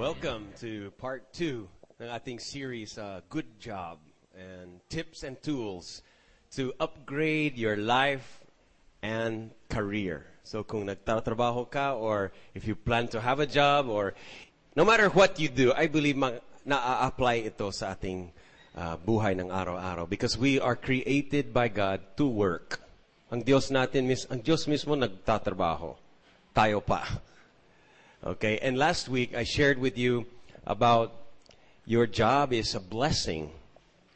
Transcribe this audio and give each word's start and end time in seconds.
Welcome 0.00 0.48
to 0.64 0.96
part 0.96 1.28
two 1.36 1.68
ng 2.00 2.08
ating 2.08 2.40
series, 2.40 2.96
uh, 2.96 3.20
Good 3.28 3.60
Job, 3.60 4.00
and 4.32 4.80
tips 4.88 5.28
and 5.28 5.36
tools 5.44 6.00
to 6.56 6.72
upgrade 6.80 7.60
your 7.60 7.76
life 7.76 8.40
and 9.04 9.52
career. 9.68 10.24
So 10.40 10.64
kung 10.64 10.88
nagtatrabaho 10.88 11.68
ka 11.68 12.00
or 12.00 12.32
if 12.56 12.64
you 12.64 12.80
plan 12.80 13.12
to 13.12 13.20
have 13.20 13.44
a 13.44 13.46
job 13.46 13.92
or 13.92 14.16
no 14.72 14.88
matter 14.88 15.12
what 15.12 15.36
you 15.36 15.52
do, 15.52 15.76
I 15.76 15.84
believe 15.84 16.16
na-apply 16.64 17.52
ito 17.52 17.68
sa 17.68 17.92
ating 17.92 18.32
uh, 18.80 18.96
buhay 18.96 19.36
ng 19.36 19.52
araw-araw 19.52 20.08
because 20.08 20.32
we 20.40 20.56
are 20.56 20.80
created 20.80 21.52
by 21.52 21.68
God 21.68 22.00
to 22.16 22.24
work. 22.24 22.80
Ang 23.28 23.44
Diyos 23.44 23.68
natin, 23.68 24.08
ang 24.08 24.40
Diyos 24.40 24.64
mismo 24.64 24.96
nagtatrabaho. 24.96 25.92
Tayo 26.56 26.80
pa. 26.80 27.04
Okay, 28.20 28.58
and 28.60 28.76
last 28.76 29.08
week 29.08 29.34
I 29.34 29.44
shared 29.44 29.78
with 29.78 29.96
you 29.96 30.26
about 30.66 31.16
your 31.86 32.06
job 32.06 32.52
is 32.52 32.74
a 32.74 32.80
blessing 32.80 33.50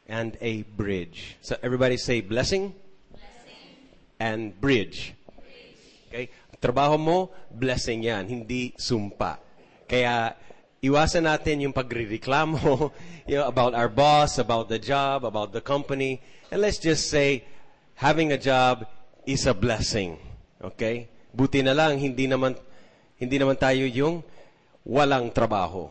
and 0.07 0.37
a 0.41 0.61
bridge. 0.77 1.37
So 1.41 1.57
everybody 1.63 1.97
say 1.97 2.21
blessing, 2.21 2.75
and 4.19 4.53
bridge. 4.59 5.13
Okay? 6.07 6.29
Trabaho 6.61 6.99
mo, 6.99 7.17
blessing 7.51 8.03
yan, 8.03 8.27
hindi 8.27 8.73
sumpa. 8.79 9.37
Kaya, 9.85 10.33
iwasan 10.81 11.27
natin 11.27 11.61
yung 11.67 11.73
pagrireklamo 11.75 12.93
you 13.29 13.37
know, 13.37 13.47
about 13.47 13.73
our 13.75 13.89
boss, 13.89 14.37
about 14.39 14.69
the 14.69 14.79
job, 14.79 15.25
about 15.25 15.51
the 15.51 15.61
company. 15.61 16.21
And 16.49 16.61
let's 16.61 16.79
just 16.79 17.09
say, 17.09 17.43
having 17.95 18.31
a 18.31 18.39
job 18.39 18.87
is 19.25 19.45
a 19.45 19.53
blessing. 19.53 20.17
Okay? 20.61 21.09
Buti 21.35 21.61
na 21.61 21.75
lang, 21.75 21.99
hindi 21.99 22.25
naman, 22.25 22.55
hindi 23.15 23.35
naman 23.39 23.55
tayo 23.55 23.87
yung 23.87 24.23
walang 24.83 25.31
trabaho. 25.31 25.89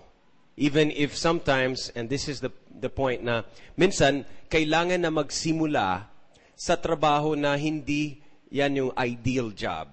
Even 0.54 0.92
if 0.94 1.18
sometimes, 1.18 1.90
and 1.98 2.06
this 2.06 2.28
is 2.30 2.38
the, 2.38 2.52
the 2.70 2.88
point 2.88 3.24
na, 3.24 3.42
minsan, 3.74 4.22
kailangan 4.46 5.02
na 5.02 5.10
magsimula 5.10 6.06
sa 6.54 6.78
trabaho 6.78 7.34
na 7.34 7.58
hindi 7.58 8.22
yan 8.54 8.86
yung 8.86 8.92
ideal 8.94 9.50
job. 9.50 9.90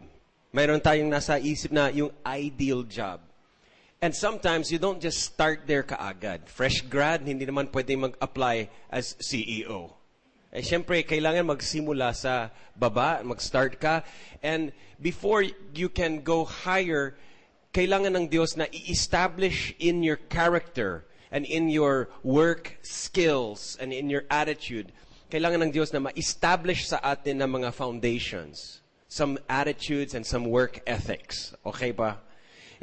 Mayroon 0.54 0.84
tayong 0.84 1.10
nasa 1.10 1.42
isip 1.42 1.74
na 1.74 1.90
yung 1.90 2.14
ideal 2.22 2.84
job. 2.86 3.24
And 4.02 4.14
sometimes 4.14 4.74
you 4.74 4.78
don't 4.82 5.00
just 5.00 5.22
start 5.22 5.66
there 5.66 5.86
kaagad. 5.86 6.50
Fresh 6.50 6.90
grad, 6.90 7.22
hindi 7.22 7.46
naman 7.46 7.70
pwede 7.70 7.94
mag-apply 7.98 8.70
as 8.90 9.14
CEO. 9.22 10.01
Eh, 10.52 10.60
syempre, 10.60 11.00
kailangan 11.08 11.48
magsimula 11.48 12.12
sa 12.12 12.52
baba, 12.76 13.24
mag-start 13.24 13.80
ka. 13.80 14.04
And 14.44 14.76
before 15.00 15.48
you 15.48 15.88
can 15.88 16.28
go 16.28 16.44
higher, 16.44 17.16
kailangan 17.72 18.20
ng 18.20 18.28
Diyos 18.28 18.60
na 18.60 18.68
i-establish 18.68 19.72
in 19.80 20.04
your 20.04 20.20
character 20.28 21.08
and 21.32 21.48
in 21.48 21.72
your 21.72 22.12
work 22.20 22.76
skills 22.84 23.80
and 23.80 23.96
in 23.96 24.12
your 24.12 24.28
attitude, 24.28 24.92
kailangan 25.32 25.64
ng 25.64 25.72
Diyos 25.72 25.96
na 25.96 26.04
ma-establish 26.04 26.92
sa 26.92 27.00
atin 27.00 27.40
ng 27.40 27.64
mga 27.64 27.72
foundations, 27.72 28.84
some 29.08 29.40
attitudes 29.48 30.12
and 30.12 30.28
some 30.28 30.44
work 30.44 30.84
ethics. 30.84 31.56
Okay 31.64 31.96
ba? 31.96 32.20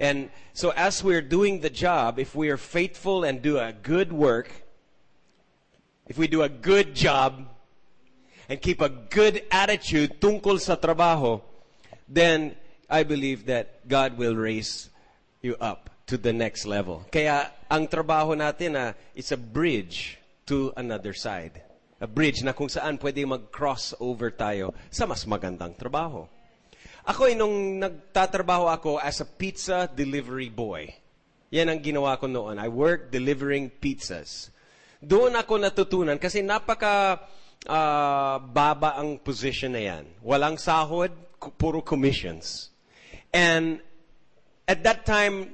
And 0.00 0.32
so 0.56 0.72
as 0.72 1.04
we're 1.04 1.20
doing 1.20 1.60
the 1.60 1.68
job, 1.68 2.16
if 2.16 2.32
we 2.32 2.48
are 2.48 2.56
faithful 2.56 3.28
and 3.28 3.44
do 3.44 3.60
a 3.60 3.76
good 3.76 4.08
work, 4.08 4.48
if 6.08 6.16
we 6.16 6.24
do 6.24 6.40
a 6.40 6.48
good 6.48 6.96
job, 6.96 7.57
and 8.48 8.56
keep 8.60 8.80
a 8.80 8.88
good 8.88 9.44
attitude 9.52 10.16
tungkol 10.18 10.56
sa 10.56 10.74
trabaho, 10.74 11.40
then 12.08 12.56
I 12.88 13.04
believe 13.04 13.44
that 13.46 13.84
God 13.84 14.16
will 14.16 14.34
raise 14.34 14.88
you 15.44 15.54
up 15.60 15.92
to 16.08 16.16
the 16.16 16.32
next 16.32 16.64
level. 16.64 17.04
Kaya 17.12 17.52
ang 17.68 17.84
trabaho 17.84 18.32
natin 18.32 18.72
na 18.72 18.84
it's 19.12 19.30
a 19.30 19.38
bridge 19.38 20.16
to 20.48 20.72
another 20.80 21.12
side. 21.12 21.60
A 22.00 22.08
bridge 22.08 22.40
na 22.40 22.56
kung 22.56 22.72
saan 22.72 22.96
pwede 22.96 23.28
mag-cross 23.28 23.92
over 24.00 24.32
tayo 24.32 24.72
sa 24.88 25.04
mas 25.04 25.28
magandang 25.28 25.76
trabaho. 25.76 26.24
Ako 27.04 27.28
ay 27.28 27.36
nung 27.36 27.76
nagtatrabaho 27.76 28.72
ako 28.72 28.96
as 28.96 29.20
a 29.20 29.28
pizza 29.28 29.84
delivery 29.92 30.48
boy. 30.48 30.88
Yan 31.52 31.68
ang 31.68 31.80
ginawa 31.80 32.16
ko 32.16 32.28
noon. 32.28 32.56
I 32.56 32.68
worked 32.68 33.12
delivering 33.12 33.68
pizzas. 33.68 34.52
Doon 35.00 35.36
ako 35.36 35.60
natutunan 35.60 36.16
kasi 36.16 36.40
napaka 36.40 37.20
uh, 37.66 38.38
baba 38.38 39.00
ang 39.00 39.18
position 39.18 39.72
na 39.74 39.82
yan. 39.82 40.04
Walang 40.22 40.60
sahod, 40.60 41.10
puro 41.58 41.82
commissions. 41.82 42.70
And 43.32 43.80
at 44.68 44.84
that 44.84 45.06
time, 45.06 45.50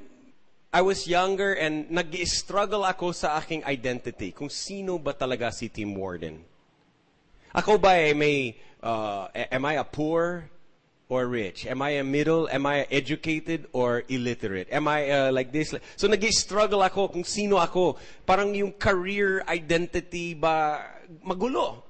I 0.75 0.83
was 0.83 1.07
younger 1.07 1.55
and 1.55 1.87
nag-struggle 1.87 2.83
ako 2.83 3.15
sa 3.15 3.39
aking 3.39 3.63
identity. 3.63 4.35
Kung 4.35 4.51
sino 4.51 4.99
ba 4.99 5.15
talaga 5.15 5.55
si 5.55 5.71
Tim 5.71 5.95
Warden. 5.95 6.43
Ako 7.55 7.79
ba 7.79 7.95
ay 7.95 8.11
may, 8.19 8.59
uh, 8.83 9.31
am 9.31 9.63
I 9.71 9.79
a 9.79 9.87
poor 9.87 10.51
or 11.07 11.31
rich? 11.31 11.63
Am 11.71 11.79
I 11.79 12.03
a 12.03 12.05
middle? 12.05 12.51
Am 12.51 12.67
I 12.67 12.91
educated 12.91 13.71
or 13.71 14.03
illiterate? 14.11 14.67
Am 14.75 14.91
I 14.91 15.07
uh, 15.11 15.31
like 15.31 15.55
this? 15.55 15.71
So 15.95 16.11
nag-struggle 16.11 16.83
ako 16.83 17.15
kung 17.15 17.23
sino 17.23 17.63
ako. 17.63 17.95
Parang 18.27 18.51
yung 18.51 18.75
career 18.75 19.47
identity 19.47 20.35
ba 20.35 20.83
magulo. 21.25 21.83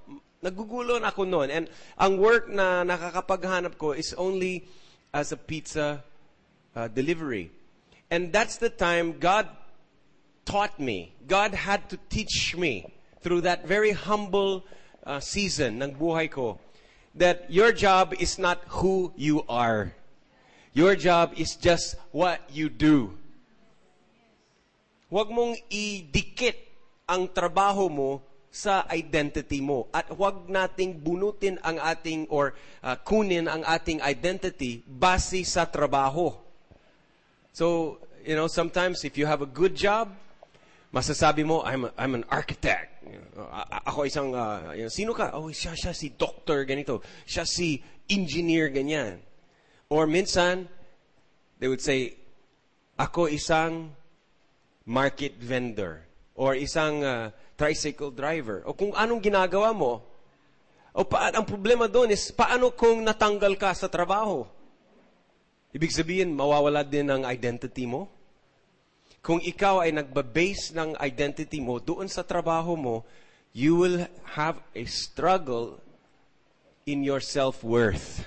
Nagugulo 0.45 1.01
na 1.01 1.09
ako 1.09 1.25
noon. 1.25 1.49
And 1.51 1.65
ang 1.97 2.21
work 2.21 2.49
na 2.49 2.85
nakakapaghanap 2.85 3.79
ko 3.81 3.93
is 3.93 4.13
only 4.15 4.69
as 5.13 5.33
a 5.33 5.39
pizza 5.41 6.05
uh, 6.77 6.89
delivery. 6.89 7.51
And 8.11 8.33
that's 8.33 8.59
the 8.59 8.69
time 8.69 9.19
God 9.19 9.49
taught 10.45 10.79
me. 10.79 11.15
God 11.27 11.55
had 11.55 11.89
to 11.91 11.97
teach 12.09 12.55
me 12.57 12.93
through 13.25 13.43
that 13.49 13.67
very 13.67 13.93
humble 13.93 14.65
uh, 15.07 15.21
season 15.21 15.81
ng 15.81 15.97
buhay 15.97 16.29
ko 16.29 16.61
that 17.15 17.47
your 17.49 17.73
job 17.73 18.13
is 18.19 18.39
not 18.39 18.61
who 18.83 19.13
you 19.17 19.43
are. 19.49 19.95
Your 20.75 20.99
job 20.99 21.33
is 21.39 21.55
just 21.55 21.95
what 22.11 22.43
you 22.51 22.69
do. 22.69 23.15
Huwag 25.07 25.31
mong 25.31 25.55
idikit 25.71 26.59
ang 27.07 27.31
trabaho 27.31 27.87
mo 27.87 28.19
sa 28.55 28.87
identity 28.95 29.59
mo. 29.59 29.91
At 29.91 30.07
huwag 30.15 30.47
nating 30.47 31.03
bunutin 31.03 31.59
ang 31.67 31.83
ating 31.83 32.31
or 32.31 32.55
uh, 32.87 32.95
kunin 33.03 33.51
ang 33.51 33.67
ating 33.67 33.99
identity 33.99 34.79
base 34.87 35.43
sa 35.43 35.67
trabaho. 35.67 36.31
So, 37.51 37.99
you 38.23 38.39
know, 38.39 38.47
sometimes 38.47 39.03
if 39.03 39.19
you 39.19 39.27
have 39.27 39.43
a 39.43 39.51
good 39.51 39.75
job, 39.75 40.15
masasabi 40.95 41.43
mo, 41.43 41.67
I'm, 41.67 41.91
a, 41.91 41.91
I'm 41.99 42.15
an 42.15 42.23
architect. 42.31 42.95
Ako 43.91 44.07
isang, 44.07 44.31
uh, 44.31 44.71
you 44.71 44.87
know, 44.87 44.95
sino 44.95 45.19
ka? 45.19 45.35
Oh, 45.35 45.51
siya, 45.51 45.75
siya 45.75 45.91
si 45.91 46.15
doctor, 46.15 46.63
ganito. 46.63 47.03
Siya 47.27 47.43
si 47.43 47.83
engineer, 48.07 48.71
ganyan. 48.71 49.19
Or 49.91 50.07
minsan, 50.07 50.71
they 51.59 51.67
would 51.67 51.83
say, 51.83 52.23
ako 52.95 53.27
isang 53.27 53.99
market 54.87 55.43
vendor. 55.43 56.07
Or 56.39 56.55
isang 56.55 57.03
uh, 57.03 57.35
tricycle 57.55 58.11
driver. 58.11 58.63
O 58.67 58.75
kung 58.75 58.95
anong 58.95 59.23
ginagawa 59.23 59.71
mo. 59.75 60.03
O 60.95 61.03
pa, 61.03 61.35
ang 61.35 61.43
problema 61.43 61.91
doon 61.91 62.15
is, 62.15 62.31
paano 62.31 62.71
kung 62.71 63.03
natanggal 63.03 63.59
ka 63.59 63.75
sa 63.75 63.91
trabaho? 63.91 64.47
Ibig 65.75 65.91
sabihin, 65.91 66.31
mawawala 66.31 66.87
din 66.87 67.11
ang 67.11 67.27
identity 67.27 67.83
mo. 67.83 68.07
Kung 69.19 69.43
ikaw 69.43 69.83
ay 69.83 69.91
nagba-base 69.91 70.71
ng 70.71 70.95
identity 71.03 71.59
mo 71.59 71.83
doon 71.83 72.07
sa 72.07 72.23
trabaho 72.23 72.79
mo, 72.79 73.03
you 73.51 73.75
will 73.75 74.07
have 74.39 74.63
a 74.79 74.87
struggle 74.87 75.83
in 76.87 77.03
your 77.03 77.19
self-worth. 77.19 78.23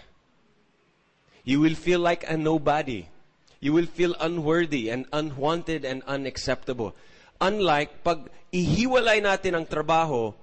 You 1.47 1.63
will 1.63 1.79
feel 1.79 2.03
like 2.03 2.27
a 2.27 2.35
nobody. 2.35 3.07
You 3.63 3.71
will 3.71 3.87
feel 3.87 4.11
unworthy 4.19 4.91
and 4.91 5.07
unwanted 5.15 5.87
and 5.87 6.03
unacceptable. 6.03 6.91
Unlike 7.37 7.91
pag 8.01 8.19
ihiwalay 8.49 9.21
natin 9.21 9.57
ang 9.57 9.65
trabaho, 9.69 10.33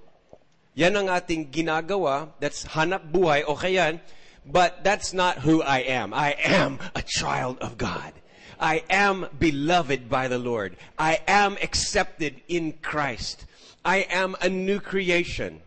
yan 0.75 0.95
ang 0.95 1.07
ating 1.07 1.51
ginagawa, 1.51 2.31
that's 2.39 2.67
hanap 2.75 3.07
buhay, 3.07 3.43
okay 3.47 3.79
yan, 3.79 4.03
but 4.43 4.83
that's 4.83 5.15
not 5.15 5.39
who 5.41 5.63
I 5.63 5.87
am. 5.87 6.13
I 6.13 6.35
am 6.39 6.79
a 6.93 7.01
child 7.01 7.59
of 7.59 7.79
God. 7.79 8.11
I 8.59 8.83
am 8.87 9.27
beloved 9.39 10.07
by 10.07 10.27
the 10.27 10.39
Lord. 10.39 10.77
I 10.99 11.19
am 11.27 11.59
accepted 11.59 12.39
in 12.47 12.79
Christ. 12.79 13.43
I 13.83 14.07
am 14.07 14.35
a 14.39 14.47
new 14.47 14.79
creation. 14.79 15.59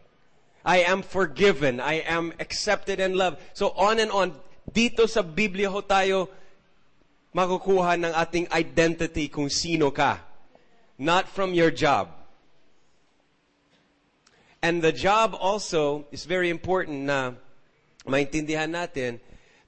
I 0.64 0.84
am 0.84 1.00
forgiven. 1.00 1.80
I 1.80 2.04
am 2.04 2.32
accepted 2.40 3.00
and 3.00 3.16
loved. 3.16 3.40
So 3.52 3.72
on 3.76 3.98
and 4.00 4.12
on. 4.12 4.36
Dito 4.68 5.08
sa 5.08 5.24
Biblia 5.24 5.72
ho 5.72 5.80
tayo 5.80 6.28
makukuha 7.32 7.96
ng 7.96 8.12
ating 8.12 8.46
identity 8.52 9.32
kung 9.32 9.48
sino 9.48 9.88
ka. 9.88 10.27
Not 10.98 11.28
from 11.28 11.54
your 11.54 11.70
job. 11.70 12.10
And 14.60 14.82
the 14.82 14.92
job 14.92 15.36
also 15.38 16.06
is 16.10 16.24
very 16.24 16.50
important 16.50 17.06
na 17.06 17.32
maintindihan 18.06 18.74
natin, 18.74 19.20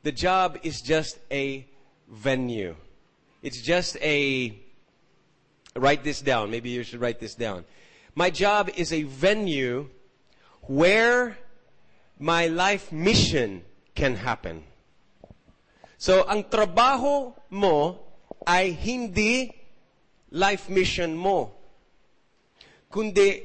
the 0.02 0.10
job 0.10 0.58
is 0.62 0.82
just 0.82 1.18
a 1.30 1.64
venue. 2.08 2.74
It's 3.42 3.62
just 3.62 3.96
a 4.02 4.58
write 5.76 6.02
this 6.02 6.20
down. 6.20 6.50
Maybe 6.50 6.70
you 6.70 6.82
should 6.82 7.00
write 7.00 7.20
this 7.20 7.34
down. 7.34 7.64
My 8.14 8.30
job 8.30 8.70
is 8.76 8.92
a 8.92 9.04
venue 9.04 9.88
where 10.62 11.38
my 12.18 12.48
life 12.48 12.90
mission 12.90 13.62
can 13.94 14.16
happen. 14.16 14.64
So, 15.96 16.24
ang 16.26 16.44
trabaho 16.44 17.32
mo 17.50 18.00
ay 18.46 18.72
hindi 18.72 19.52
life 20.30 20.70
mission 20.70 21.14
mo. 21.14 21.52
Kundi, 22.90 23.42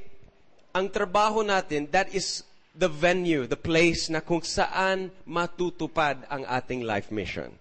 ang 0.74 0.90
trabaho 0.90 1.46
natin, 1.46 1.90
that 1.92 2.14
is 2.14 2.44
the 2.76 2.90
venue, 2.90 3.48
the 3.48 3.58
place 3.58 4.10
na 4.10 4.20
kung 4.20 4.42
saan 4.42 5.10
matutupad 5.26 6.26
ang 6.30 6.44
ating 6.46 6.84
life 6.84 7.10
mission. 7.10 7.54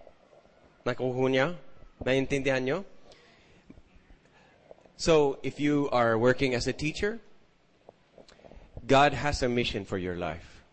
Nakuha 0.85 1.25
niya? 1.29 1.47
Naiintindihan 2.03 2.61
niyo? 2.61 2.79
So, 4.97 5.39
if 5.43 5.59
you 5.59 5.89
are 5.91 6.17
working 6.17 6.55
as 6.55 6.67
a 6.67 6.73
teacher, 6.73 7.19
God 8.85 9.13
has 9.13 9.41
a 9.41 9.49
mission 9.49 9.83
for 9.83 9.97
your 9.97 10.15
life. 10.15 10.63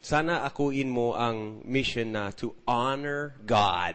Sana 0.00 0.40
akuin 0.44 0.88
mo 0.88 1.12
ang 1.12 1.60
mission 1.64 2.12
na 2.12 2.32
to 2.40 2.56
honor 2.66 3.36
God 3.44 3.94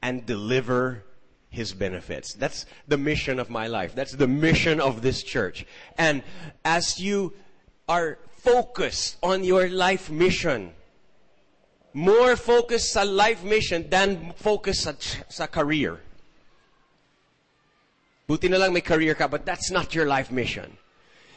and 0.00 0.22
deliver 0.22 1.02
His 1.54 1.72
benefits. 1.72 2.34
That's 2.34 2.66
the 2.88 2.98
mission 2.98 3.38
of 3.38 3.48
my 3.48 3.66
life. 3.70 3.94
That's 3.94 4.12
the 4.12 4.26
mission 4.26 4.80
of 4.80 5.02
this 5.02 5.22
church. 5.22 5.64
And 5.96 6.22
as 6.64 6.98
you 6.98 7.32
are 7.88 8.18
focused 8.42 9.16
on 9.22 9.44
your 9.44 9.68
life 9.70 10.10
mission, 10.10 10.74
more 11.94 12.34
focused 12.34 12.92
sa 12.92 13.06
life 13.06 13.46
mission 13.46 13.88
than 13.88 14.34
focus 14.34 14.82
sa, 14.82 14.92
sa 15.30 15.46
career. 15.46 16.00
Buti 18.26 18.48
na 18.48 18.58
lang 18.58 18.72
may 18.72 18.82
career 18.82 19.14
ka, 19.14 19.28
but 19.28 19.46
that's 19.46 19.70
not 19.70 19.94
your 19.94 20.06
life 20.06 20.32
mission. 20.32 20.76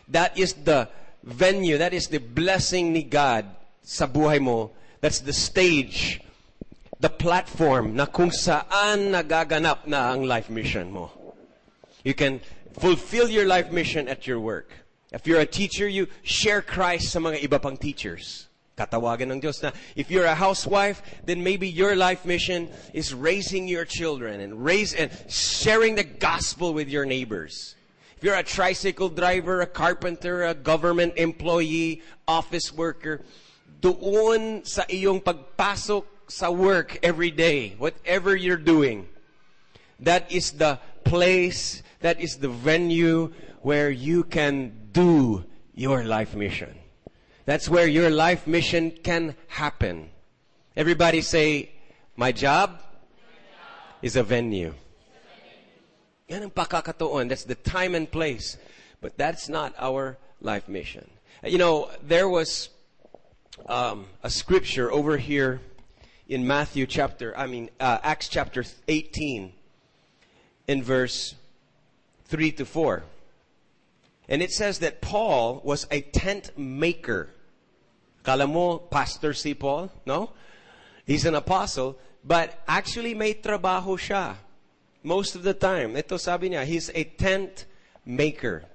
That 0.10 0.38
is 0.38 0.54
the 0.54 0.90
venue, 1.24 1.78
that 1.78 1.94
is 1.94 2.08
the 2.08 2.20
blessing 2.20 2.94
ni 2.94 3.04
God 3.04 3.46
sa 3.84 4.08
buhay 4.08 4.42
mo. 4.42 4.72
That's 5.00 5.20
the 5.20 5.34
stage, 5.34 6.22
the 7.00 7.10
platform 7.10 7.96
na 7.96 8.06
kung 8.06 8.34
saan 8.34 9.14
nagaganap 9.14 9.86
na 9.86 10.14
ang 10.14 10.26
life 10.26 10.50
mission 10.50 10.90
mo. 10.90 11.12
You 12.04 12.14
can 12.14 12.42
fulfill 12.80 13.30
your 13.30 13.46
life 13.46 13.72
mission 13.72 14.08
at 14.08 14.26
your 14.26 14.40
work. 14.40 14.74
If 15.14 15.26
you're 15.26 15.40
a 15.40 15.50
teacher, 15.50 15.88
you 15.88 16.08
share 16.24 16.62
Christ 16.62 17.14
sa 17.14 17.20
mga 17.20 17.46
iba 17.46 17.62
pang 17.62 17.78
teachers. 17.78 18.48
Katawagan 18.78 19.34
ng 19.34 19.42
Diyos 19.42 19.62
na 19.66 19.74
if 19.96 20.10
you're 20.12 20.30
a 20.30 20.38
housewife, 20.38 21.02
then 21.26 21.42
maybe 21.42 21.66
your 21.66 21.96
life 21.96 22.26
mission 22.26 22.70
is 22.94 23.14
raising 23.14 23.68
your 23.68 23.86
children 23.86 24.42
and 24.42 24.62
raise 24.62 24.94
and 24.94 25.10
sharing 25.30 25.96
the 25.96 26.06
gospel 26.06 26.74
with 26.74 26.90
your 26.90 27.06
neighbors. 27.06 27.74
If 28.18 28.24
you're 28.24 28.38
a 28.38 28.46
tricycle 28.46 29.10
driver, 29.10 29.62
a 29.62 29.70
carpenter, 29.70 30.46
a 30.46 30.54
government 30.54 31.18
employee, 31.18 32.02
office 32.28 32.74
worker, 32.74 33.22
doon 33.82 34.66
sa 34.66 34.86
iyong 34.90 35.22
pagpasok 35.22 36.17
sa 36.28 36.52
work 36.52 37.00
every 37.04 37.32
day, 37.32 37.76
whatever 37.78 38.36
you're 38.36 38.58
doing, 38.58 39.08
that 40.00 40.32
is 40.32 40.52
the 40.52 40.80
place, 41.04 41.82
that 42.02 42.20
is 42.20 42.38
the 42.38 42.50
venue 42.50 43.34
where 43.62 43.90
you 43.90 44.24
can 44.24 44.90
do 44.92 45.44
your 45.74 46.04
life 46.04 46.36
mission. 46.36 46.76
That's 47.46 47.70
where 47.70 47.88
your 47.88 48.10
life 48.10 48.46
mission 48.46 48.92
can 48.92 49.36
happen. 49.48 50.10
Everybody 50.76 51.22
say, 51.22 51.72
my 52.16 52.32
job 52.32 52.82
is 54.02 54.16
a 54.16 54.24
venue. 54.24 54.74
Yan 56.28 56.44
ang 56.44 56.52
pakakatuon. 56.52 57.30
That's 57.30 57.46
the 57.46 57.56
time 57.56 57.96
and 57.96 58.12
place. 58.12 58.58
But 59.00 59.18
that's 59.18 59.48
not 59.48 59.74
our 59.80 60.18
life 60.42 60.68
mission. 60.68 61.10
You 61.44 61.58
know, 61.58 61.90
there 62.04 62.28
was 62.28 62.70
um, 63.68 64.08
a 64.24 64.30
scripture 64.30 64.92
over 64.92 65.18
here 65.18 65.62
in 66.30 66.46
Matthew 66.46 66.86
chapter, 66.86 67.38
I 67.38 67.48
mean, 67.48 67.70
uh, 67.80 68.00
Acts 68.04 68.28
chapter 68.28 68.64
18 68.88 69.54
in 70.68 70.84
verse 70.84 71.36
3 72.26 72.52
to 72.54 72.66
4. 72.66 73.04
And 74.30 74.42
it 74.42 74.52
says 74.52 74.80
that 74.80 75.00
Paul 75.02 75.62
was 75.64 75.88
a 75.90 76.02
tent 76.02 76.52
maker. 76.58 77.30
Kala 78.24 78.46
mo, 78.46 78.78
pastor 78.78 79.34
si 79.34 79.54
Paul? 79.54 79.90
No? 80.06 80.32
He's 81.06 81.24
an 81.26 81.36
apostle, 81.36 81.98
but 82.24 82.60
actually 82.68 83.14
may 83.14 83.34
trabaho 83.34 83.96
siya. 83.96 84.36
Most 85.04 85.36
of 85.36 85.44
the 85.44 85.54
time. 85.54 85.96
Ito 85.96 86.18
sabi 86.18 86.50
niya, 86.50 86.66
he's 86.66 86.92
a 86.94 87.06
tent 87.06 87.66
maker. 88.06 88.66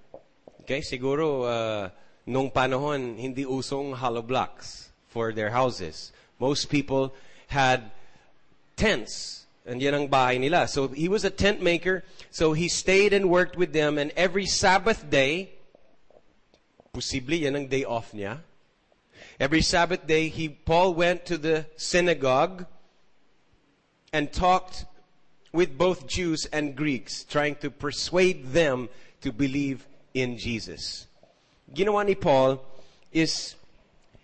Okay, 0.62 0.80
siguro 0.80 1.44
uh, 1.44 1.90
nung 2.24 2.50
panahon 2.50 3.18
hindi 3.18 3.44
usong 3.44 3.92
hollow 3.92 4.22
blocks 4.22 4.88
for 5.08 5.34
their 5.34 5.50
houses. 5.50 6.12
Most 6.40 6.70
people 6.70 7.12
had 7.52 7.92
tents. 8.76 9.44
And 9.64 9.80
yan 9.80 9.94
ang 9.94 10.08
bahay 10.08 10.40
nila. 10.40 10.66
So 10.66 10.88
he 10.88 11.06
was 11.08 11.24
a 11.24 11.30
tent 11.30 11.62
maker. 11.62 12.02
So 12.32 12.52
he 12.52 12.66
stayed 12.68 13.12
and 13.12 13.30
worked 13.30 13.56
with 13.56 13.72
them. 13.72 13.96
And 13.96 14.10
every 14.16 14.46
Sabbath 14.46 15.08
day, 15.08 15.54
posible 16.92 17.34
yan 17.34 17.54
ang 17.54 17.68
day 17.68 17.84
off 17.84 18.10
niya. 18.10 18.40
Every 19.38 19.62
Sabbath 19.62 20.06
day, 20.06 20.28
he, 20.28 20.48
Paul 20.48 20.94
went 20.94 21.26
to 21.26 21.38
the 21.38 21.66
synagogue 21.76 22.66
and 24.12 24.32
talked 24.32 24.84
with 25.52 25.78
both 25.78 26.06
Jews 26.06 26.46
and 26.52 26.74
Greeks, 26.74 27.24
trying 27.24 27.56
to 27.56 27.70
persuade 27.70 28.52
them 28.52 28.88
to 29.20 29.32
believe 29.32 29.86
in 30.14 30.38
Jesus. 30.38 31.06
Ginawa 31.72 32.04
ni 32.04 32.14
Paul 32.14 32.62
is 33.12 33.54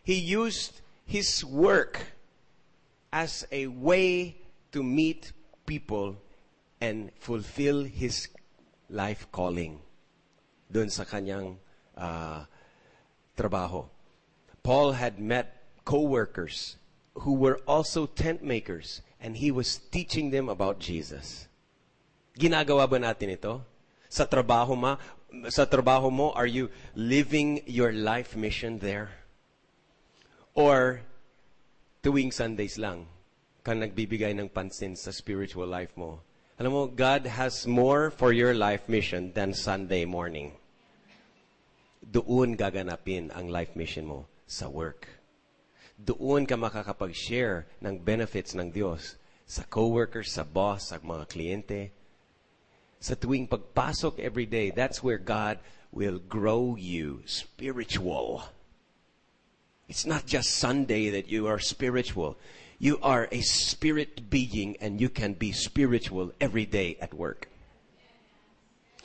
he 0.02 0.14
used 0.14 0.80
his 1.06 1.44
work 1.44 2.17
as 3.12 3.46
a 3.50 3.66
way 3.66 4.36
to 4.72 4.82
meet 4.82 5.32
people 5.66 6.16
and 6.80 7.10
fulfill 7.18 7.84
his 7.84 8.28
life 8.88 9.26
calling 9.32 9.80
dun 10.70 10.88
sa 10.88 11.04
kanyang 11.04 11.56
uh, 11.96 12.44
trabaho. 13.36 13.88
Paul 14.62 14.92
had 14.92 15.18
met 15.18 15.64
co-workers 15.84 16.76
who 17.24 17.34
were 17.34 17.60
also 17.66 18.06
tent 18.06 18.44
makers 18.44 19.00
and 19.20 19.36
he 19.36 19.50
was 19.50 19.78
teaching 19.90 20.30
them 20.30 20.48
about 20.48 20.78
Jesus. 20.78 21.48
Ginagawa 22.38 22.88
ba 22.88 22.98
natin 23.00 23.34
ito? 23.34 23.64
Sa 24.08 24.24
trabaho 24.24 24.76
ma, 24.76 24.96
sa 25.48 25.64
trabaho 25.64 26.12
mo, 26.12 26.30
are 26.32 26.46
you 26.46 26.70
living 26.94 27.60
your 27.66 27.92
life 27.92 28.36
mission 28.36 28.78
there? 28.78 29.10
Or 30.54 31.02
tuwing 32.08 32.32
Sundays 32.32 32.80
lang 32.80 33.04
ka 33.60 33.76
nagbibigay 33.76 34.32
ng 34.32 34.48
pansin 34.48 34.96
sa 34.96 35.12
spiritual 35.12 35.68
life 35.68 35.92
mo? 35.92 36.24
Alam 36.56 36.72
mo, 36.72 36.82
God 36.88 37.28
has 37.28 37.68
more 37.68 38.08
for 38.08 38.32
your 38.32 38.56
life 38.56 38.88
mission 38.88 39.28
than 39.36 39.52
Sunday 39.52 40.08
morning. 40.08 40.56
Doon 42.00 42.56
gaganapin 42.56 43.28
ang 43.36 43.52
life 43.52 43.76
mission 43.76 44.08
mo 44.08 44.24
sa 44.48 44.72
work. 44.72 45.04
Doon 46.00 46.48
ka 46.48 46.56
makakapag-share 46.56 47.68
ng 47.84 48.00
benefits 48.00 48.56
ng 48.56 48.72
Diyos 48.72 49.20
sa 49.44 49.68
coworkers, 49.68 50.32
sa 50.32 50.48
boss, 50.48 50.88
sa 50.88 50.96
mga 51.04 51.28
kliyente. 51.28 51.92
Sa 53.04 53.20
tuwing 53.20 53.44
pagpasok 53.44 54.16
every 54.16 54.48
day, 54.48 54.72
that's 54.72 55.04
where 55.04 55.20
God 55.20 55.60
will 55.92 56.16
grow 56.24 56.72
you 56.72 57.20
spiritual. 57.28 58.48
It's 59.88 60.04
not 60.04 60.26
just 60.26 60.56
Sunday 60.56 61.08
that 61.10 61.28
you 61.28 61.46
are 61.46 61.58
spiritual. 61.58 62.36
You 62.78 62.98
are 63.02 63.26
a 63.32 63.40
spirit 63.40 64.30
being 64.30 64.76
and 64.80 65.00
you 65.00 65.08
can 65.08 65.32
be 65.32 65.52
spiritual 65.52 66.32
every 66.40 66.66
day 66.66 66.96
at 67.00 67.14
work. 67.14 67.48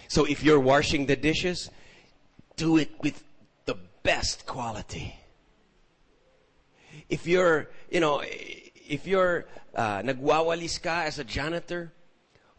So 0.08 0.26
if 0.26 0.44
you're 0.44 0.60
washing 0.60 1.08
the 1.08 1.16
dishes, 1.16 1.72
do 2.56 2.78
it 2.78 2.92
with 3.02 3.24
the 3.66 3.78
best 4.04 4.46
quality. 4.46 5.16
If 7.10 7.26
you're, 7.26 7.70
you 7.90 8.00
know, 8.00 8.22
if 8.22 9.08
you're 9.08 9.46
uh, 9.74 10.04
nagwawalis 10.04 10.82
ka 10.84 11.08
as 11.08 11.18
a 11.18 11.24
janitor, 11.24 11.92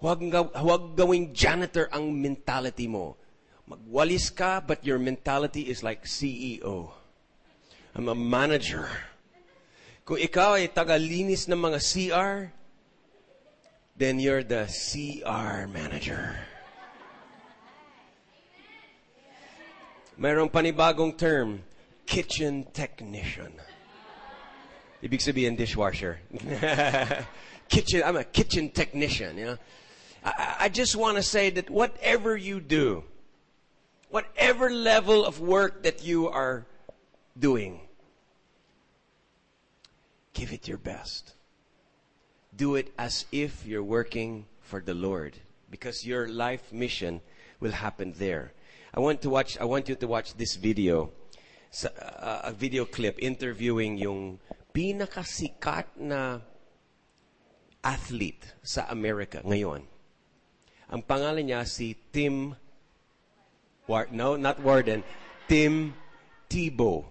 huwag, 0.03 0.33
huwag 0.33 0.97
gawing 0.97 1.33
janitor 1.33 1.89
ang 1.93 2.11
mentality 2.11 2.89
mo. 2.89 3.17
Magwalis 3.69 4.35
ka, 4.35 4.61
but 4.61 4.85
your 4.85 4.99
mentality 4.99 5.71
is 5.71 5.83
like 5.83 6.05
CEO. 6.05 7.04
I'm 7.95 8.09
a 8.09 8.15
manager. 8.15 8.91
Kung 10.05 10.19
ikaw 10.19 10.59
ay 10.59 10.67
tagalinis 10.67 11.47
ng 11.47 11.57
mga 11.63 11.79
CR, 11.79 12.51
then 13.95 14.19
you're 14.19 14.43
the 14.43 14.67
CR 14.67 15.71
manager. 15.71 16.35
Mayroong 20.19 20.51
panibagong 20.51 21.15
term, 21.15 21.63
kitchen 22.05 22.67
technician. 22.75 23.55
Ibig 24.99 25.23
sabihin 25.23 25.57
dishwasher. 25.57 26.19
kitchen, 27.69 28.03
I'm 28.05 28.17
a 28.17 28.25
kitchen 28.25 28.71
technician, 28.71 29.39
you 29.39 29.47
know. 29.55 29.59
I, 30.25 30.67
I 30.67 30.69
just 30.69 30.97
want 30.97 31.17
to 31.17 31.23
say 31.23 31.51
that 31.51 31.71
whatever 31.71 32.37
you 32.37 32.59
do, 32.59 33.05
whatever 34.11 34.71
level 34.71 35.25
of 35.25 35.39
work 35.39 35.85
that 35.85 36.03
you 36.03 36.29
are 36.29 36.67
doing, 37.39 37.84
give 40.35 40.53
it 40.53 40.69
your 40.69 40.79
best. 40.79 41.35
Do 42.55 42.75
it 42.75 42.93
as 42.99 43.25
if 43.33 43.65
you're 43.67 43.83
working 43.87 44.47
for 44.61 44.81
the 44.81 44.95
Lord 44.95 45.39
because 45.71 46.07
your 46.07 46.29
life 46.29 46.73
mission 46.73 47.23
will 47.59 47.73
happen 47.73 48.15
there. 48.19 48.53
I 48.93 49.01
want 49.01 49.23
to 49.23 49.31
watch 49.31 49.59
I 49.59 49.65
want 49.65 49.89
you 49.89 49.97
to 49.97 50.07
watch 50.07 50.35
this 50.35 50.55
video. 50.55 51.11
A 52.23 52.55
video 52.55 52.85
clip 52.85 53.19
interviewing 53.19 53.99
yung 53.99 54.39
pinakasikat 54.71 55.91
na 55.99 56.39
athlete 57.83 58.55
sa 58.63 58.87
America 58.87 59.43
ngayon. 59.43 59.83
Ang 60.87 61.03
pangalan 61.03 61.51
niya 61.51 61.67
si 61.67 61.99
Tim 62.15 62.55
War 63.87 64.09
no, 64.11 64.37
not 64.37 64.61
Warden, 64.65 65.05
Tim 65.49 65.93
Tebow. 66.49 67.05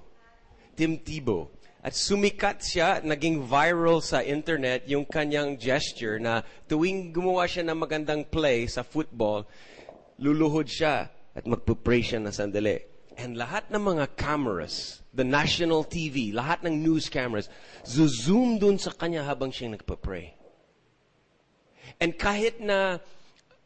Tim 0.76 0.98
Tebow. 0.98 1.53
At 1.84 2.00
sumikat 2.00 2.64
siya, 2.64 3.04
naging 3.04 3.44
viral 3.44 4.00
sa 4.00 4.24
internet 4.24 4.88
yung 4.88 5.04
kanyang 5.04 5.60
gesture 5.60 6.16
na 6.16 6.40
tuwing 6.72 7.12
gumawa 7.12 7.44
siya 7.44 7.68
ng 7.68 7.76
magandang 7.76 8.24
play 8.24 8.72
sa 8.72 8.88
football, 8.88 9.44
luluhod 10.16 10.72
siya 10.72 11.12
at 11.36 11.44
magpupray 11.44 12.00
siya 12.00 12.24
na 12.24 12.32
sandali. 12.32 12.80
And 13.20 13.36
lahat 13.36 13.68
ng 13.68 13.84
mga 13.84 14.16
cameras, 14.16 15.04
the 15.12 15.28
national 15.28 15.84
TV, 15.84 16.32
lahat 16.32 16.64
ng 16.64 16.72
news 16.72 17.12
cameras, 17.12 17.52
zoom 17.84 18.64
dun 18.64 18.80
sa 18.80 18.96
kanya 18.96 19.28
habang 19.28 19.52
siya 19.52 19.76
nagpupray. 19.76 20.40
And 22.00 22.16
kahit 22.16 22.64
na 22.64 23.04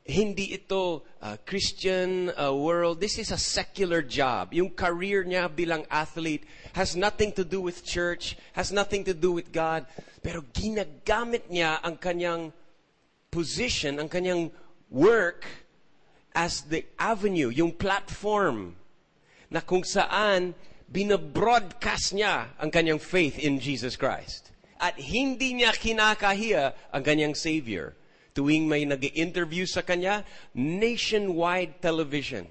hindi 0.07 0.55
ito 0.55 1.03
uh, 1.19 1.35
Christian 1.43 2.31
uh, 2.31 2.55
world. 2.55 3.03
This 3.03 3.19
is 3.19 3.35
a 3.35 3.37
secular 3.37 4.01
job. 4.01 4.55
Yung 4.55 4.71
career 4.71 5.27
niya 5.27 5.51
bilang 5.51 5.83
athlete 5.91 6.47
has 6.73 6.95
nothing 6.95 7.35
to 7.35 7.43
do 7.43 7.59
with 7.59 7.83
church, 7.83 8.39
has 8.55 8.71
nothing 8.71 9.03
to 9.03 9.13
do 9.13 9.35
with 9.35 9.51
God. 9.51 9.83
Pero 10.23 10.47
ginagamit 10.55 11.51
niya 11.51 11.83
ang 11.83 11.99
kanyang 11.99 12.55
position, 13.27 13.99
ang 13.99 14.07
kanyang 14.07 14.47
work 14.87 15.43
as 16.31 16.63
the 16.71 16.87
avenue, 16.95 17.51
yung 17.51 17.75
platform 17.75 18.79
na 19.51 19.59
kung 19.59 19.83
saan 19.83 20.55
binabroadcast 20.87 22.15
niya 22.15 22.55
ang 22.55 22.71
kanyang 22.71 23.03
faith 23.03 23.35
in 23.35 23.59
Jesus 23.59 23.99
Christ. 23.99 24.55
At 24.79 24.95
hindi 24.95 25.51
niya 25.51 25.75
kinakahiya 25.75 26.95
ang 26.95 27.03
kanyang 27.03 27.35
Savior 27.35 27.91
tuwing 28.38 28.70
may 28.70 28.86
nag 28.86 29.01
interview 29.17 29.65
sa 29.65 29.82
kanya, 29.82 30.22
nationwide 30.53 31.82
television. 31.82 32.46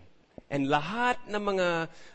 And 0.50 0.66
lahat 0.66 1.22
ng 1.30 1.42
mga, 1.42 1.66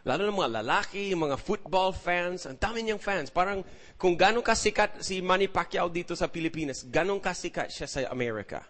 lalo 0.08 0.22
ng 0.28 0.36
mga 0.36 0.51
lalaki, 0.63 1.12
mga 1.16 1.40
football 1.40 1.96
fans, 1.96 2.44
ang 2.48 2.60
dami 2.60 2.84
niyang 2.84 3.00
fans. 3.00 3.32
Parang 3.32 3.63
kung 3.96 4.20
ganong 4.20 4.44
kasikat 4.44 5.00
si 5.04 5.24
Manny 5.24 5.48
Pacquiao 5.48 5.88
dito 5.88 6.16
sa 6.16 6.28
Pilipinas, 6.28 6.84
ganong 6.88 7.24
kasikat 7.24 7.72
siya 7.72 7.88
sa 7.88 8.00
Amerika. 8.12 8.63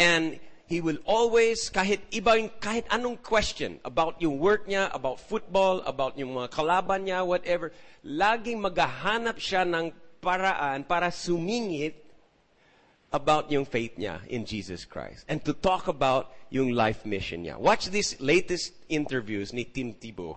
And 0.00 0.40
he 0.64 0.80
will 0.80 1.00
always, 1.04 1.68
kahit 1.68 2.04
ibang, 2.12 2.48
kahit 2.60 2.88
anong 2.88 3.20
question 3.20 3.80
about 3.84 4.16
yung 4.20 4.40
work 4.40 4.64
niya, 4.64 4.88
about 4.96 5.20
football, 5.20 5.84
about 5.84 6.16
yung 6.16 6.36
mga 6.36 6.48
kalaban 6.48 7.04
niya, 7.04 7.20
whatever, 7.20 7.72
laging 8.00 8.64
maghahanap 8.64 9.36
siya 9.36 9.64
ng 9.68 9.92
paraan 10.24 10.88
para 10.88 11.12
sumingit 11.12 12.09
about 13.12 13.50
yung 13.50 13.64
faith 13.64 13.96
niya 13.98 14.20
in 14.28 14.44
Jesus 14.44 14.84
Christ 14.84 15.24
and 15.28 15.44
to 15.44 15.52
talk 15.52 15.88
about 15.88 16.32
yung 16.50 16.72
life 16.72 17.04
mission 17.04 17.44
niya. 17.44 17.58
Watch 17.58 17.90
these 17.90 18.20
latest 18.20 18.72
interviews 18.88 19.52
ni 19.52 19.64
Tim 19.64 19.94
Tebow. 19.94 20.36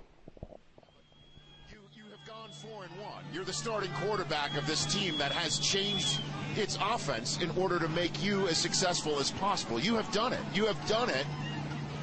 You, 1.70 1.78
you 1.94 2.04
have 2.10 2.26
gone 2.28 2.50
four 2.52 2.84
and 2.84 2.94
one. 3.00 3.24
You're 3.32 3.46
the 3.46 3.54
starting 3.54 3.92
quarterback 4.02 4.58
of 4.58 4.66
this 4.66 4.86
team 4.86 5.18
that 5.18 5.32
has 5.32 5.60
changed 5.60 6.20
its 6.56 6.78
offense 6.82 7.40
in 7.42 7.50
order 7.52 7.80
to 7.80 7.90
make 7.90 8.24
you 8.24 8.48
as 8.48 8.58
successful 8.58 9.20
as 9.20 9.32
possible. 9.32 9.80
You 9.80 9.96
have 9.96 10.12
done 10.12 10.34
it. 10.34 10.42
You 10.54 10.66
have 10.66 10.80
done 10.88 11.10
it 11.10 11.26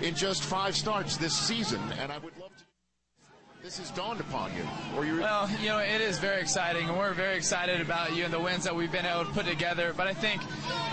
in 0.02 0.14
just 0.14 0.42
five 0.42 0.76
starts 0.76 1.16
this 1.16 1.36
season, 1.36 1.80
and 1.98 2.10
I 2.10 2.18
would 2.18 2.32
this 3.62 3.78
has 3.78 3.90
dawned 3.90 4.20
upon 4.20 4.50
you? 4.56 4.64
Or 4.96 5.04
you 5.04 5.20
well, 5.20 5.48
you 5.60 5.68
know, 5.68 5.78
it 5.78 6.00
is 6.00 6.18
very 6.18 6.40
exciting, 6.40 6.88
and 6.88 6.96
we're 6.96 7.12
very 7.12 7.36
excited 7.36 7.80
about 7.80 8.16
you 8.16 8.24
and 8.24 8.32
the 8.32 8.40
wins 8.40 8.64
that 8.64 8.74
we've 8.74 8.90
been 8.90 9.04
able 9.04 9.24
to 9.24 9.32
put 9.32 9.46
together. 9.46 9.92
But 9.96 10.06
I 10.06 10.14
think, 10.14 10.40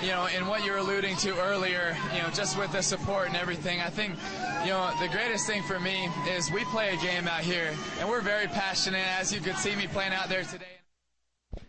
you 0.03 0.09
know, 0.09 0.27
in 0.27 0.47
what 0.47 0.65
you're 0.65 0.77
alluding 0.77 1.15
to 1.23 1.39
earlier, 1.39 1.95
you 2.13 2.21
know, 2.21 2.29
just 2.33 2.57
with 2.59 2.71
the 2.71 2.81
support 2.83 3.27
and 3.27 3.37
everything, 3.37 3.79
I 3.79 3.89
think, 3.89 4.15
you 4.63 4.71
know, 4.75 4.91
the 4.99 5.07
greatest 5.07 5.47
thing 5.47 5.63
for 5.63 5.79
me 5.79 6.09
is 6.27 6.51
we 6.51 6.65
play 6.65 6.93
a 6.93 6.99
game 6.99 7.27
out 7.27 7.41
here, 7.41 7.71
and 7.99 8.09
we're 8.09 8.21
very 8.21 8.47
passionate, 8.47 9.07
as 9.19 9.33
you 9.33 9.39
could 9.39 9.55
see 9.55 9.75
me 9.75 9.87
playing 9.87 10.13
out 10.13 10.27
there 10.27 10.43
today. 10.43 10.75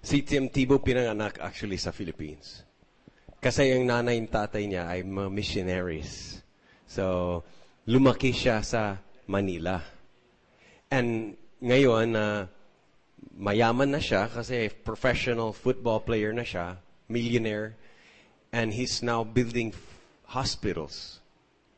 Si 0.03 0.23
Tim 0.23 0.49
Tebow 0.49 0.83
pinanganak 0.83 1.39
actually 1.39 1.77
sa 1.79 1.91
Philippines. 1.91 2.65
Kasi 3.39 3.71
yung 3.71 3.87
nanay 3.87 4.19
and 4.19 4.31
tatay 4.31 4.67
niya 4.67 4.91
ay 4.91 5.07
mga 5.07 5.31
missionaries. 5.31 6.43
So, 6.91 7.45
lumaki 7.87 8.35
siya 8.35 8.67
sa 8.67 8.99
Manila. 9.31 9.98
And 10.91 11.37
ngayon, 11.63 12.17
uh, 12.17 12.47
mayaman 13.37 13.93
na 13.93 14.01
siya 14.01 14.29
kasi 14.33 14.71
professional 14.71 15.53
football 15.53 16.01
player 16.01 16.33
na 16.33 16.43
siya, 16.43 16.77
millionaire, 17.09 17.77
and 18.53 18.73
he's 18.73 19.03
now 19.03 19.25
building 19.25 19.75
hospitals. 20.25 21.21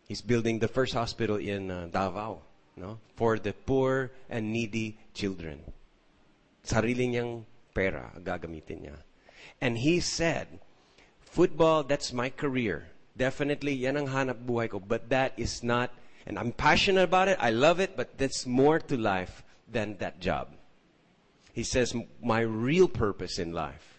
He's 0.06 0.22
building 0.22 0.58
the 0.58 0.68
first 0.68 0.94
hospital 0.94 1.36
in 1.36 1.70
uh, 1.70 1.88
Davao, 1.90 2.42
no, 2.76 2.98
for 3.14 3.38
the 3.38 3.52
poor 3.52 4.10
and 4.28 4.52
needy 4.52 4.98
children. 5.14 5.62
Sarili 6.66 7.10
niyang 7.10 7.44
pera 7.74 8.10
gagamitin 8.18 8.90
niya. 8.90 8.98
And 9.60 9.78
he 9.78 10.00
said, 10.00 10.46
football, 11.20 11.82
that's 11.82 12.12
my 12.12 12.30
career. 12.30 12.90
Definitely, 13.16 13.74
yan 13.74 13.96
ang 13.96 14.08
hanap 14.08 14.42
buhay 14.42 14.70
ko. 14.70 14.78
But 14.80 15.10
that 15.10 15.34
is 15.36 15.62
not 15.62 15.90
and 16.30 16.38
I'm 16.38 16.54
passionate 16.54 17.02
about 17.02 17.26
it. 17.26 17.42
I 17.42 17.50
love 17.50 17.82
it, 17.82 17.99
but 17.99 18.14
there's 18.14 18.46
more 18.46 18.78
to 18.78 18.94
life 18.96 19.42
than 19.66 19.99
that 19.99 20.22
job. 20.22 20.54
He 21.50 21.66
says, 21.66 21.90
my 22.22 22.38
real 22.38 22.87
purpose 22.87 23.42
in 23.42 23.50
life, 23.50 23.99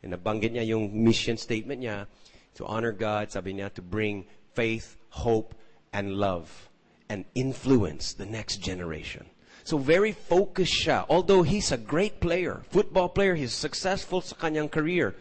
and 0.00 0.08
nabanggit 0.16 0.56
niya 0.56 0.72
yung 0.72 1.04
mission 1.04 1.36
statement 1.36 1.84
niya, 1.84 2.08
to 2.56 2.64
honor 2.64 2.96
God, 2.96 3.28
sabi 3.28 3.52
niya, 3.52 3.68
to 3.76 3.84
bring 3.84 4.24
faith, 4.56 4.96
hope, 5.12 5.52
and 5.92 6.16
love, 6.16 6.48
and 7.12 7.28
influence 7.36 8.16
the 8.16 8.24
next 8.24 8.64
generation. 8.64 9.28
So 9.68 9.76
very 9.76 10.16
focused 10.16 10.80
siya. 10.80 11.04
Although 11.12 11.44
he's 11.44 11.76
a 11.76 11.76
great 11.76 12.24
player, 12.24 12.64
football 12.72 13.12
player, 13.12 13.36
he's 13.36 13.52
successful 13.52 14.24
sa 14.24 14.32
kanyang 14.40 14.72
career. 14.72 15.12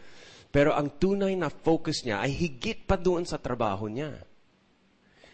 Pero 0.56 0.72
ang 0.72 0.88
tunay 0.88 1.36
na 1.36 1.52
focus 1.52 2.08
niya 2.08 2.24
ay 2.24 2.32
higit 2.32 2.88
pa 2.88 2.96
doon 2.96 3.28
sa 3.28 3.36
trabaho 3.36 3.92
niya. 3.92 4.24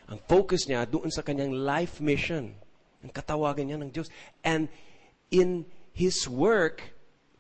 Ang 0.10 0.20
focus 0.26 0.66
niya 0.66 0.88
doon 0.88 1.12
sa 1.12 1.22
kanyang 1.22 1.54
life 1.54 2.02
mission. 2.02 2.56
Ang 3.04 3.12
katawagan 3.12 3.70
niya 3.70 3.80
ng 3.82 3.92
Diyos. 3.92 4.10
And 4.42 4.70
in 5.30 5.66
his 5.94 6.28
work, 6.28 6.82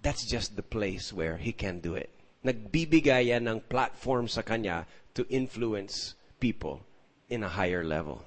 that's 0.02 0.26
just 0.26 0.56
the 0.56 0.66
place 0.66 1.14
where 1.14 1.38
he 1.38 1.52
can 1.52 1.80
do 1.80 1.96
it. 1.96 2.10
Nagbibigay 2.44 3.30
yan 3.30 3.48
ng 3.48 3.62
platform 3.70 4.28
sa 4.28 4.42
kanya 4.42 4.86
to 5.14 5.28
influence 5.30 6.16
people 6.40 6.82
in 7.30 7.44
a 7.44 7.50
higher 7.50 7.84
level. 7.84 8.26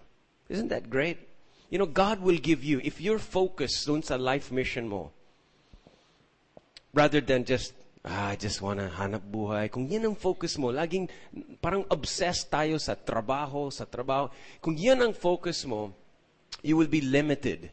Isn't 0.49 0.69
that 0.69 0.89
great? 0.89 1.19
You 1.71 1.79
know, 1.79 1.91
God 1.91 2.21
will 2.21 2.39
give 2.39 2.63
you, 2.63 2.81
if 2.85 3.01
you're 3.01 3.19
focused 3.19 3.87
doon 3.87 4.03
sa 4.03 4.15
life 4.15 4.53
mission 4.53 4.87
mo, 4.87 5.11
rather 6.95 7.21
than 7.21 7.45
just 7.45 7.75
ah, 8.05 8.29
I 8.33 8.37
just 8.37 8.61
wanna 8.61 8.93
hanap 8.93 9.25
buhay. 9.25 9.71
Kung 9.73 9.89
yan 9.89 10.05
ang 10.05 10.17
focus 10.17 10.61
mo, 10.61 10.69
laging 10.69 11.09
parang 11.61 11.89
obsessed 11.89 12.53
tayo 12.53 12.77
sa 12.77 12.95
trabaho, 12.95 13.73
sa 13.73 13.89
trabaho. 13.89 14.29
Kung 14.61 14.77
yan 14.77 15.01
ang 15.01 15.13
focus 15.17 15.65
mo, 15.65 15.97
you 16.63 16.77
will 16.77 16.89
be 16.91 17.01
limited. 17.01 17.73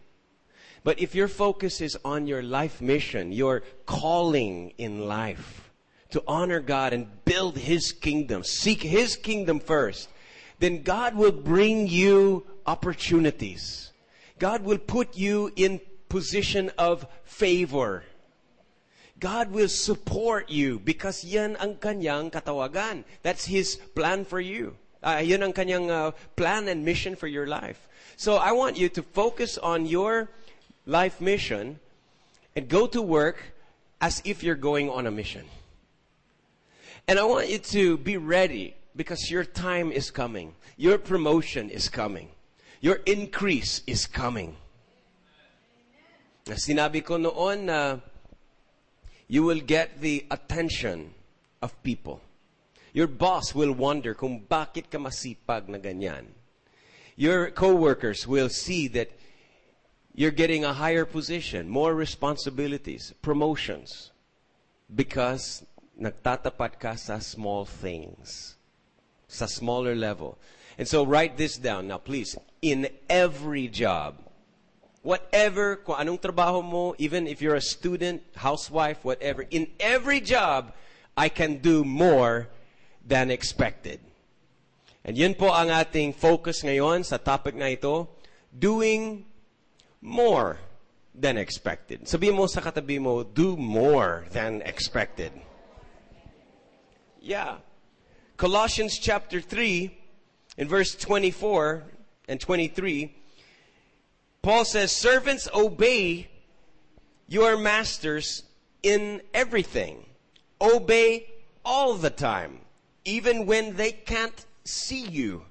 But 0.83 1.00
if 1.00 1.13
your 1.13 1.27
focus 1.27 1.79
is 1.79 1.97
on 2.01 2.25
your 2.25 2.41
life 2.41 2.81
mission, 2.81 3.31
your 3.31 3.61
calling 3.85 4.73
in 4.77 5.05
life, 5.05 5.69
to 6.11 6.23
honor 6.27 6.59
God 6.59 6.93
and 6.93 7.07
build 7.23 7.57
His 7.57 7.91
kingdom, 7.91 8.43
seek 8.43 8.81
His 8.81 9.15
kingdom 9.15 9.59
first, 9.59 10.09
then 10.59 10.83
God 10.83 11.15
will 11.15 11.31
bring 11.31 11.88
you 11.88 12.45
opportunities. 12.65 13.91
God 14.39 14.63
will 14.63 14.77
put 14.77 15.17
you 15.17 15.51
in 15.55 15.79
position 16.09 16.71
of 16.77 17.05
favor. 17.23 18.03
God 19.21 19.53
will 19.53 19.69
support 19.69 20.49
you 20.49 20.81
because 20.81 21.23
yan 21.23 21.55
ang 21.61 21.77
kanyang 21.77 22.33
katawagan. 22.33 23.05
That's 23.21 23.45
His 23.45 23.77
plan 23.93 24.25
for 24.25 24.41
you. 24.41 24.75
Uh, 25.05 25.21
yan 25.21 25.45
ang 25.45 25.53
kanyang 25.53 25.93
uh, 25.93 26.11
plan 26.33 26.67
and 26.67 26.83
mission 26.83 27.15
for 27.15 27.29
your 27.29 27.45
life. 27.45 27.87
So 28.17 28.41
I 28.41 28.51
want 28.51 28.81
you 28.81 28.89
to 28.89 29.05
focus 29.13 29.61
on 29.61 29.85
your 29.85 30.29
life 30.89 31.21
mission 31.21 31.77
and 32.57 32.67
go 32.67 32.89
to 32.89 33.01
work 33.01 33.53
as 34.01 34.25
if 34.25 34.41
you're 34.41 34.57
going 34.57 34.89
on 34.89 35.05
a 35.05 35.13
mission. 35.13 35.45
And 37.07 37.21
I 37.21 37.23
want 37.23 37.49
you 37.49 37.61
to 37.77 37.97
be 37.97 38.17
ready 38.17 38.73
because 38.95 39.29
your 39.29 39.45
time 39.45 39.91
is 39.91 40.09
coming. 40.09 40.57
Your 40.77 40.97
promotion 40.97 41.69
is 41.69 41.89
coming. 41.89 42.29
Your 42.81 43.05
increase 43.05 43.85
is 43.85 44.09
coming. 44.09 44.57
Na 46.49 46.57
Sinabi 46.57 47.05
ko 47.05 47.21
noon 47.21 47.69
na 47.69 48.01
you 49.31 49.43
will 49.43 49.61
get 49.61 50.01
the 50.01 50.25
attention 50.29 51.13
of 51.61 51.71
people. 51.83 52.19
Your 52.91 53.07
boss 53.07 53.55
will 53.55 53.71
wonder 53.71 54.13
kung 54.13 54.41
bakit 54.43 54.91
ka 54.91 54.97
masipag 54.97 55.69
na 55.71 55.77
ganyan. 55.77 56.25
Your 57.15 57.50
coworkers 57.50 58.27
will 58.27 58.50
see 58.50 58.89
that 58.89 59.07
you're 60.13 60.35
getting 60.35 60.65
a 60.65 60.73
higher 60.73 61.05
position, 61.05 61.69
more 61.69 61.95
responsibilities, 61.95 63.13
promotions, 63.21 64.11
because 64.93 65.63
nagtatapat 65.95 66.75
ka 66.75 66.95
sa 66.95 67.19
small 67.19 67.63
things, 67.63 68.57
sa 69.29 69.45
smaller 69.45 69.95
level. 69.95 70.38
And 70.77 70.85
so 70.85 71.05
write 71.05 71.38
this 71.38 71.55
down 71.55 71.88
now, 71.88 72.00
please. 72.03 72.35
In 72.61 72.89
every 73.07 73.69
job, 73.69 74.19
whatever, 75.01 75.77
kung 75.77 75.98
anong 75.98 76.20
trabaho 76.22 76.63
mo, 76.63 76.96
even 76.98 77.27
if 77.27 77.41
you're 77.41 77.58
a 77.58 77.62
student, 77.62 78.22
housewife, 78.36 79.03
whatever, 79.03 79.46
in 79.50 79.67
every 79.79 80.22
job, 80.22 80.74
I 81.17 81.29
can 81.29 81.58
do 81.58 81.84
more 81.84 82.48
than 83.05 83.29
expected. 83.29 84.00
And 85.03 85.17
yun 85.17 85.34
po 85.34 85.50
ang 85.50 85.74
ating 85.74 86.13
focus 86.13 86.62
ngayon 86.62 87.03
sa 87.03 87.17
topic 87.17 87.58
na 87.58 87.74
ito, 87.74 88.08
doing 88.53 89.25
more 90.01 90.62
than 91.13 91.38
expected. 91.38 92.08
Sabi 92.08 92.29
mo 92.29 92.46
sa 92.46 92.62
katabi 92.62 93.01
mo, 93.01 93.24
do 93.24 93.58
more 93.58 94.25
than 94.31 94.62
expected. 94.62 95.34
Yeah. 97.20 97.58
Colossians 98.38 98.98
chapter 98.98 99.41
3, 99.41 99.89
in 100.58 100.67
verse 100.67 100.96
24 100.96 101.84
and 102.29 102.39
23, 102.39 103.20
Paul 104.41 104.65
says, 104.65 104.91
Servants, 104.91 105.48
obey 105.53 106.29
your 107.27 107.57
masters 107.57 108.43
in 108.81 109.21
everything. 109.33 110.05
Obey 110.60 111.27
all 111.63 111.93
the 111.93 112.10
time, 112.10 112.60
even 113.05 113.45
when 113.45 113.75
they 113.75 113.91
can't 113.91 114.45
see 114.63 115.05
you. 115.05 115.43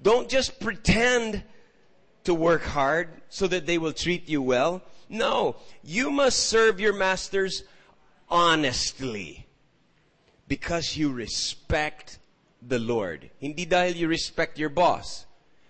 Don't 0.00 0.28
just 0.28 0.58
pretend 0.58 1.44
to 2.24 2.34
work 2.34 2.62
hard 2.62 3.08
so 3.28 3.46
that 3.46 3.66
they 3.66 3.78
will 3.78 3.92
treat 3.92 4.28
you 4.28 4.42
well. 4.42 4.82
No, 5.08 5.56
you 5.84 6.10
must 6.10 6.38
serve 6.40 6.80
your 6.80 6.92
masters 6.94 7.62
honestly 8.28 9.46
because 10.48 10.96
you 10.96 11.12
respect 11.12 12.18
the 12.60 12.78
Lord. 12.78 13.30
Hindi 13.38 13.66
dahil 13.66 13.94
you 13.94 14.08
respect 14.08 14.58
your 14.58 14.70
boss. 14.70 15.26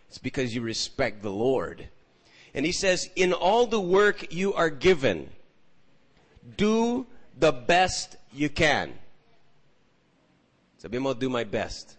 It's 0.08 0.18
because 0.18 0.54
you 0.54 0.62
respect 0.62 1.22
the 1.22 1.32
Lord. 1.32 1.88
And 2.54 2.66
he 2.66 2.72
says, 2.72 3.08
in 3.16 3.32
all 3.32 3.66
the 3.66 3.80
work 3.80 4.32
you 4.32 4.52
are 4.52 4.68
given, 4.68 5.30
do 6.56 7.06
the 7.38 7.52
best 7.52 8.16
you 8.32 8.48
can. 8.48 8.92
Sabi 10.76 10.98
mo, 10.98 11.14
do 11.14 11.30
my 11.30 11.44
best. 11.44 11.96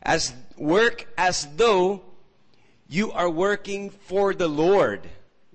As 0.00 0.32
work 0.56 1.06
as 1.18 1.46
though 1.56 2.00
you 2.88 3.12
are 3.12 3.28
working 3.28 3.90
for 3.90 4.32
the 4.32 4.48
Lord. 4.48 5.04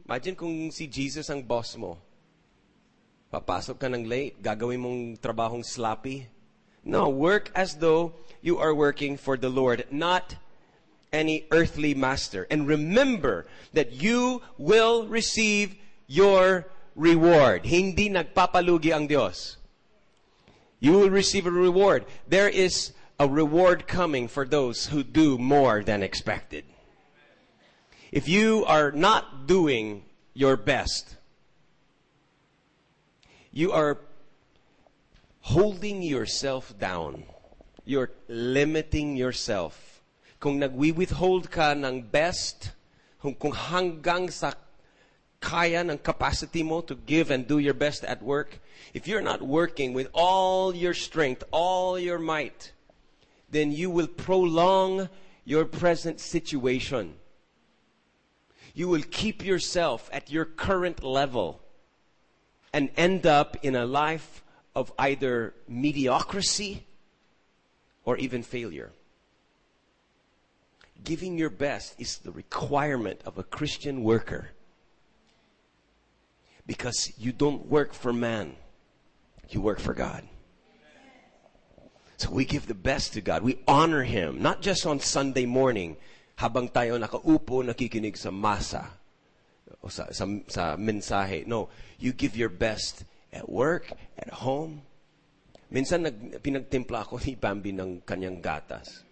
Imagine 0.06 0.36
kung 0.36 0.70
si 0.70 0.86
Jesus 0.86 1.32
ang 1.34 1.42
boss 1.42 1.74
mo. 1.74 1.98
Papasok 3.34 3.82
ka 3.82 3.90
ng 3.90 4.06
late, 4.06 4.38
gagawin 4.38 4.78
mong 4.78 5.02
trabahong 5.18 5.66
sloppy. 5.66 6.30
No, 6.86 7.10
work 7.10 7.50
as 7.58 7.74
though 7.82 8.14
you 8.46 8.62
are 8.62 8.76
working 8.76 9.18
for 9.18 9.34
the 9.40 9.50
Lord, 9.50 9.90
not 9.90 10.38
any 11.14 11.46
earthly 11.52 11.94
master. 11.94 12.48
And 12.50 12.68
remember 12.68 13.46
that 13.72 13.94
you 13.94 14.42
will 14.58 15.08
receive 15.08 15.76
your 16.08 16.68
reward. 16.96 17.66
Hindi 17.66 18.10
nagpapalugi 18.10 18.92
ang 18.92 19.08
Dios. 19.08 19.58
You 20.80 20.94
will 20.94 21.10
receive 21.10 21.46
a 21.46 21.52
reward. 21.52 22.06
There 22.28 22.50
is 22.50 22.92
a 23.20 23.28
reward 23.28 23.88
coming 23.88 24.28
for 24.28 24.46
those 24.46 24.88
who 24.88 25.04
do 25.04 25.38
more 25.38 25.84
than 25.84 26.04
expected. 26.04 26.66
If 28.12 28.28
you 28.28 28.66
are 28.66 28.92
not 28.92 29.48
doing 29.48 30.04
your 30.34 30.58
best, 30.58 31.16
you 33.52 33.72
are 33.72 34.00
holding 35.42 36.02
yourself 36.02 36.78
down. 36.78 37.24
You're 37.86 38.12
limiting 38.28 39.16
yourself. 39.16 39.93
Kung 40.44 40.60
nagwi-withhold 40.60 41.48
ka 41.48 41.72
ng 41.72 42.04
best, 42.04 42.76
kung, 43.24 43.32
kung 43.32 43.56
hanggang 43.56 44.28
sa 44.28 44.52
kaya 45.40 45.88
ng 45.88 45.96
capacity 46.04 46.68
mo 46.68 46.84
to 46.84 47.00
give 47.00 47.32
and 47.32 47.48
do 47.48 47.64
your 47.64 47.74
best 47.74 48.04
at 48.04 48.20
work, 48.20 48.60
if 48.94 49.08
you're 49.08 49.24
not 49.24 49.40
working 49.40 49.96
with 49.96 50.12
all 50.12 50.76
your 50.76 50.94
strength, 50.94 51.48
all 51.56 51.96
your 51.96 52.20
might, 52.20 52.76
then 53.52 53.72
you 53.72 53.90
will 53.90 54.12
prolong 54.12 55.08
your 55.46 55.64
present 55.64 56.20
situation. 56.20 57.16
You 58.76 58.90
will 58.90 59.08
keep 59.08 59.46
yourself 59.46 60.10
at 60.12 60.28
your 60.28 60.44
current 60.44 61.08
level 61.08 61.64
and 62.74 62.92
end 62.98 63.26
up 63.26 63.56
in 63.64 63.76
a 63.80 63.86
life 63.86 64.44
of 64.76 64.92
either 65.00 65.54
mediocrity 65.70 66.84
or 68.04 68.18
even 68.18 68.44
failure. 68.44 68.92
Giving 71.04 71.38
your 71.38 71.50
best 71.50 71.96
is 72.00 72.18
the 72.20 72.32
requirement 72.32 73.22
of 73.26 73.38
a 73.38 73.44
Christian 73.44 74.04
worker. 74.04 74.52
Because 76.66 77.12
you 77.20 77.34
don't 77.34 77.68
work 77.68 77.94
for 77.94 78.14
man, 78.14 78.56
you 79.50 79.60
work 79.60 79.80
for 79.80 79.94
God. 79.94 80.24
So 82.16 82.32
we 82.32 82.46
give 82.46 82.68
the 82.68 82.74
best 82.74 83.14
to 83.14 83.22
God. 83.22 83.44
We 83.44 83.60
honor 83.68 84.04
Him, 84.04 84.42
not 84.42 84.62
just 84.62 84.86
on 84.86 85.02
Sunday 85.02 85.46
morning, 85.46 85.98
habang 86.40 86.72
tayo 86.72 86.96
nakaupo, 86.96 87.68
nakikinig 87.68 88.16
sa 88.16 88.32
masa, 88.32 88.88
o 89.84 89.92
sa, 89.92 90.08
sa, 90.16 90.24
sa 90.48 90.80
mensahe. 90.80 91.44
No, 91.44 91.68
you 92.00 92.14
give 92.16 92.40
your 92.40 92.48
best 92.48 93.04
at 93.34 93.50
work, 93.50 93.92
at 94.16 94.32
home. 94.32 94.88
Minsan 95.68 96.08
nag, 96.08 96.40
pinagtimpla 96.40 97.04
ako 97.04 97.20
ni 97.20 97.36
Bambi 97.36 97.76
ng 97.76 98.06
kanyang 98.08 98.40
gatas. 98.40 99.04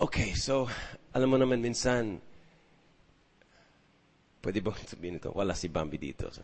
Okay, 0.00 0.32
so, 0.32 0.64
alam 1.12 1.28
mo 1.28 1.36
naman 1.36 1.60
minsan, 1.60 2.16
pwede 4.40 4.64
ba 4.64 4.72
sabihin 4.88 5.20
ito? 5.20 5.28
Wala 5.36 5.52
si 5.52 5.68
Bambi 5.68 6.00
dito. 6.00 6.32
So, 6.32 6.40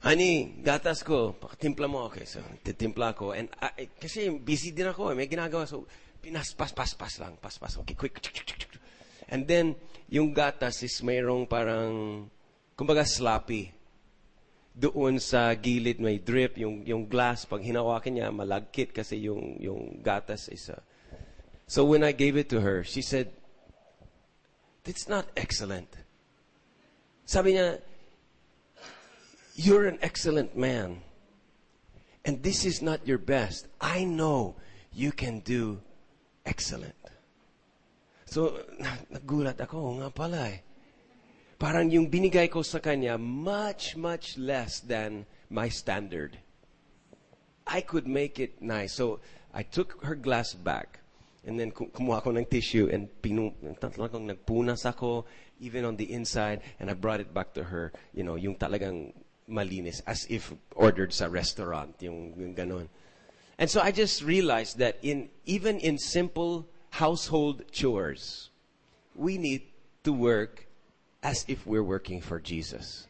Honey, 0.00 0.64
gatas 0.64 1.04
ko, 1.04 1.36
pakatimpla 1.36 1.92
mo. 1.92 2.08
Okay, 2.08 2.24
so, 2.24 2.40
titimpla 2.64 3.12
ko. 3.12 3.36
And, 3.36 3.52
uh, 3.60 3.68
kasi 4.00 4.32
busy 4.32 4.72
din 4.72 4.88
ako, 4.88 5.12
eh, 5.12 5.16
may 5.18 5.28
ginagawa. 5.28 5.68
So, 5.68 5.84
pinaspas, 6.24 6.72
paspas 6.72 7.20
lang, 7.20 7.36
paspas. 7.36 7.76
Okay, 7.84 7.92
quick. 7.92 8.16
And 9.28 9.44
then, 9.44 9.76
yung 10.08 10.32
gatas 10.32 10.80
is 10.88 11.04
mayroong 11.04 11.44
parang, 11.44 12.24
kumbaga 12.72 13.04
sloppy. 13.04 13.76
Doon 14.72 15.20
sa 15.20 15.52
gilid 15.52 16.00
may 16.00 16.16
drip, 16.16 16.56
yung, 16.56 16.80
yung 16.88 17.04
glass, 17.04 17.44
pag 17.44 17.60
hinawakan 17.60 18.12
niya, 18.16 18.32
malagkit 18.32 18.96
kasi 18.96 19.20
yung, 19.28 19.60
yung 19.60 20.00
gatas 20.00 20.48
is, 20.48 20.72
uh, 20.72 20.80
so 21.68 21.84
when 21.84 22.02
I 22.02 22.12
gave 22.12 22.36
it 22.36 22.48
to 22.50 22.60
her, 22.60 22.84
she 22.84 23.02
said, 23.02 23.30
It's 24.84 25.08
not 25.08 25.26
excellent. 25.36 25.90
Sabi 27.26 27.54
niya, 27.54 27.82
you're 29.56 29.86
an 29.86 29.98
excellent 30.00 30.56
man. 30.56 31.02
And 32.24 32.42
this 32.42 32.64
is 32.64 32.82
not 32.82 33.06
your 33.06 33.18
best. 33.18 33.66
I 33.80 34.04
know 34.04 34.54
you 34.92 35.10
can 35.10 35.40
do 35.40 35.80
excellent. 36.44 36.94
So, 38.26 38.62
nagulat 39.14 39.58
ako, 39.58 40.02
nga 40.02 40.10
pala 40.10 40.50
eh. 40.50 40.60
Parang 41.56 41.88
yung 41.88 42.10
binigay 42.10 42.52
ko 42.52 42.60
sa 42.60 42.78
kanya, 42.78 43.16
much, 43.16 43.96
much 43.96 44.36
less 44.36 44.80
than 44.84 45.24
my 45.48 45.70
standard. 45.70 46.36
I 47.66 47.80
could 47.80 48.06
make 48.06 48.38
it 48.38 48.60
nice. 48.60 48.92
So, 48.92 49.18
I 49.54 49.62
took 49.64 50.04
her 50.04 50.14
glass 50.14 50.52
back. 50.52 51.00
And 51.46 51.58
then 51.58 51.70
kumuha 51.70 52.22
ko 52.22 52.30
ng 52.30 52.44
tissue 52.46 52.90
and 52.90 53.08
pinu, 53.22 53.54
talagang 53.78 54.26
nagpunas 54.26 54.84
ako, 54.84 55.24
even 55.60 55.84
on 55.84 55.96
the 55.96 56.12
inside, 56.12 56.60
and 56.80 56.90
I 56.90 56.94
brought 56.94 57.20
it 57.20 57.32
back 57.32 57.54
to 57.54 57.64
her, 57.64 57.92
you 58.12 58.24
know, 58.24 58.34
yung 58.34 58.56
talagang 58.56 59.14
malinis, 59.48 60.02
as 60.06 60.26
if 60.28 60.52
ordered 60.74 61.14
sa 61.14 61.26
restaurant, 61.26 61.94
yung, 62.00 62.34
yung 62.36 62.54
ganon. 62.54 62.88
And 63.58 63.70
so 63.70 63.80
I 63.80 63.92
just 63.92 64.22
realized 64.22 64.78
that 64.78 64.98
in, 65.02 65.30
even 65.46 65.78
in 65.78 65.98
simple 65.98 66.66
household 66.90 67.70
chores, 67.70 68.50
we 69.14 69.38
need 69.38 69.62
to 70.02 70.12
work 70.12 70.66
as 71.22 71.44
if 71.48 71.64
we're 71.66 71.86
working 71.86 72.20
for 72.20 72.40
Jesus. 72.40 73.06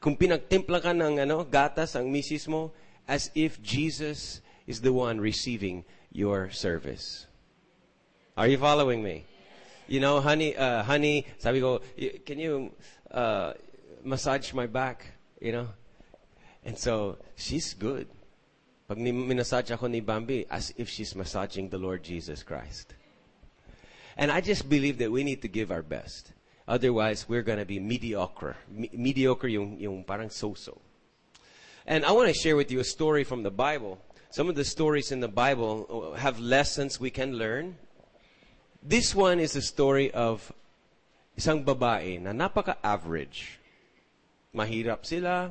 kung 0.00 0.16
pinagtimpla 0.16 0.80
ka 0.80 0.96
ng 0.96 1.20
ano, 1.20 1.44
gatas 1.44 1.92
ang 1.92 2.08
misis 2.08 2.48
mo, 2.48 2.72
as 3.04 3.28
if 3.36 3.60
Jesus 3.60 4.40
is 4.64 4.80
the 4.80 4.92
one 4.96 5.20
receiving 5.20 5.84
your 6.12 6.50
service. 6.50 7.26
Are 8.36 8.48
you 8.48 8.58
following 8.58 9.02
me? 9.02 9.24
You 9.88 10.00
know, 10.00 10.20
honey, 10.20 10.56
uh, 10.56 10.82
honey, 10.82 11.26
sabi 11.38 11.60
ko, 11.60 11.80
"Y- 11.98 12.20
can 12.24 12.38
you 12.38 12.72
uh, 13.10 13.54
massage 14.04 14.52
my 14.54 14.66
back? 14.66 15.06
You 15.40 15.52
know? 15.52 15.68
And 16.64 16.78
so, 16.78 17.18
she's 17.36 17.74
good. 17.74 18.06
Pag 18.86 18.98
minasage 18.98 19.70
ako 19.70 19.86
ni 19.86 20.00
Bambi, 20.00 20.46
as 20.50 20.74
if 20.76 20.88
she's 20.88 21.14
massaging 21.14 21.68
the 21.70 21.78
Lord 21.78 22.02
Jesus 22.02 22.42
Christ. 22.42 22.94
And 24.16 24.30
I 24.30 24.40
just 24.40 24.68
believe 24.68 24.98
that 24.98 25.10
we 25.10 25.24
need 25.24 25.42
to 25.42 25.48
give 25.48 25.70
our 25.70 25.82
best. 25.82 26.32
Otherwise, 26.66 27.28
we're 27.28 27.42
going 27.42 27.58
to 27.58 27.64
be 27.64 27.78
mediocre. 27.78 28.56
Me- 28.68 28.90
mediocre 28.92 29.48
yung, 29.48 29.78
yung 29.78 30.04
parang 30.04 30.28
so-so. 30.28 30.80
And 31.86 32.04
I 32.04 32.12
want 32.12 32.28
to 32.28 32.34
share 32.34 32.56
with 32.56 32.70
you 32.70 32.80
a 32.80 32.84
story 32.84 33.24
from 33.24 33.42
the 33.42 33.50
Bible. 33.50 33.98
Some 34.30 34.48
of 34.48 34.54
the 34.54 34.62
stories 34.62 35.10
in 35.10 35.18
the 35.18 35.26
Bible 35.26 36.14
have 36.14 36.38
lessons 36.38 37.02
we 37.02 37.10
can 37.10 37.34
learn. 37.34 37.74
This 38.78 39.10
one 39.10 39.42
is 39.42 39.58
a 39.58 39.62
story 39.62 40.14
of 40.14 40.54
isang 41.34 41.66
babae 41.66 42.22
na 42.22 42.30
napaka-average. 42.30 43.58
Mahirap 44.54 45.02
sila. 45.02 45.50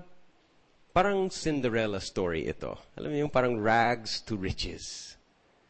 Parang 0.95 1.27
Cinderella 1.27 1.99
story 1.99 2.47
ito. 2.47 2.79
Alam 2.95 3.11
mo 3.11 3.17
yung 3.27 3.33
parang 3.35 3.59
rags 3.59 4.23
to 4.23 4.39
riches. 4.39 5.19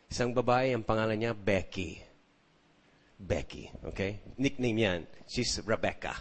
Isang 0.06 0.30
babae, 0.38 0.78
ang 0.78 0.86
pangalan 0.86 1.18
niya 1.18 1.34
Becky. 1.34 2.06
Becky, 3.18 3.74
okay? 3.90 4.22
Nickname 4.38 4.78
yan. 4.78 5.00
She's 5.26 5.58
Rebecca. 5.66 6.14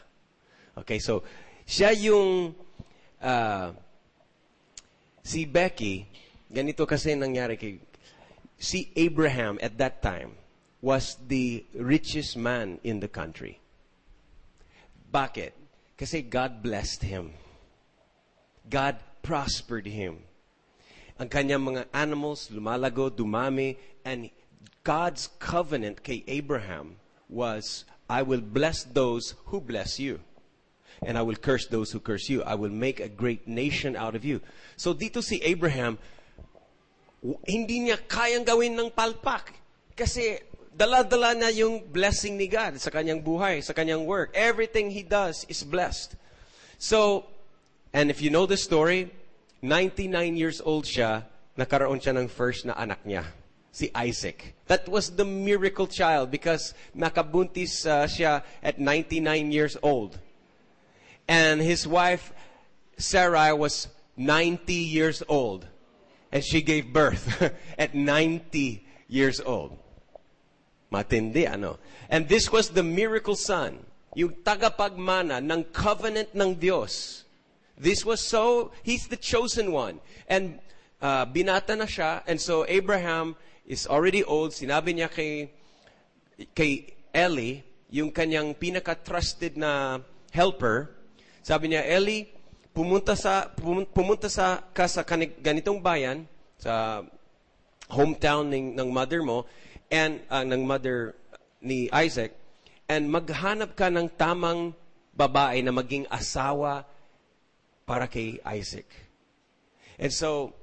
Okay, 0.72 1.04
so 1.04 1.20
siya 1.68 1.92
yung 1.92 2.56
ah, 3.20 3.76
si 5.20 5.44
Becky, 5.44 6.08
ganito 6.48 6.88
kasi 6.88 7.14
nangyari 7.14 7.56
kay 7.60 7.80
si 8.58 8.90
Abraham 8.96 9.58
at 9.62 9.78
that 9.78 10.02
time 10.02 10.34
was 10.80 11.16
the 11.26 11.64
richest 11.74 12.36
man 12.36 12.78
in 12.82 13.00
the 13.00 13.08
country. 13.08 13.60
Bakit? 15.12 15.52
Kasi 15.98 16.22
God 16.22 16.62
blessed 16.62 17.02
him. 17.02 17.34
God 18.68 18.96
prospered 19.22 19.86
him. 19.86 20.22
Ang 21.18 21.28
kanyang 21.28 21.74
mga 21.74 21.82
animals 21.90 22.48
lumalago, 22.52 23.10
dumami, 23.10 23.76
and 24.04 24.30
God's 24.84 25.28
covenant 25.42 26.02
kay 26.02 26.22
Abraham 26.28 26.96
was, 27.28 27.84
I 28.08 28.22
will 28.22 28.40
bless 28.40 28.84
those 28.84 29.34
who 29.46 29.60
bless 29.60 29.98
you. 29.98 30.20
And 31.02 31.18
I 31.18 31.22
will 31.22 31.36
curse 31.36 31.66
those 31.66 31.90
who 31.90 32.00
curse 32.00 32.28
you. 32.28 32.42
I 32.42 32.54
will 32.54 32.70
make 32.70 32.98
a 33.00 33.08
great 33.08 33.46
nation 33.46 33.94
out 33.96 34.14
of 34.14 34.24
you. 34.24 34.40
So 34.76 34.94
dito 34.94 35.22
si 35.22 35.42
Abraham, 35.42 35.98
hindi 37.46 37.88
niya 37.88 37.98
kayang 38.06 38.46
gawin 38.46 38.78
ng 38.78 38.90
palpak. 38.94 39.54
Kasi 39.98 40.38
dala-dala 40.78 41.34
na 41.34 41.50
yung 41.50 41.82
blessing 41.82 42.38
ni 42.38 42.46
God 42.46 42.78
sa 42.78 42.94
kanyang 42.94 43.18
buhay, 43.18 43.58
sa 43.66 43.74
kanyang 43.74 44.06
work. 44.06 44.30
Everything 44.34 44.94
he 44.94 45.02
does 45.02 45.42
is 45.50 45.66
blessed. 45.66 46.14
So, 46.78 47.26
and 47.90 48.10
if 48.10 48.22
you 48.22 48.30
know 48.30 48.46
the 48.46 48.56
story, 48.56 49.10
99 49.62 50.38
years 50.38 50.62
old 50.62 50.86
siya, 50.86 51.26
nakaroon 51.58 51.98
siya 51.98 52.14
ng 52.14 52.30
first 52.30 52.62
na 52.62 52.78
anak 52.78 53.02
niya, 53.02 53.26
si 53.74 53.90
Isaac. 53.90 54.54
That 54.70 54.86
was 54.86 55.10
the 55.10 55.26
miracle 55.26 55.90
child 55.90 56.30
because 56.30 56.74
nakabuntis 56.94 57.82
uh, 57.82 58.06
siya 58.06 58.46
at 58.62 58.78
99 58.78 59.50
years 59.50 59.76
old. 59.82 60.14
And 61.26 61.60
his 61.60 61.90
wife, 61.90 62.30
Sarai, 62.96 63.52
was 63.52 63.90
90 64.16 64.72
years 64.72 65.22
old. 65.26 65.66
And 66.30 66.44
she 66.44 66.60
gave 66.60 66.92
birth 66.92 67.40
at 67.78 67.94
90 67.94 68.84
years 69.08 69.40
old. 69.40 69.78
Matindi, 70.92 71.50
ano? 71.50 71.78
And 72.08 72.28
this 72.28 72.52
was 72.52 72.70
the 72.70 72.82
miracle 72.82 73.36
son. 73.36 73.84
Yung 74.14 74.32
tagapagmana 74.44 75.44
ng 75.44 75.64
covenant 75.72 76.34
ng 76.34 76.54
Dios. 76.54 77.24
This 77.76 78.04
was 78.04 78.20
so, 78.20 78.72
he's 78.82 79.06
the 79.06 79.16
chosen 79.16 79.72
one. 79.72 80.00
And 80.28 80.58
uh, 81.00 81.26
binata 81.26 81.76
na 81.76 81.84
siya. 81.84 82.22
And 82.26 82.40
so 82.40 82.64
Abraham 82.68 83.36
is 83.66 83.86
already 83.86 84.24
old. 84.24 84.52
Sinabi 84.52 84.96
niya 84.96 85.12
kay, 85.12 85.52
kay 86.54 86.96
Eli, 87.14 87.60
yung 87.90 88.12
kanyang 88.12 88.56
pinaka-trusted 88.56 89.56
na 89.56 90.00
helper, 90.32 90.90
sabi 91.42 91.72
niya, 91.72 91.84
Eli, 91.88 92.28
pumunta 92.78 93.18
sa 93.18 93.50
pumun- 93.50 93.90
pumunta 93.90 94.30
sa 94.30 94.62
ka 94.70 94.86
sa 94.86 95.02
ganitong 95.42 95.82
bayan 95.82 96.30
sa 96.62 97.02
hometown 97.90 98.46
ng, 98.54 98.78
ng 98.78 98.88
mother 98.94 99.18
mo 99.18 99.50
and 99.90 100.22
uh, 100.30 100.46
ng 100.46 100.62
mother 100.62 101.18
ni 101.58 101.90
Isaac 101.90 102.38
and 102.86 103.10
maghanap 103.10 103.74
ka 103.74 103.90
ng 103.90 104.06
tamang 104.14 104.78
babae 105.10 105.58
na 105.66 105.74
maging 105.74 106.06
asawa 106.06 106.86
para 107.82 108.06
kay 108.06 108.38
Isaac. 108.46 108.86
And 109.98 110.14
so 110.14 110.54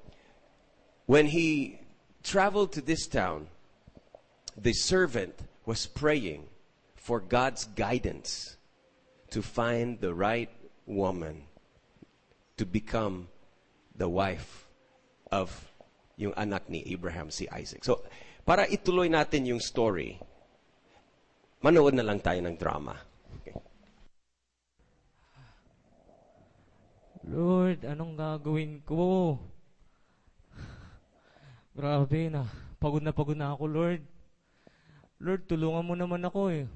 when 1.11 1.27
he 1.27 1.75
traveled 2.23 2.71
to 2.79 2.81
this 2.81 3.11
town, 3.11 3.51
the 4.55 4.71
servant 4.71 5.35
was 5.67 5.83
praying 5.83 6.47
for 6.95 7.19
God's 7.19 7.67
guidance 7.75 8.55
to 9.35 9.43
find 9.43 9.99
the 9.99 10.15
right 10.15 10.47
woman 10.87 11.51
to 12.55 12.63
become 12.63 13.27
the 13.95 14.07
wife 14.07 14.67
of 15.31 15.51
yung 16.15 16.31
anak 16.39 16.67
ni 16.71 16.83
Abraham, 16.91 17.27
si 17.27 17.47
Isaac. 17.51 17.83
So, 17.83 18.03
para 18.47 18.67
ituloy 18.67 19.11
natin 19.11 19.47
yung 19.47 19.59
story, 19.59 20.15
manood 21.59 21.95
na 21.95 22.05
lang 22.07 22.23
tayo 22.23 22.39
ng 22.39 22.55
drama. 22.55 22.95
Okay. 23.41 23.55
Lord, 27.27 27.83
anong 27.83 28.13
gagawin 28.15 28.79
ko? 28.87 29.35
Grabe 31.77 32.31
na. 32.31 32.47
Pagod 32.79 33.03
na 33.03 33.11
pagod 33.11 33.35
na 33.35 33.51
ako, 33.51 33.63
Lord. 33.67 34.03
Lord, 35.19 35.47
tulungan 35.47 35.87
mo 35.87 35.95
naman 35.97 36.23
ako 36.23 36.53
eh. 36.53 36.67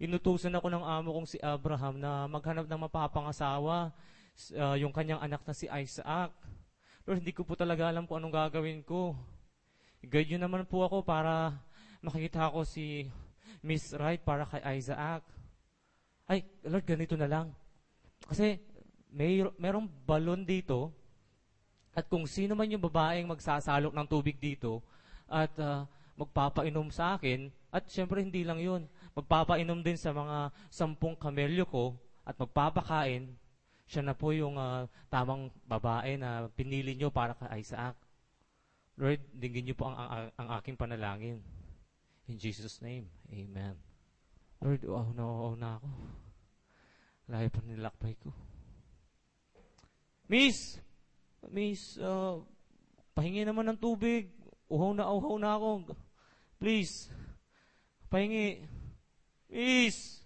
Inutusan 0.00 0.56
ako 0.56 0.72
ng 0.72 0.84
amo 0.84 1.12
kong 1.12 1.28
si 1.28 1.38
Abraham 1.44 2.00
na 2.00 2.24
maghanap 2.24 2.64
ng 2.64 2.80
mapapangasawa, 2.88 3.92
ah, 4.56 4.76
yung 4.76 4.94
kanyang 4.94 5.20
anak 5.20 5.44
na 5.44 5.54
si 5.54 5.68
Isaac. 5.68 6.32
Lord, 7.04 7.20
hindi 7.20 7.36
ko 7.36 7.44
po 7.44 7.52
talaga 7.56 7.88
alam 7.88 8.08
kung 8.08 8.20
anong 8.20 8.36
gagawin 8.36 8.80
ko. 8.80 9.12
Guide 10.00 10.36
nyo 10.36 10.48
naman 10.48 10.64
po 10.64 10.84
ako 10.84 11.04
para 11.04 11.52
makikita 12.00 12.48
ko 12.48 12.64
si 12.64 13.04
Miss 13.60 13.92
Wright 13.92 14.24
para 14.24 14.48
kay 14.48 14.80
Isaac. 14.80 15.20
Ay, 16.24 16.46
Lord, 16.64 16.86
ganito 16.88 17.18
na 17.18 17.28
lang. 17.28 17.52
Kasi 18.24 18.56
may 19.10 19.42
merong 19.58 19.90
balon 20.06 20.46
dito 20.46 20.94
at 21.90 22.06
kung 22.06 22.24
sino 22.24 22.54
man 22.54 22.70
yung 22.70 22.82
babaeng 22.86 23.26
magsasalok 23.26 23.90
ng 23.90 24.06
tubig 24.06 24.38
dito 24.38 24.78
at 25.26 25.50
ah, 25.58 25.84
magpapainom 26.14 26.88
sa 26.94 27.18
akin 27.18 27.50
at 27.74 27.86
syempre 27.90 28.22
hindi 28.22 28.46
lang 28.46 28.62
yun 28.62 28.82
magpapainom 29.18 29.82
din 29.82 29.98
sa 29.98 30.14
mga 30.14 30.54
sampung 30.70 31.18
kamelyo 31.18 31.66
ko 31.66 31.98
at 32.22 32.38
magpapakain 32.38 33.34
siya 33.90 34.06
na 34.06 34.14
po 34.14 34.30
yung 34.30 34.54
ah, 34.54 34.86
tamang 35.10 35.50
babae 35.66 36.14
na 36.14 36.46
pinili 36.54 36.94
nyo 36.94 37.10
para 37.10 37.34
kay 37.34 37.66
Isaac 37.66 37.98
Lord, 39.00 39.24
dinggin 39.32 39.64
niyo 39.64 39.74
po 39.80 39.88
ang, 39.88 39.96
ang, 39.96 40.28
ang 40.36 40.48
aking 40.60 40.76
panalangin. 40.76 41.40
In 42.28 42.36
Jesus' 42.36 42.84
name, 42.84 43.08
Amen. 43.32 43.72
Lord, 44.60 44.84
uaw 44.84 45.08
na 45.16 45.24
uaw 45.24 45.54
na 45.56 45.80
ako. 45.80 45.88
Layo 47.32 47.48
pa 47.48 47.60
nilakbay 47.64 48.14
ko. 48.20 48.28
Miss! 50.28 50.76
Miss, 51.48 51.96
uh, 51.96 52.44
pahingi 53.16 53.48
naman 53.48 53.72
ng 53.72 53.80
tubig. 53.80 54.28
Uhaw 54.68 54.92
na 54.92 55.08
uhaw 55.08 55.40
na 55.40 55.56
ako. 55.56 55.96
Please. 56.60 57.08
Pahingi. 58.12 58.68
Miss! 59.48 60.20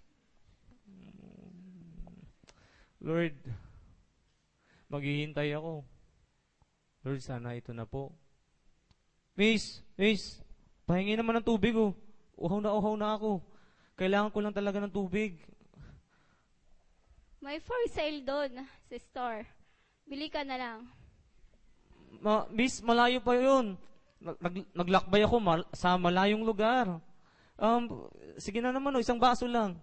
Lord, 3.05 3.37
maghihintay 4.89 5.53
ako. 5.53 5.85
Lord, 7.05 7.21
sana 7.21 7.53
ito 7.53 7.69
na 7.69 7.85
po. 7.85 8.09
Miss, 9.37 9.85
miss, 9.93 10.41
pahingi 10.89 11.13
naman 11.13 11.37
ng 11.37 11.45
tubig 11.45 11.77
oh. 11.77 11.93
Uhaw 12.33 12.57
na 12.57 12.73
uhaw 12.73 12.97
na 12.97 13.13
ako. 13.13 13.45
Kailangan 13.93 14.33
ko 14.33 14.39
lang 14.41 14.57
talaga 14.57 14.81
ng 14.81 14.89
tubig. 14.89 15.37
May 17.45 17.61
for 17.61 17.77
sale 17.93 18.25
doon 18.25 18.65
sa 18.89 18.97
store. 18.97 19.45
Bili 20.09 20.25
ka 20.33 20.41
na 20.41 20.57
lang. 20.57 20.89
Ma, 22.25 22.49
miss, 22.49 22.81
malayo 22.81 23.21
pa 23.21 23.37
yun. 23.37 23.77
Nag, 24.17 24.37
nag- 24.41 24.71
naglakbay 24.73 25.21
ako 25.29 25.37
mal- 25.37 25.69
sa 25.77 25.93
malayong 25.93 26.41
lugar. 26.41 26.97
Um, 27.53 28.09
sige 28.41 28.65
na 28.65 28.73
naman, 28.73 28.97
oh, 28.97 29.03
isang 29.03 29.21
baso 29.21 29.45
lang. 29.45 29.77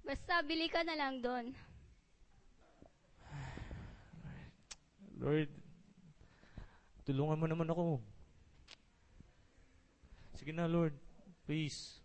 Basta 0.00 0.40
bili 0.40 0.72
ka 0.72 0.80
na 0.80 0.96
lang 0.96 1.20
doon. 1.20 1.52
Lord, 5.18 5.50
tulungan 7.02 7.38
mo 7.42 7.46
naman 7.50 7.66
ako. 7.66 7.98
Sige 10.38 10.54
na, 10.54 10.70
Lord. 10.70 10.94
Please. 11.42 11.98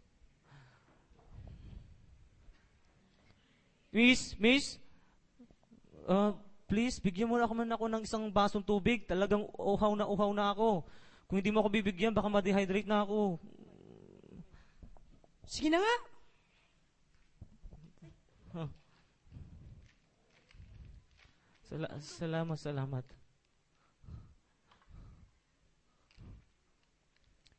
Miss, 3.93 4.33
miss, 4.41 4.81
uh, 6.09 6.33
please, 6.65 6.97
bigyan 6.97 7.29
mo 7.29 7.37
na 7.37 7.45
ako 7.45 7.53
man 7.53 7.69
ako 7.69 7.85
ng 7.85 8.01
isang 8.01 8.25
basong 8.33 8.65
tubig. 8.65 9.05
Talagang 9.05 9.45
uhaw 9.53 9.93
na 9.93 10.09
uhaw 10.09 10.33
na 10.33 10.49
ako. 10.49 10.81
Kung 11.29 11.37
hindi 11.37 11.53
mo 11.53 11.61
ako 11.61 11.69
bibigyan, 11.69 12.09
baka 12.09 12.25
ma-dehydrate 12.25 12.89
na 12.89 13.05
ako. 13.05 13.37
Sige 15.45 15.69
na 15.69 15.77
nga. 15.77 15.95
Sala- 21.63 21.95
salamat, 21.99 22.57
salamat. 22.59 23.05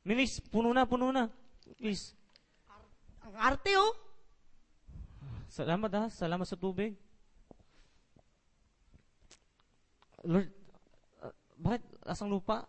Minis, 0.05 0.37
puno 0.53 0.69
na, 0.77 0.85
puno 0.85 1.09
na. 1.09 1.33
Please. 1.81 2.12
Ang 3.25 3.35
arte 3.40 3.73
oh. 3.81 3.93
Salamat 5.49 5.90
ha. 5.97 6.05
Salamat 6.12 6.45
sa 6.45 6.61
tubig. 6.61 6.93
Lord, 10.25 10.53
uh, 11.25 11.33
bakit 11.57 11.83
asang 12.05 12.29
lupa? 12.29 12.69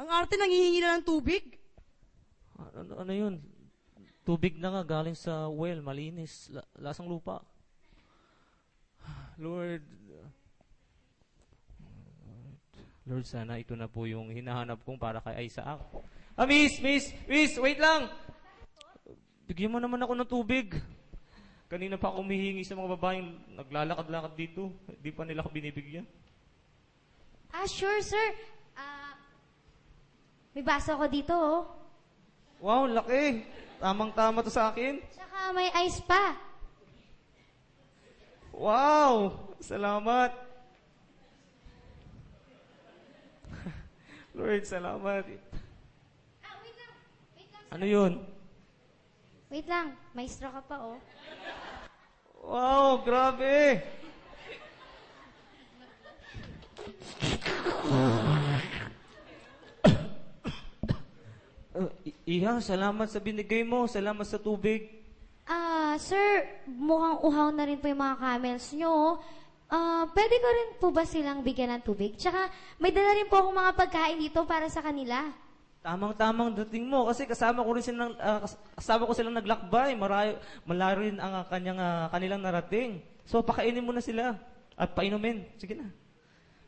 Ang 0.00 0.08
arte 0.08 0.34
nangihingi 0.34 0.80
na 0.82 0.98
ng 0.98 1.06
tubig. 1.06 1.60
Ano, 2.58 2.96
ano 2.96 3.12
yun? 3.12 3.34
Tubig 4.26 4.58
na 4.58 4.72
nga 4.74 4.82
galing 4.98 5.14
sa 5.14 5.46
well, 5.46 5.78
malinis, 5.84 6.50
la- 6.50 6.66
lasang 6.80 7.06
lupa. 7.06 7.44
Lord, 9.40 9.82
Lord, 13.02 13.26
sana 13.26 13.58
ito 13.58 13.74
na 13.74 13.90
po 13.90 14.06
yung 14.06 14.30
hinahanap 14.30 14.84
kong 14.86 15.00
para 15.00 15.18
kay 15.18 15.50
Isaac. 15.50 15.80
Ah, 16.38 16.46
miss, 16.46 16.78
miss, 16.78 17.10
miss, 17.26 17.58
wait 17.58 17.80
lang! 17.80 18.06
Bigyan 19.50 19.74
mo 19.74 19.82
naman 19.82 19.98
ako 19.98 20.12
ng 20.14 20.30
tubig. 20.30 20.78
Kanina 21.66 21.98
pa 21.98 22.12
ako 22.12 22.22
humihingi 22.22 22.62
sa 22.62 22.78
mga 22.78 22.94
babaeng 22.94 23.58
naglalakad-lakad 23.58 24.32
dito. 24.38 24.70
Di 25.02 25.10
pa 25.10 25.26
nila 25.26 25.42
ako 25.42 25.50
binibigyan. 25.50 26.06
Ah, 27.50 27.66
sure, 27.66 28.00
sir. 28.04 28.28
Ah, 28.78 29.18
may 30.54 30.62
baso 30.62 30.94
ako 30.94 31.06
dito, 31.10 31.34
oh. 31.34 31.62
Wow, 32.62 32.86
laki! 32.86 33.42
Tamang-tama 33.82 34.46
to 34.46 34.52
sa 34.52 34.70
akin. 34.70 35.02
Tsaka 35.10 35.50
may 35.50 35.74
ice 35.82 35.98
pa. 36.06 36.51
Wow! 38.52 39.32
Salamat! 39.64 40.30
Lord, 44.36 44.62
salamat. 44.68 45.24
Ah, 46.44 46.54
wait 46.60 46.76
lang. 46.76 46.92
Wait 47.36 47.48
lang. 47.48 47.64
Ano 47.72 47.84
yun? 47.88 48.12
Wait 49.48 49.66
lang. 49.68 49.96
May 50.12 50.28
straw 50.28 50.52
ka 50.52 50.62
pa, 50.68 50.76
oh. 50.80 51.00
Wow, 52.44 53.00
grabe! 53.04 53.80
Uh, 61.72 61.88
Iha, 62.28 62.60
salamat 62.60 63.08
sa 63.08 63.16
binigay 63.16 63.64
mo. 63.64 63.88
Salamat 63.88 64.28
sa 64.28 64.36
tubig. 64.36 65.01
Ah, 65.46 65.98
sir, 65.98 66.46
mukhang 66.70 67.18
uhaw 67.22 67.48
na 67.50 67.66
rin 67.66 67.78
po 67.78 67.90
yung 67.90 68.02
mga 68.02 68.18
camels 68.18 68.66
nyo. 68.78 69.18
Ah, 69.72 70.04
pwede 70.12 70.34
ko 70.38 70.48
rin 70.52 70.68
po 70.78 70.86
ba 70.92 71.02
silang 71.02 71.40
bigyan 71.40 71.80
ng 71.80 71.82
tubig? 71.82 72.14
Tsaka, 72.14 72.52
may 72.78 72.92
dala 72.92 73.16
rin 73.16 73.26
po 73.26 73.40
akong 73.40 73.56
mga 73.56 73.72
pagkain 73.74 74.18
dito 74.20 74.44
para 74.44 74.68
sa 74.68 74.84
kanila. 74.84 75.32
Tamang-tamang 75.82 76.54
dating 76.62 76.86
mo 76.86 77.10
kasi 77.10 77.26
kasama 77.26 77.66
ko 77.66 77.74
rin 77.74 77.82
silang 77.82 78.14
kas- 78.14 78.60
kasama 78.78 79.02
ko 79.02 79.12
silang 79.18 79.34
naglakbay. 79.34 79.98
Marayo, 79.98 80.38
malayo 80.62 80.96
rin 81.02 81.18
ang 81.18 81.42
ah, 81.42 81.44
kanyang 81.50 81.80
ah, 81.82 82.06
kanilang 82.06 82.38
narating. 82.38 83.02
So 83.26 83.42
pakainin 83.42 83.82
mo 83.82 83.90
na 83.90 83.98
sila 83.98 84.38
at 84.78 84.94
painumin. 84.94 85.42
Sige 85.58 85.74
na. 85.74 85.90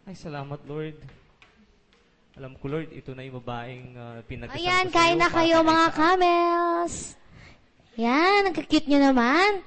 Ay, 0.03 0.19
salamat 0.19 0.59
Lord. 0.67 0.99
Alam 2.35 2.59
ko 2.59 2.67
Lord, 2.67 2.91
ito 2.91 3.15
na 3.15 3.23
yung 3.23 3.39
babaeng 3.39 3.95
uh, 3.95 4.19
pinagdasal 4.27 4.59
Ayan, 4.59 4.85
ko 4.85 4.91
sa 4.91 4.97
kain 4.99 5.19
na 5.23 5.31
kayo 5.31 5.57
kay 5.63 5.71
mga 5.71 5.89
camels. 5.95 6.95
Yan, 7.95 8.51
nagka-cute 8.51 8.91
nyo 8.91 8.99
naman. 8.99 9.63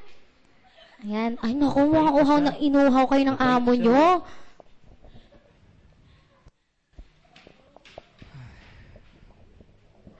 Ayan. 1.07 1.39
Ay, 1.39 1.55
naku, 1.55 1.87
mga 1.87 2.11
uhaw 2.11 2.39
na 2.43 2.53
inuhaw 2.59 3.05
kayo 3.07 3.23
ng 3.23 3.39
amo 3.39 3.71
nyo. 3.71 4.03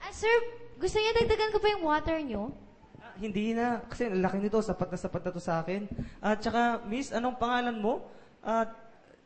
Ah, 0.00 0.12
sir, 0.14 0.32
gusto 0.80 0.96
niyo 0.96 1.12
dagdagan 1.20 1.52
ko 1.52 1.58
pa 1.60 1.68
yung 1.68 1.84
water 1.84 2.16
nyo? 2.24 2.48
Ah, 2.96 3.12
hindi 3.20 3.52
na. 3.52 3.84
Kasi 3.84 4.08
laki 4.08 4.40
nito. 4.40 4.56
Sapat 4.64 4.88
na 4.88 4.96
sapat 4.96 5.22
na 5.28 5.34
to 5.36 5.42
sa 5.44 5.60
akin. 5.60 5.84
At 6.24 6.40
saka, 6.40 6.80
miss, 6.88 7.12
anong 7.12 7.36
pangalan 7.36 7.76
mo? 7.76 8.08
At 8.40 8.72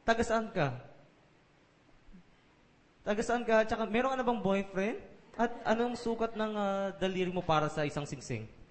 taga 0.02 0.26
saan 0.26 0.50
ka? 0.50 0.74
Taga 3.06 3.22
saan 3.22 3.46
ka? 3.46 3.62
At 3.62 3.70
saka, 3.70 3.86
meron 3.86 4.10
ka 4.10 4.18
na 4.18 4.26
bang 4.26 4.42
boyfriend? 4.42 4.98
At 5.38 5.54
anong 5.70 5.94
sukat 5.94 6.34
ng 6.34 6.52
ah, 6.58 6.90
daliri 6.98 7.30
mo 7.30 7.46
para 7.46 7.70
sa 7.70 7.86
isang 7.86 8.08
singsing? 8.08 8.61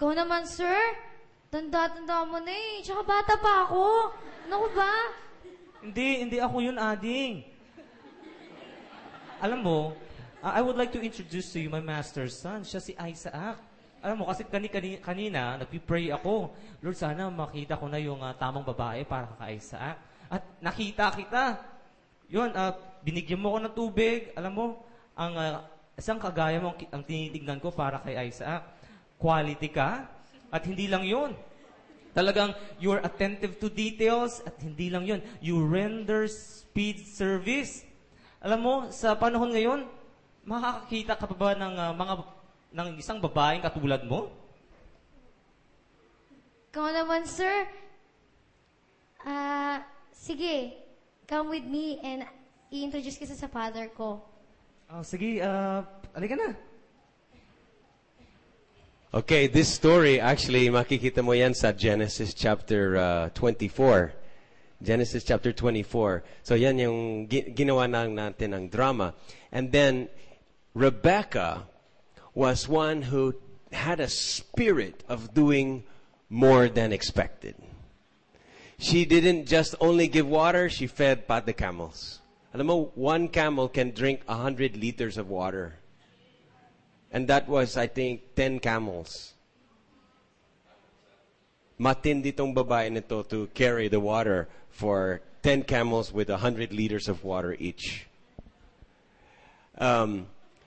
Ikaw 0.00 0.16
naman, 0.16 0.48
sir. 0.48 0.96
Tanda-tanda 1.52 2.24
mo 2.24 2.40
na 2.40 2.48
eh. 2.48 2.80
Tsaka 2.80 3.04
bata 3.04 3.36
pa 3.36 3.68
ako. 3.68 4.16
Naku 4.48 4.72
ba? 4.72 4.96
Hindi, 5.84 6.24
hindi 6.24 6.38
ako 6.40 6.56
yun, 6.64 6.80
Ading. 6.80 7.44
Alam 9.44 9.60
mo, 9.60 9.78
uh, 10.40 10.52
I 10.56 10.64
would 10.64 10.80
like 10.80 10.88
to 10.96 11.04
introduce 11.04 11.52
to 11.52 11.60
you 11.60 11.68
my 11.68 11.84
master's 11.84 12.32
son. 12.32 12.64
Siya 12.64 12.80
si 12.80 12.96
Isaac. 12.96 13.60
Alam 14.00 14.24
mo, 14.24 14.32
kasi 14.32 14.48
kani, 14.48 14.72
kani, 14.72 15.04
kanina, 15.04 15.60
nagpipray 15.60 16.08
ako. 16.16 16.48
Lord, 16.80 16.96
sana 16.96 17.28
makita 17.28 17.76
ko 17.76 17.84
na 17.84 18.00
yung 18.00 18.24
ah, 18.24 18.32
tamang 18.32 18.64
babae 18.64 19.04
para 19.04 19.28
kay 19.36 19.60
Isaac. 19.60 20.00
At 20.32 20.64
nakita 20.64 21.12
kita. 21.12 21.60
Yun, 22.32 22.56
ah, 22.56 22.72
binigyan 23.04 23.36
mo 23.36 23.52
ko 23.52 23.68
ng 23.68 23.74
tubig. 23.76 24.32
Alam 24.32 24.52
mo, 24.56 24.66
ang 25.12 25.36
ah, 25.36 25.68
isang 25.92 26.16
kagaya 26.16 26.56
mo 26.56 26.72
ang, 26.72 26.80
ang 26.88 27.02
tinitignan 27.04 27.60
ko 27.60 27.68
para 27.68 28.00
kay 28.00 28.16
Isaac. 28.32 28.79
Quality 29.20 29.68
ka. 29.68 30.08
At 30.48 30.64
hindi 30.64 30.88
lang 30.88 31.04
yun. 31.04 31.36
Talagang 32.10 32.56
you're 32.82 32.98
attentive 33.04 33.62
to 33.62 33.70
details 33.70 34.42
at 34.42 34.58
hindi 34.58 34.90
lang 34.90 35.06
yun. 35.06 35.20
You 35.38 35.62
render 35.62 36.26
speed 36.26 37.06
service. 37.06 37.86
Alam 38.42 38.60
mo, 38.64 38.74
sa 38.90 39.14
panahon 39.14 39.54
ngayon, 39.54 39.86
makakakita 40.42 41.14
ka 41.14 41.28
pa 41.30 41.36
ba 41.36 41.50
ng 41.54 41.74
ah, 41.76 41.92
mga 41.94 42.14
ng 42.70 42.88
isang 42.98 43.18
babaeng 43.22 43.62
katulad 43.62 44.02
mo? 44.08 44.30
Ikaw 46.70 46.86
naman, 47.02 47.26
sir. 47.26 47.66
Ah, 49.22 49.86
sige. 50.14 50.74
Come 51.30 51.54
with 51.54 51.66
me 51.66 52.02
and 52.02 52.26
i-introduce 52.74 53.18
kita 53.18 53.38
sa 53.38 53.46
father 53.46 53.86
ko. 53.94 54.18
Ah, 54.90 55.06
sige, 55.06 55.38
ah, 55.42 55.86
alika 56.14 56.34
na. 56.34 56.69
Okay, 59.10 59.48
this 59.48 59.66
story 59.66 60.22
actually 60.22 60.70
makikita 60.70 61.18
mo 61.18 61.34
yan 61.34 61.50
sa 61.50 61.74
Genesis 61.74 62.30
chapter 62.30 62.94
uh, 62.94 63.26
24. 63.34 64.14
Genesis 64.78 65.26
chapter 65.26 65.50
24. 65.50 66.22
So 66.46 66.54
yan 66.54 66.78
yung 66.78 67.26
gi- 67.26 67.50
ginawa 67.50 67.90
na 67.90 68.06
natin 68.06 68.54
ng 68.54 68.64
drama. 68.70 69.18
And 69.50 69.74
then 69.74 70.06
Rebecca 70.78 71.66
was 72.38 72.70
one 72.70 73.02
who 73.10 73.34
had 73.74 73.98
a 73.98 74.06
spirit 74.06 75.02
of 75.10 75.34
doing 75.34 75.82
more 76.30 76.70
than 76.70 76.94
expected. 76.94 77.58
She 78.78 79.10
didn't 79.10 79.50
just 79.50 79.74
only 79.82 80.06
give 80.06 80.30
water, 80.30 80.70
she 80.70 80.86
fed 80.86 81.26
pat 81.26 81.50
the 81.50 81.52
camels. 81.52 82.22
Alam 82.54 82.66
mo, 82.70 82.94
one 82.94 83.26
camel 83.26 83.66
can 83.66 83.90
drink 83.90 84.22
a 84.30 84.38
hundred 84.38 84.78
liters 84.78 85.18
of 85.18 85.26
water. 85.26 85.79
And 87.12 87.26
that 87.28 87.48
was, 87.48 87.76
I 87.76 87.86
think, 87.86 88.34
10 88.36 88.60
camels. 88.60 89.34
Matindi 91.80 92.36
tong 92.36 92.54
babae 92.54 92.92
nito 92.92 93.22
to 93.22 93.48
carry 93.54 93.88
the 93.88 93.98
water 93.98 94.48
for 94.70 95.22
10 95.42 95.64
camels 95.64 96.12
with 96.12 96.28
100 96.28 96.72
liters 96.72 97.08
of 97.08 97.24
water 97.24 97.56
each. 97.58 98.06
Um, 99.78 100.26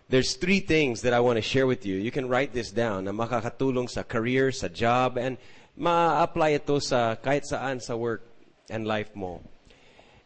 there's 0.10 0.36
three 0.36 0.60
things 0.60 1.02
that 1.04 1.14
I 1.14 1.20
want 1.22 1.38
to 1.38 1.42
share 1.42 1.68
with 1.68 1.86
you. 1.86 1.96
You 1.96 2.12
can 2.12 2.28
write 2.28 2.52
this 2.52 2.72
down 2.72 3.06
na 3.06 3.12
makakatulong 3.12 3.90
sa 3.90 4.04
career, 4.04 4.52
sa 4.52 4.68
job, 4.68 5.18
and 5.18 5.38
ma-apply 5.78 6.60
ito 6.60 6.80
sa 6.80 7.16
kahit 7.16 7.46
saan 7.46 7.82
sa 7.82 7.96
work 7.96 8.26
and 8.70 8.86
life 8.86 9.16
mo. 9.16 9.42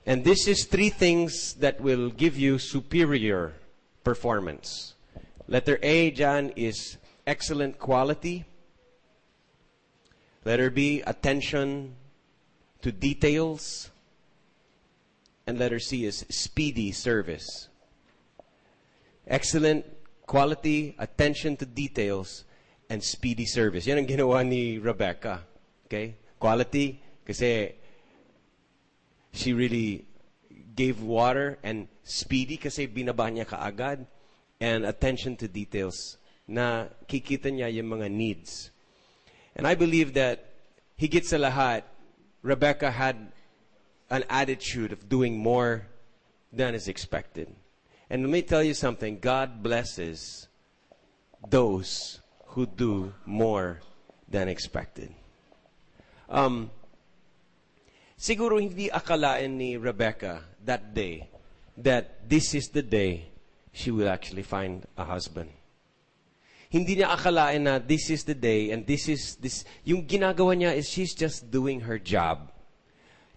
And 0.08 0.23
this 0.23 0.47
is 0.47 0.65
three 0.65 0.89
things 0.89 1.53
that 1.60 1.82
will 1.82 2.10
give 2.10 2.39
you 2.39 2.58
superior 2.58 3.53
performance. 4.03 4.95
Letter 5.47 5.79
A 5.81 6.12
dyan 6.12 6.51
is 6.55 6.97
excellent 7.25 7.79
quality. 7.79 8.43
Letter 10.43 10.69
B, 10.69 11.01
attention 11.07 11.95
to 12.81 12.91
details. 12.91 13.89
And 15.47 15.57
letter 15.57 15.79
C 15.79 16.03
is 16.03 16.25
speedy 16.29 16.91
service. 16.91 17.69
Excellent 19.25 19.86
quality, 20.27 20.95
attention 20.99 21.55
to 21.57 21.65
details, 21.65 22.43
and 22.89 23.03
speedy 23.03 23.45
service. 23.45 23.88
Yan 23.88 24.03
ang 24.03 24.07
ginawa 24.07 24.43
ni 24.43 24.77
Rebecca. 24.77 25.47
Okay? 25.88 26.15
Quality, 26.39 26.99
kasi 27.23 27.71
she 29.31 29.55
really 29.55 30.03
gave 30.75 30.99
water 30.99 31.57
and 31.63 31.88
speedy 32.03 32.60
kasi 32.60 32.88
binaba 32.88 33.31
niya 33.31 33.47
kaagad 33.47 34.03
and 34.60 34.86
attention 34.86 35.36
to 35.38 35.48
details 35.48 36.17
na 36.48 36.88
kikita 37.08 37.52
niya 37.52 37.70
yung 37.70 38.00
mga 38.00 38.10
needs. 38.12 38.72
And 39.56 39.67
I 39.67 39.76
believe 39.76 40.13
that 40.13 40.46
higit 40.98 41.26
sa 41.26 41.38
lahat, 41.38 41.84
Rebecca 42.41 42.91
had 42.91 43.32
an 44.10 44.24
attitude 44.30 44.93
of 44.93 45.10
doing 45.10 45.38
more 45.38 45.88
than 46.54 46.74
is 46.74 46.88
expected. 46.88 47.52
And 48.10 48.24
let 48.24 48.32
me 48.32 48.41
tell 48.41 48.63
you 48.63 48.74
something 48.74 49.20
God 49.20 49.62
blesses 49.62 50.48
those 51.43 52.22
who 52.56 52.65
do 52.65 53.13
more 53.26 53.82
than 54.30 54.48
expected. 54.48 55.13
Um, 56.30 56.72
siguro 58.17 58.60
hindi 58.60 58.89
akalain 58.89 59.60
ni 59.60 59.76
Rebecca 59.76 60.43
that 60.63 60.93
day 60.93 61.30
that 61.78 62.28
this 62.28 62.56
is 62.56 62.70
the 62.70 62.82
day 62.82 63.30
she 63.78 63.92
will 63.92 64.10
actually 64.10 64.42
find 64.42 64.86
a 64.98 65.06
husband. 65.06 65.52
Hindi 66.70 66.98
niya 66.98 67.13
akalain 67.13 67.62
na 67.62 67.78
this 67.78 68.10
is 68.10 68.24
the 68.26 68.34
day 68.34 68.72
and 68.72 68.88
this 68.88 69.08
is 69.08 69.38
this 69.38 69.63
yung 69.86 70.10
ginagawa 70.10 70.58
niya 70.58 70.74
is 70.74 70.90
she's 70.90 71.13
just 71.13 71.52
doing 71.54 71.82
her 71.86 72.02
job. 72.02 72.52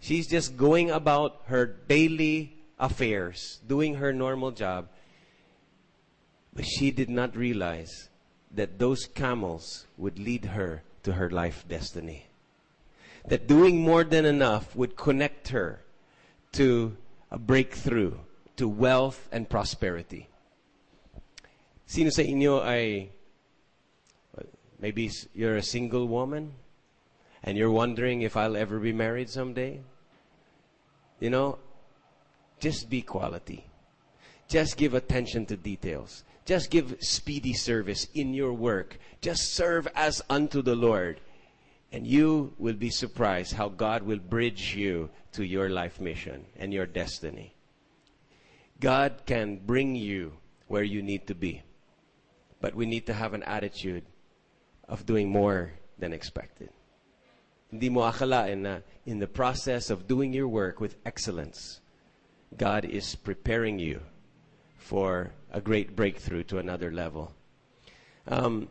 She's 0.00 0.26
just 0.26 0.56
going 0.56 0.90
about 0.90 1.44
her 1.52 1.66
daily 1.66 2.56
affairs, 2.80 3.60
doing 3.68 4.00
her 4.00 4.16
normal 4.16 4.50
job. 4.50 4.88
But 6.56 6.64
she 6.64 6.90
did 6.90 7.10
not 7.10 7.36
realize 7.36 8.08
that 8.50 8.80
those 8.80 9.04
camels 9.04 9.84
would 9.98 10.18
lead 10.18 10.56
her 10.56 10.82
to 11.04 11.12
her 11.20 11.28
life 11.28 11.68
destiny. 11.68 12.32
That 13.28 13.46
doing 13.46 13.84
more 13.84 14.04
than 14.04 14.24
enough 14.24 14.74
would 14.74 14.96
connect 14.96 15.48
her 15.48 15.84
to 16.56 16.96
a 17.30 17.38
breakthrough, 17.38 18.16
to 18.56 18.66
wealth 18.66 19.28
and 19.30 19.46
prosperity. 19.46 20.29
Sino 21.90 22.14
sa 22.14 22.22
inyo 22.22 22.62
ay 22.62 23.10
maybe 24.78 25.10
you're 25.34 25.58
a 25.58 25.66
single 25.66 26.06
woman 26.06 26.54
and 27.42 27.58
you're 27.58 27.74
wondering 27.74 28.22
if 28.22 28.38
I'll 28.38 28.54
ever 28.54 28.78
be 28.78 28.94
married 28.94 29.26
someday? 29.26 29.82
You 31.18 31.34
know, 31.34 31.58
just 32.62 32.86
be 32.86 33.02
quality. 33.02 33.66
Just 34.46 34.78
give 34.78 34.94
attention 34.94 35.46
to 35.50 35.56
details. 35.58 36.22
Just 36.46 36.70
give 36.70 36.94
speedy 37.02 37.54
service 37.58 38.06
in 38.14 38.34
your 38.34 38.52
work. 38.54 38.94
Just 39.20 39.58
serve 39.58 39.90
as 39.96 40.22
unto 40.30 40.62
the 40.62 40.78
Lord. 40.78 41.18
And 41.90 42.06
you 42.06 42.54
will 42.56 42.78
be 42.78 42.90
surprised 42.90 43.54
how 43.58 43.66
God 43.66 44.06
will 44.06 44.22
bridge 44.22 44.78
you 44.78 45.10
to 45.32 45.42
your 45.42 45.68
life 45.68 46.00
mission 46.00 46.46
and 46.54 46.72
your 46.72 46.86
destiny. 46.86 47.52
God 48.78 49.26
can 49.26 49.58
bring 49.58 49.96
you 49.96 50.38
where 50.68 50.86
you 50.86 51.02
need 51.02 51.26
to 51.26 51.34
be. 51.34 51.62
But 52.60 52.74
we 52.74 52.86
need 52.86 53.06
to 53.06 53.14
have 53.14 53.34
an 53.34 53.42
attitude 53.44 54.04
of 54.88 55.06
doing 55.06 55.30
more 55.30 55.72
than 55.98 56.12
expected. 56.12 56.70
Hindi 57.70 57.88
mo 57.88 58.00
akalain 58.02 58.58
na 58.58 58.78
in 59.06 59.18
the 59.18 59.28
process 59.28 59.90
of 59.90 60.08
doing 60.08 60.32
your 60.32 60.48
work 60.48 60.80
with 60.80 60.96
excellence, 61.06 61.80
God 62.56 62.84
is 62.84 63.14
preparing 63.14 63.78
you 63.78 64.00
for 64.76 65.32
a 65.52 65.60
great 65.60 65.94
breakthrough 65.94 66.42
to 66.44 66.58
another 66.58 66.90
level. 66.90 67.32
Um, 68.26 68.68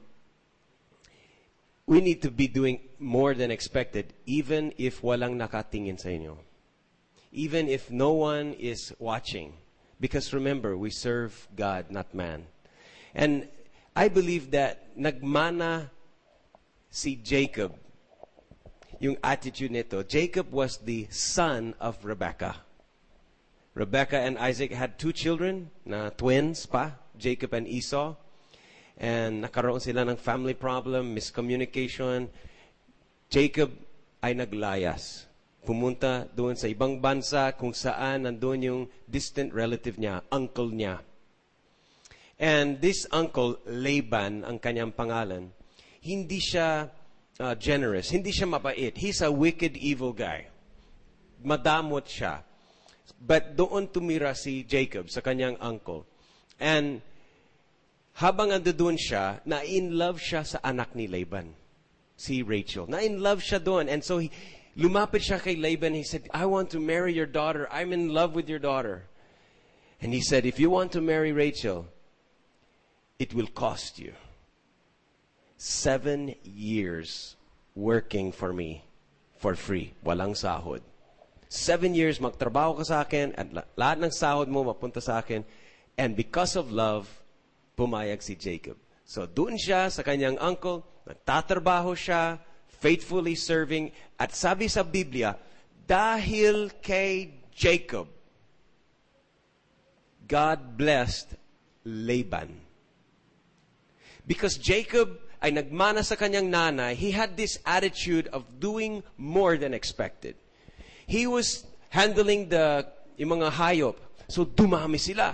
we 1.86 2.02
need 2.02 2.22
to 2.22 2.32
be 2.32 2.48
doing 2.48 2.82
more 3.00 3.34
than 3.34 3.52
expected, 3.52 4.14
even 4.26 4.74
if 4.78 5.02
walang 5.02 5.40
nakatingin 5.40 6.00
sa 6.00 6.10
inyo. 6.10 6.38
Even 7.32 7.68
if 7.68 7.90
no 7.90 8.12
one 8.12 8.54
is 8.54 8.94
watching. 9.00 9.54
Because 10.00 10.34
remember, 10.34 10.78
we 10.78 10.92
serve 10.92 11.48
God, 11.56 11.90
not 11.90 12.14
man. 12.14 12.46
And 13.16 13.48
I 14.00 14.08
believe 14.08 14.56
that 14.56 14.96
nagmana 14.96 15.92
si 16.88 17.20
Jacob 17.20 17.76
yung 19.04 19.20
attitude 19.20 19.76
nito. 19.76 20.00
Jacob 20.08 20.48
was 20.56 20.80
the 20.80 21.12
son 21.12 21.76
of 21.84 22.00
Rebekah. 22.08 22.64
Rebecca 23.76 24.16
and 24.16 24.40
Isaac 24.40 24.72
had 24.72 24.96
two 24.96 25.12
children 25.12 25.68
na 25.84 26.16
twins 26.16 26.64
pa, 26.64 26.96
Jacob 27.20 27.52
and 27.52 27.68
Esau. 27.68 28.16
And 28.96 29.44
nakaroon 29.44 29.84
sila 29.84 30.08
ng 30.08 30.16
family 30.16 30.56
problem, 30.56 31.12
miscommunication. 31.12 32.32
Jacob 33.28 33.76
ay 34.24 34.32
naglayas. 34.32 35.28
Pumunta 35.68 36.24
doon 36.32 36.56
sa 36.56 36.72
ibang 36.72 37.04
bansa 37.04 37.52
kung 37.52 37.76
saan 37.76 38.24
nandun 38.24 38.64
yung 38.64 38.82
distant 39.12 39.52
relative 39.52 40.00
niya, 40.00 40.24
uncle 40.32 40.72
niya. 40.72 41.04
And 42.40 42.80
this 42.80 43.04
uncle, 43.12 43.60
Laban, 43.68 44.48
ang 44.48 44.64
kanyang 44.64 44.96
pangalan, 44.96 45.52
hindi 46.00 46.40
siya 46.40 46.88
uh, 47.36 47.56
generous, 47.60 48.16
hindi 48.16 48.32
siya 48.32 48.48
mabait. 48.48 48.96
He's 48.96 49.20
a 49.20 49.28
wicked, 49.28 49.76
evil 49.76 50.16
guy. 50.16 50.48
Madamot 51.44 52.08
siya. 52.08 52.40
But 53.20 53.60
doon 53.60 53.92
tumira 53.92 54.32
si 54.40 54.64
Jacob 54.64 55.12
sa 55.12 55.20
kanyang 55.20 55.60
uncle. 55.60 56.08
And 56.60 57.04
habang 58.24 58.56
ando 58.56 58.72
doon 58.72 58.96
siya, 58.96 59.44
na-in 59.44 60.00
love 60.00 60.24
siya 60.24 60.48
sa 60.48 60.60
anak 60.64 60.96
ni 60.96 61.08
Laban, 61.08 61.52
si 62.16 62.44
Rachel. 62.44 62.88
Na-in 62.88 63.20
love 63.20 63.44
siya 63.44 63.60
doon. 63.60 63.92
And 63.92 64.00
so 64.00 64.20
he, 64.20 64.32
lumapit 64.80 65.28
siya 65.28 65.44
kay 65.44 65.60
Laban. 65.60 65.92
He 65.92 66.04
said, 66.04 66.28
I 66.32 66.48
want 66.48 66.72
to 66.72 66.80
marry 66.80 67.12
your 67.12 67.28
daughter. 67.28 67.68
I'm 67.68 67.92
in 67.92 68.16
love 68.16 68.32
with 68.32 68.48
your 68.48 68.60
daughter. 68.60 69.08
And 70.00 70.16
he 70.16 70.24
said, 70.24 70.46
if 70.48 70.60
you 70.60 70.70
want 70.70 70.96
to 70.96 71.02
marry 71.04 71.32
Rachel, 71.36 71.88
it 73.20 73.36
will 73.36 73.52
cost 73.52 74.00
you 74.00 74.16
seven 75.60 76.34
years 76.42 77.36
working 77.76 78.32
for 78.32 78.56
me 78.56 78.82
for 79.38 79.56
free. 79.60 79.92
Walang 80.04 80.40
sahod. 80.40 80.80
Seven 81.52 81.92
years, 81.92 82.20
magtrabaho 82.24 82.80
ka 82.80 82.84
sa 82.88 82.98
akin, 83.04 83.36
at 83.36 83.52
lahat 83.76 84.00
ng 84.00 84.14
sahod 84.14 84.48
mo 84.48 84.64
mapunta 84.64 85.04
sa 85.04 85.20
akin. 85.20 85.44
And 86.00 86.16
because 86.16 86.56
of 86.56 86.72
love, 86.72 87.12
pumayag 87.76 88.24
si 88.24 88.40
Jacob. 88.40 88.80
So 89.04 89.28
doon 89.28 89.60
siya 89.60 89.92
sa 89.92 90.00
kanyang 90.00 90.40
uncle, 90.40 90.88
nagtatrabaho 91.04 91.92
siya, 91.98 92.40
faithfully 92.80 93.36
serving, 93.36 93.92
at 94.16 94.32
sabi 94.32 94.72
sa 94.72 94.86
Biblia, 94.86 95.36
dahil 95.90 96.72
kay 96.80 97.36
Jacob, 97.52 98.08
God 100.30 100.78
blessed 100.78 101.36
Laban. 101.84 102.69
Because 104.30 104.62
Jacob 104.62 105.18
ay 105.42 105.50
nagmana 105.50 106.06
sa 106.06 106.14
kanyang 106.14 106.54
nanay, 106.54 106.94
he 106.94 107.10
had 107.10 107.34
this 107.34 107.58
attitude 107.66 108.30
of 108.30 108.46
doing 108.62 109.02
more 109.18 109.58
than 109.58 109.74
expected. 109.74 110.38
He 111.10 111.26
was 111.26 111.66
handling 111.90 112.54
the 112.54 112.86
yung 113.18 113.42
mga 113.42 113.58
hayop. 113.58 113.98
So 114.30 114.46
dumami 114.46 115.02
sila. 115.02 115.34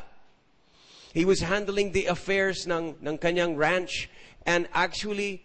He 1.12 1.27
was 1.27 1.43
handling 1.43 1.91
the 1.91 2.08
affairs 2.08 2.63
ng, 2.63 2.95
ng 3.03 3.17
kanyang 3.19 3.60
ranch 3.60 4.10
and 4.47 4.71
actually 4.71 5.43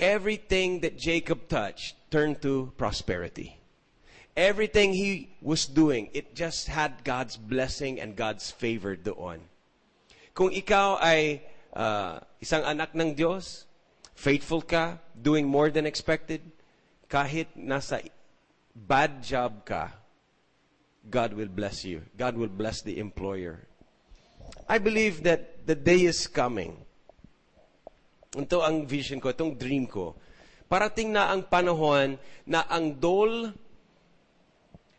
everything 0.00 0.80
that 0.80 0.96
Jacob 0.96 1.48
touched 1.48 1.96
turned 2.10 2.40
to 2.40 2.72
prosperity. 2.80 3.60
Everything 4.36 4.92
he 4.92 5.28
was 5.40 5.66
doing, 5.68 6.08
it 6.12 6.34
just 6.34 6.68
had 6.68 7.04
God's 7.04 7.36
blessing 7.36 8.00
and 8.00 8.16
God's 8.16 8.50
favor 8.50 8.96
doon. 8.96 9.40
Kung 10.32 10.52
ikaw 10.52 10.96
ay 11.00 11.44
uh, 11.76 12.24
isang 12.40 12.64
anak 12.64 12.96
ng 12.96 13.12
Diyos, 13.12 13.68
faithful 14.16 14.64
ka, 14.64 14.96
doing 15.12 15.44
more 15.44 15.68
than 15.68 15.84
expected, 15.84 16.40
kahit 17.06 17.52
nasa 17.52 18.00
bad 18.72 19.20
job 19.20 19.62
ka, 19.68 19.92
God 21.06 21.36
will 21.36 21.52
bless 21.52 21.84
you. 21.84 22.02
God 22.18 22.34
will 22.34 22.50
bless 22.50 22.82
the 22.82 22.98
employer. 22.98 23.62
I 24.66 24.82
believe 24.82 25.22
that 25.22 25.68
the 25.68 25.78
day 25.78 26.02
is 26.08 26.26
coming. 26.26 26.82
Ito 28.34 28.64
ang 28.64 28.88
vision 28.88 29.22
ko, 29.22 29.30
itong 29.30 29.54
dream 29.54 29.86
ko. 29.86 30.18
Parating 30.66 31.14
na 31.14 31.30
ang 31.30 31.46
panahon 31.46 32.18
na 32.42 32.66
ang 32.66 32.90
dole, 32.98 33.54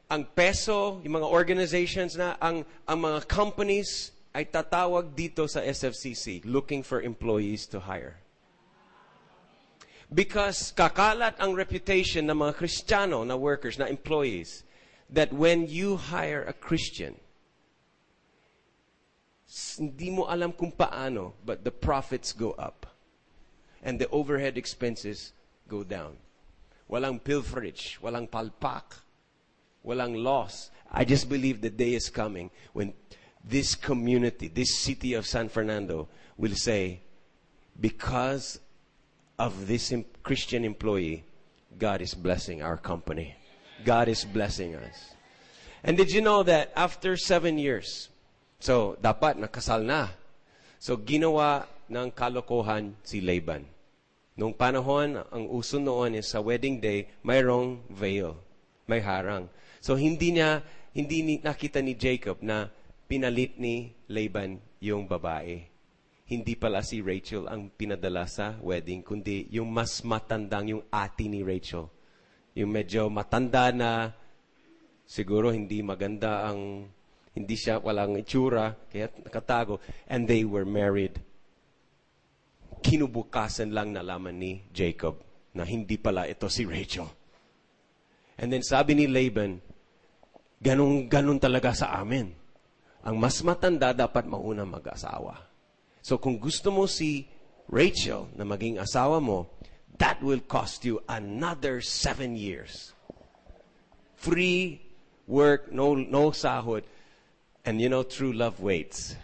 ang 0.07 0.23
peso, 0.31 1.03
yung 1.03 1.19
mga 1.19 1.27
organizations 1.27 2.15
na, 2.15 2.39
ang, 2.39 2.63
ang 2.87 2.99
mga 3.03 3.27
companies 3.27 4.15
ay 4.37 4.45
tatawag 4.45 5.17
dito 5.17 5.49
sa 5.49 5.65
SFCC 5.65 6.45
looking 6.45 6.85
for 6.85 7.01
employees 7.01 7.65
to 7.65 7.81
hire. 7.81 8.21
Because 10.13 10.69
kakalat 10.77 11.41
ang 11.41 11.57
reputation 11.57 12.29
ng 12.29 12.45
mga 12.45 12.53
Kristiyano 12.53 13.25
na 13.25 13.33
workers, 13.33 13.81
na 13.81 13.89
employees, 13.89 14.61
that 15.09 15.33
when 15.33 15.65
you 15.65 15.97
hire 15.97 16.45
a 16.45 16.53
Christian, 16.53 17.17
hindi 19.81 20.13
mo 20.13 20.29
alam 20.29 20.53
kung 20.53 20.69
paano, 20.69 21.33
but 21.41 21.65
the 21.65 21.73
profits 21.73 22.29
go 22.29 22.53
up. 22.61 22.85
And 23.81 23.97
the 23.97 24.07
overhead 24.13 24.53
expenses 24.53 25.33
go 25.65 25.81
down. 25.81 26.13
Walang 26.85 27.25
pilferage, 27.25 27.97
walang 28.05 28.29
palpak, 28.29 29.01
walang 29.81 30.21
loss. 30.21 30.69
I 30.93 31.03
just 31.03 31.25
believe 31.25 31.59
the 31.59 31.73
day 31.73 31.97
is 31.97 32.13
coming 32.13 32.53
when 32.71 32.93
this 33.49 33.75
community, 33.75 34.47
this 34.47 34.79
city 34.79 35.13
of 35.13 35.25
San 35.25 35.49
Fernando 35.49 36.07
will 36.37 36.55
say, 36.55 36.99
because 37.79 38.59
of 39.39 39.67
this 39.67 39.93
Christian 40.23 40.65
employee, 40.65 41.23
God 41.77 42.01
is 42.01 42.13
blessing 42.13 42.61
our 42.61 42.77
company. 42.77 43.35
God 43.85 44.09
is 44.09 44.25
blessing 44.25 44.75
us. 44.75 45.13
And 45.83 45.95
did 45.95 46.11
you 46.11 46.21
know 46.21 46.43
that 46.43 46.73
after 46.75 47.15
seven 47.15 47.57
years, 47.57 48.09
so 48.59 48.97
dapat 48.97 49.37
nakasal 49.37 49.85
na. 49.85 50.09
So 50.81 50.97
ginawa 50.97 51.69
ng 51.89 52.11
kalokohan 52.11 52.97
si 53.05 53.21
Laban. 53.21 53.65
Nung 54.37 54.53
panahon, 54.53 55.17
ang 55.33 55.45
uso 55.49 55.81
noon 55.81 56.21
is 56.21 56.29
sa 56.29 56.41
wedding 56.41 56.77
day, 56.77 57.09
mayroong 57.25 57.81
veil, 57.89 58.37
may 58.85 59.01
harang. 59.01 59.49
So 59.81 59.97
hindi 59.97 60.37
niya, 60.37 60.61
hindi 60.93 61.41
nakita 61.41 61.81
ni 61.81 61.97
Jacob 61.97 62.41
na 62.41 62.69
pinalit 63.07 63.55
ni 63.55 63.95
Laban 64.11 64.59
yung 64.83 65.07
babae. 65.07 65.63
Hindi 66.27 66.53
pala 66.59 66.83
si 66.83 66.99
Rachel 66.99 67.47
ang 67.47 67.71
pinadala 67.71 68.27
sa 68.27 68.59
wedding, 68.59 68.99
kundi 68.99 69.47
yung 69.47 69.71
mas 69.71 70.03
matandang, 70.03 70.75
yung 70.75 70.83
ati 70.91 71.31
ni 71.31 71.39
Rachel. 71.39 71.87
Yung 72.51 72.67
medyo 72.67 73.07
matanda 73.07 73.71
na, 73.71 74.11
siguro 75.07 75.55
hindi 75.55 75.79
maganda 75.79 76.51
ang, 76.51 76.83
hindi 77.31 77.55
siya, 77.55 77.79
walang 77.79 78.19
itsura, 78.19 78.75
kaya 78.91 79.07
nakatago. 79.23 79.79
And 80.11 80.27
they 80.27 80.43
were 80.43 80.67
married. 80.67 81.15
Kinubukasan 82.83 83.71
lang 83.71 83.95
nalaman 83.95 84.35
ni 84.35 84.67
Jacob 84.75 85.23
na 85.55 85.63
hindi 85.63 85.95
pala 85.95 86.27
ito 86.27 86.51
si 86.51 86.67
Rachel. 86.67 87.07
And 88.37 88.51
then 88.51 88.61
sabi 88.61 88.93
ni 88.99 89.07
Laban, 89.07 89.63
ganun, 90.59 91.07
ganun 91.07 91.39
talaga 91.39 91.71
sa 91.71 91.97
amin. 92.03 92.46
Ang 93.05 93.21
mas 93.21 93.41
matanda 93.45 93.93
dapat 93.93 94.25
mauna 94.25 94.65
mag-asawa. 94.65 95.37
So 96.01 96.15
kung 96.17 96.39
gusto 96.39 96.71
mo 96.71 96.87
si 96.87 97.27
Rachel 97.67 98.31
na 98.39 98.47
maging 98.47 98.79
asawa 98.79 99.19
mo, 99.19 99.51
that 99.99 100.23
will 100.23 100.41
cost 100.41 100.85
you 100.87 101.03
another 101.09 101.81
seven 101.83 102.39
years. 102.39 102.95
Free 104.15 104.81
work, 105.27 105.69
no, 105.71 105.93
no 105.93 106.31
sahod. 106.31 106.87
And 107.67 107.83
you 107.83 107.91
know, 107.91 108.07
true 108.07 108.31
love 108.31 108.63
waits. 108.63 109.19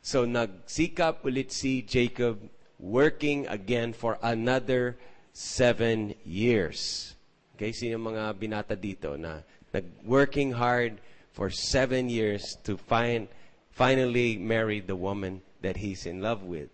So 0.00 0.24
nagsikap 0.24 1.26
ulit 1.26 1.50
si 1.50 1.82
Jacob 1.82 2.38
working 2.78 3.44
again 3.50 3.92
for 3.92 4.16
another 4.22 4.96
seven 5.34 6.14
years. 6.24 7.12
Okay, 7.58 7.76
sino 7.76 8.00
mga 8.00 8.32
binata 8.40 8.72
dito 8.78 9.20
na 9.20 9.44
nag-working 9.74 10.56
hard 10.56 10.96
for 11.32 11.50
seven 11.50 12.08
years 12.08 12.56
to 12.64 12.76
find, 12.76 13.28
finally 13.70 14.36
marry 14.36 14.80
the 14.80 14.96
woman 14.96 15.42
that 15.62 15.76
he's 15.76 16.06
in 16.06 16.20
love 16.20 16.42
with. 16.42 16.68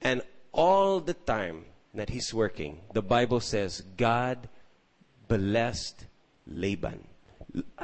And 0.00 0.22
all 0.52 1.00
the 1.00 1.14
time 1.14 1.64
that 1.94 2.10
he's 2.10 2.32
working, 2.32 2.80
the 2.92 3.02
Bible 3.02 3.40
says 3.40 3.82
God 3.96 4.48
blessed 5.26 6.06
Laban. 6.46 7.04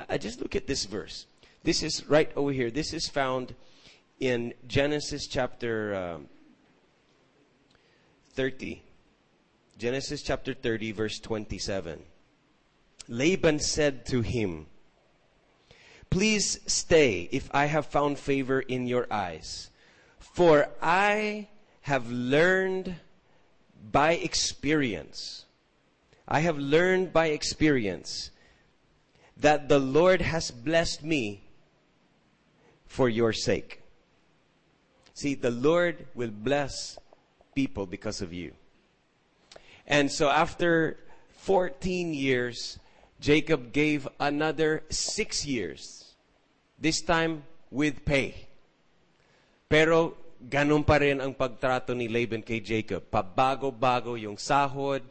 I 0.09 0.19
just 0.19 0.41
look 0.41 0.55
at 0.55 0.67
this 0.67 0.85
verse. 0.85 1.27
This 1.63 1.83
is 1.83 2.07
right 2.09 2.31
over 2.37 2.53
here. 2.53 2.71
This 2.71 2.93
is 2.93 3.09
found 3.09 3.55
in 4.21 4.55
Genesis 4.69 5.27
chapter 5.27 5.95
um, 5.95 6.29
30. 8.35 8.83
Genesis 9.79 10.23
chapter 10.23 10.55
30, 10.55 10.93
verse 10.93 11.19
27. 11.19 12.03
Laban 13.09 13.59
said 13.59 14.07
to 14.07 14.21
him, 14.21 14.67
Please 16.11 16.61
stay 16.67 17.29
if 17.33 17.49
I 17.53 17.67
have 17.67 17.87
found 17.87 18.19
favor 18.19 18.61
in 18.61 18.87
your 18.87 19.07
eyes, 19.11 19.71
for 20.19 20.69
I 20.81 21.49
have 21.83 22.11
learned 22.11 22.97
by 23.91 24.13
experience. 24.13 25.45
I 26.27 26.41
have 26.41 26.59
learned 26.59 27.13
by 27.13 27.27
experience 27.27 28.31
that 29.37 29.69
the 29.69 29.79
Lord 29.79 30.21
has 30.21 30.51
blessed 30.51 31.03
me 31.03 31.43
for 32.87 33.09
your 33.09 33.33
sake. 33.33 33.83
See, 35.15 35.35
the 35.35 35.51
Lord 35.51 36.07
will 36.15 36.31
bless 36.31 36.99
people 37.55 37.87
because 37.87 38.23
of 38.23 38.33
you. 38.33 38.53
And 39.87 40.11
so 40.11 40.29
after 40.29 40.99
14 41.39 42.15
years, 42.15 42.79
Jacob 43.21 43.73
gave 43.73 44.09
another 44.21 44.83
six 44.91 45.47
years. 45.47 46.15
This 46.79 47.01
time 47.01 47.45
with 47.71 48.05
pay. 48.05 48.49
Pero 49.69 50.15
ganun 50.39 50.85
pa 50.85 51.01
rin 51.01 51.19
ang 51.19 51.33
pagtrato 51.33 51.97
ni 51.97 52.07
Laban 52.07 52.45
kay 52.45 52.61
Jacob. 52.61 53.09
Pabago-bago 53.09 54.15
yung 54.15 54.37
sahod, 54.37 55.03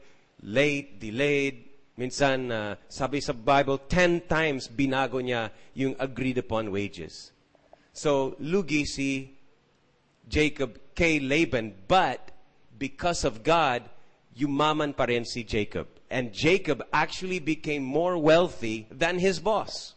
late, 0.44 1.02
delayed. 1.02 1.68
Minsan, 1.94 2.50
uh, 2.50 2.74
sabi 2.90 3.22
sa 3.22 3.38
Bible, 3.38 3.78
10 3.86 4.26
times 4.26 4.66
binago 4.66 5.22
niya 5.22 5.54
yung 5.78 5.94
agreed 6.02 6.42
upon 6.42 6.74
wages. 6.74 7.30
So, 7.94 8.34
lugi 8.42 8.90
si 8.90 9.38
Jacob 10.26 10.82
kay 10.98 11.22
Laban, 11.22 11.78
but 11.86 12.34
because 12.82 13.22
of 13.22 13.46
God, 13.46 13.86
yumaman 14.38 14.96
pa 14.96 15.06
rin 15.06 15.26
si 15.26 15.44
Jacob. 15.44 15.88
And 16.10 16.34
Jacob 16.34 16.86
actually 16.94 17.40
became 17.40 17.84
more 17.84 18.18
wealthy 18.18 18.88
than 18.92 19.20
his 19.20 19.40
boss. 19.40 19.96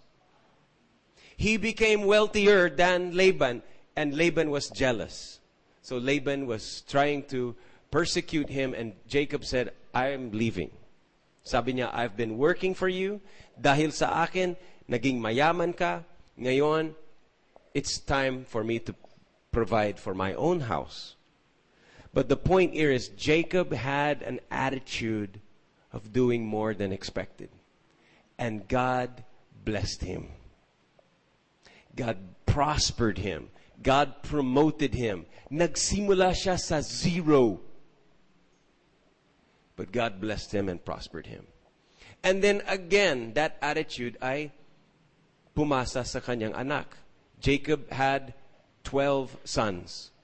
He 1.36 1.56
became 1.56 2.04
wealthier 2.04 2.70
than 2.70 3.14
Laban, 3.14 3.62
and 3.94 4.16
Laban 4.16 4.50
was 4.50 4.70
jealous. 4.70 5.40
So 5.82 5.98
Laban 5.98 6.46
was 6.46 6.82
trying 6.88 7.24
to 7.24 7.54
persecute 7.90 8.48
him, 8.48 8.72
and 8.72 8.94
Jacob 9.06 9.44
said, 9.44 9.72
I 9.92 10.08
am 10.16 10.32
leaving. 10.32 10.70
Sabi 11.44 11.74
niya, 11.74 11.92
I've 11.92 12.16
been 12.16 12.38
working 12.38 12.74
for 12.74 12.88
you. 12.88 13.20
Dahil 13.60 13.92
sa 13.92 14.24
akin, 14.24 14.56
naging 14.88 15.20
mayaman 15.20 15.76
ka. 15.76 16.02
Ngayon, 16.40 16.94
it's 17.72 17.98
time 17.98 18.44
for 18.44 18.64
me 18.64 18.78
to 18.80 18.94
provide 19.52 20.00
for 20.00 20.12
my 20.12 20.32
own 20.34 20.60
house. 20.60 21.15
But 22.16 22.30
the 22.30 22.36
point 22.38 22.72
here 22.72 22.90
is 22.90 23.08
Jacob 23.08 23.74
had 23.74 24.22
an 24.22 24.40
attitude 24.50 25.38
of 25.92 26.14
doing 26.14 26.46
more 26.46 26.72
than 26.72 26.90
expected. 26.90 27.50
And 28.38 28.66
God 28.66 29.22
blessed 29.66 30.00
him. 30.00 30.28
God 31.94 32.16
prospered 32.46 33.18
him. 33.18 33.50
God 33.82 34.22
promoted 34.22 34.94
him. 34.94 35.26
Nagsimula 35.52 36.32
siya 36.32 36.58
sa 36.58 36.80
zero. 36.80 37.60
But 39.76 39.92
God 39.92 40.18
blessed 40.18 40.54
him 40.54 40.70
and 40.70 40.82
prospered 40.82 41.26
him. 41.26 41.44
And 42.24 42.40
then 42.40 42.62
again, 42.66 43.34
that 43.34 43.58
attitude 43.60 44.16
ay 44.22 44.52
pumasa 45.54 46.06
sa 46.06 46.20
kanyang 46.20 46.56
anak. 46.56 46.96
Jacob 47.44 47.92
had 47.92 48.32
12 48.84 49.36
sons. 49.44 50.15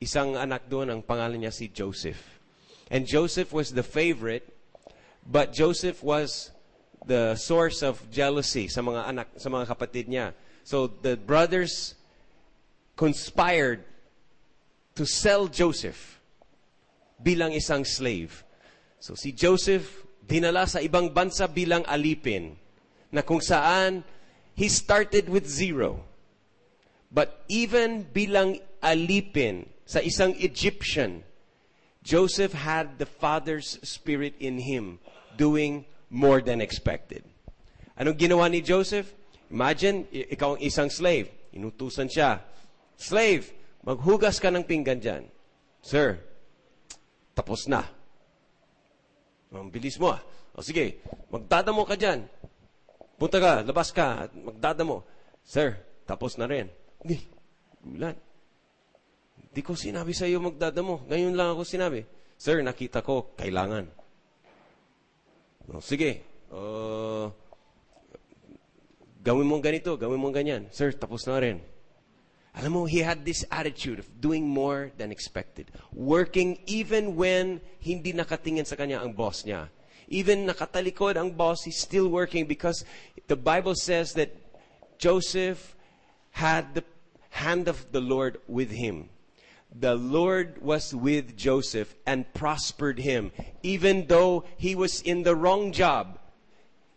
Isang 0.00 0.32
anak 0.32 0.64
doon, 0.64 0.88
ang 0.88 1.04
pangalan 1.04 1.44
niya 1.44 1.52
si 1.52 1.68
Joseph. 1.68 2.40
And 2.88 3.04
Joseph 3.04 3.52
was 3.52 3.76
the 3.76 3.84
favorite, 3.84 4.48
but 5.28 5.52
Joseph 5.52 6.00
was 6.00 6.56
the 7.04 7.36
source 7.36 7.84
of 7.84 8.00
jealousy 8.08 8.64
sa 8.72 8.80
mga 8.80 9.12
anak, 9.12 9.28
sa 9.36 9.52
mga 9.52 9.68
kapatid 9.68 10.08
niya. 10.08 10.32
So 10.64 10.88
the 10.88 11.20
brothers 11.20 12.00
conspired 12.96 13.84
to 14.96 15.04
sell 15.04 15.52
Joseph 15.52 16.16
bilang 17.20 17.52
isang 17.52 17.84
slave. 17.84 18.40
So 19.04 19.12
si 19.12 19.36
Joseph 19.36 19.84
dinala 20.24 20.64
sa 20.64 20.80
ibang 20.80 21.12
bansa 21.12 21.44
bilang 21.44 21.84
alipin 21.84 22.56
na 23.12 23.20
kung 23.20 23.44
saan 23.44 24.00
he 24.56 24.64
started 24.72 25.28
with 25.28 25.44
zero. 25.44 26.00
But 27.12 27.44
even 27.52 28.08
bilang 28.08 28.64
alipin 28.80 29.68
sa 29.90 29.98
isang 29.98 30.38
Egyptian, 30.38 31.26
Joseph 32.06 32.54
had 32.54 33.02
the 33.02 33.10
Father's 33.10 33.74
Spirit 33.82 34.38
in 34.38 34.62
him 34.62 35.02
doing 35.34 35.82
more 36.06 36.38
than 36.38 36.62
expected. 36.62 37.26
Anong 37.98 38.14
ginawa 38.14 38.46
ni 38.46 38.62
Joseph? 38.62 39.10
Imagine, 39.50 40.06
ikaw 40.14 40.54
ang 40.54 40.62
isang 40.62 40.86
slave. 40.94 41.26
Inutusan 41.50 42.06
siya. 42.06 42.38
Slave, 42.94 43.50
maghugas 43.82 44.38
ka 44.38 44.54
ng 44.54 44.62
pinggan 44.62 45.02
dyan. 45.02 45.26
Sir, 45.82 46.22
tapos 47.34 47.66
na. 47.66 47.82
Ang 49.50 49.74
bilis 49.74 49.98
mo 49.98 50.14
ah. 50.14 50.22
O 50.54 50.62
sige, 50.62 51.02
magdadamo 51.34 51.82
ka 51.82 51.98
dyan. 51.98 52.30
Punta 53.18 53.42
ka, 53.42 53.66
labas 53.66 53.90
ka, 53.90 54.30
magdadamo. 54.38 55.02
Sir, 55.42 55.74
tapos 56.06 56.38
na 56.38 56.46
rin. 56.46 56.70
Hindi, 57.02 57.26
gulat. 57.82 58.29
Di 59.48 59.64
ko 59.64 59.72
sinabi 59.72 60.12
sa 60.12 60.28
iyo 60.28 60.38
magdadamo. 60.44 61.08
Ngayon 61.08 61.34
lang 61.34 61.56
ako 61.56 61.64
sinabi. 61.64 62.04
Sir, 62.36 62.60
nakita 62.60 63.00
ko, 63.00 63.32
kailangan. 63.36 63.88
O, 65.70 65.78
sige, 65.80 66.24
uh, 66.50 67.30
gawin 69.22 69.46
mong 69.46 69.62
ganito, 69.62 69.94
gawin 69.96 70.18
mong 70.18 70.34
ganyan. 70.34 70.62
Sir, 70.72 70.90
tapos 70.96 71.24
na 71.28 71.38
rin. 71.38 71.58
Alam 72.58 72.72
mo, 72.72 72.82
he 72.84 72.98
had 72.98 73.22
this 73.22 73.46
attitude 73.50 74.02
of 74.02 74.08
doing 74.18 74.42
more 74.42 74.90
than 74.98 75.14
expected. 75.14 75.70
Working 75.94 76.58
even 76.66 77.14
when 77.14 77.62
hindi 77.78 78.10
nakatingin 78.10 78.66
sa 78.66 78.74
kanya 78.74 78.98
ang 78.98 79.14
boss 79.14 79.46
niya. 79.46 79.70
Even 80.10 80.42
nakatalikod 80.50 81.14
ang 81.14 81.30
boss, 81.38 81.62
he's 81.62 81.78
still 81.78 82.10
working 82.10 82.50
because 82.50 82.82
the 83.30 83.38
Bible 83.38 83.78
says 83.78 84.18
that 84.18 84.34
Joseph 84.98 85.78
had 86.34 86.74
the 86.74 86.82
hand 87.30 87.70
of 87.70 87.86
the 87.94 88.02
Lord 88.02 88.42
with 88.50 88.74
him. 88.74 89.06
The 89.72 89.94
Lord 89.94 90.60
was 90.62 90.94
with 90.94 91.36
Joseph 91.36 91.94
and 92.06 92.32
prospered 92.34 92.98
him, 92.98 93.30
even 93.62 94.06
though 94.06 94.44
he 94.56 94.74
was 94.74 95.00
in 95.00 95.22
the 95.22 95.36
wrong 95.36 95.72
job. 95.72 96.18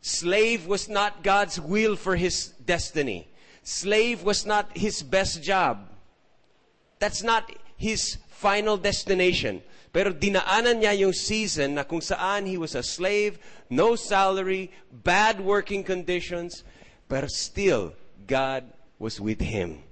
Slave 0.01 0.65
was 0.65 0.89
not 0.89 1.23
God's 1.23 1.61
will 1.61 1.95
for 1.95 2.15
his 2.15 2.47
destiny. 2.65 3.27
Slave 3.63 4.23
was 4.23 4.45
not 4.45 4.75
his 4.75 5.01
best 5.03 5.41
job. 5.41 5.87
That's 6.99 7.23
not 7.23 7.51
his 7.77 8.17
final 8.27 8.75
destination. 8.75 9.61
Pero 9.93 10.11
dinaanan 10.11 10.81
niya 10.81 10.97
yung 10.97 11.13
season 11.13 11.75
na 11.75 11.83
kung 11.83 12.01
saan 12.01 12.49
he 12.49 12.57
was 12.57 12.73
a 12.73 12.81
slave, 12.81 13.37
no 13.69 13.95
salary, 13.95 14.71
bad 14.91 15.39
working 15.39 15.83
conditions, 15.85 16.63
but 17.07 17.29
still 17.29 17.93
God 18.25 18.65
was 18.97 19.21
with 19.21 19.39
him. 19.39 19.83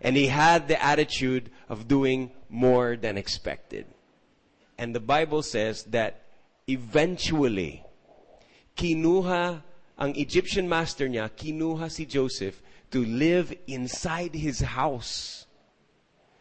And 0.00 0.16
he 0.16 0.26
had 0.28 0.68
the 0.68 0.82
attitude 0.82 1.50
of 1.68 1.88
doing 1.88 2.30
more 2.48 2.96
than 2.96 3.18
expected. 3.18 3.86
And 4.78 4.94
the 4.94 5.00
Bible 5.00 5.42
says 5.42 5.82
that 5.84 6.22
eventually, 6.68 7.82
kinuha 8.76 9.62
ang 9.98 10.14
Egyptian 10.14 10.68
master 10.68 11.08
niya, 11.08 11.30
kinuha 11.30 11.90
si 11.90 12.06
Joseph 12.06 12.62
to 12.90 13.04
live 13.04 13.52
inside 13.66 14.34
his 14.34 14.60
house. 14.60 15.46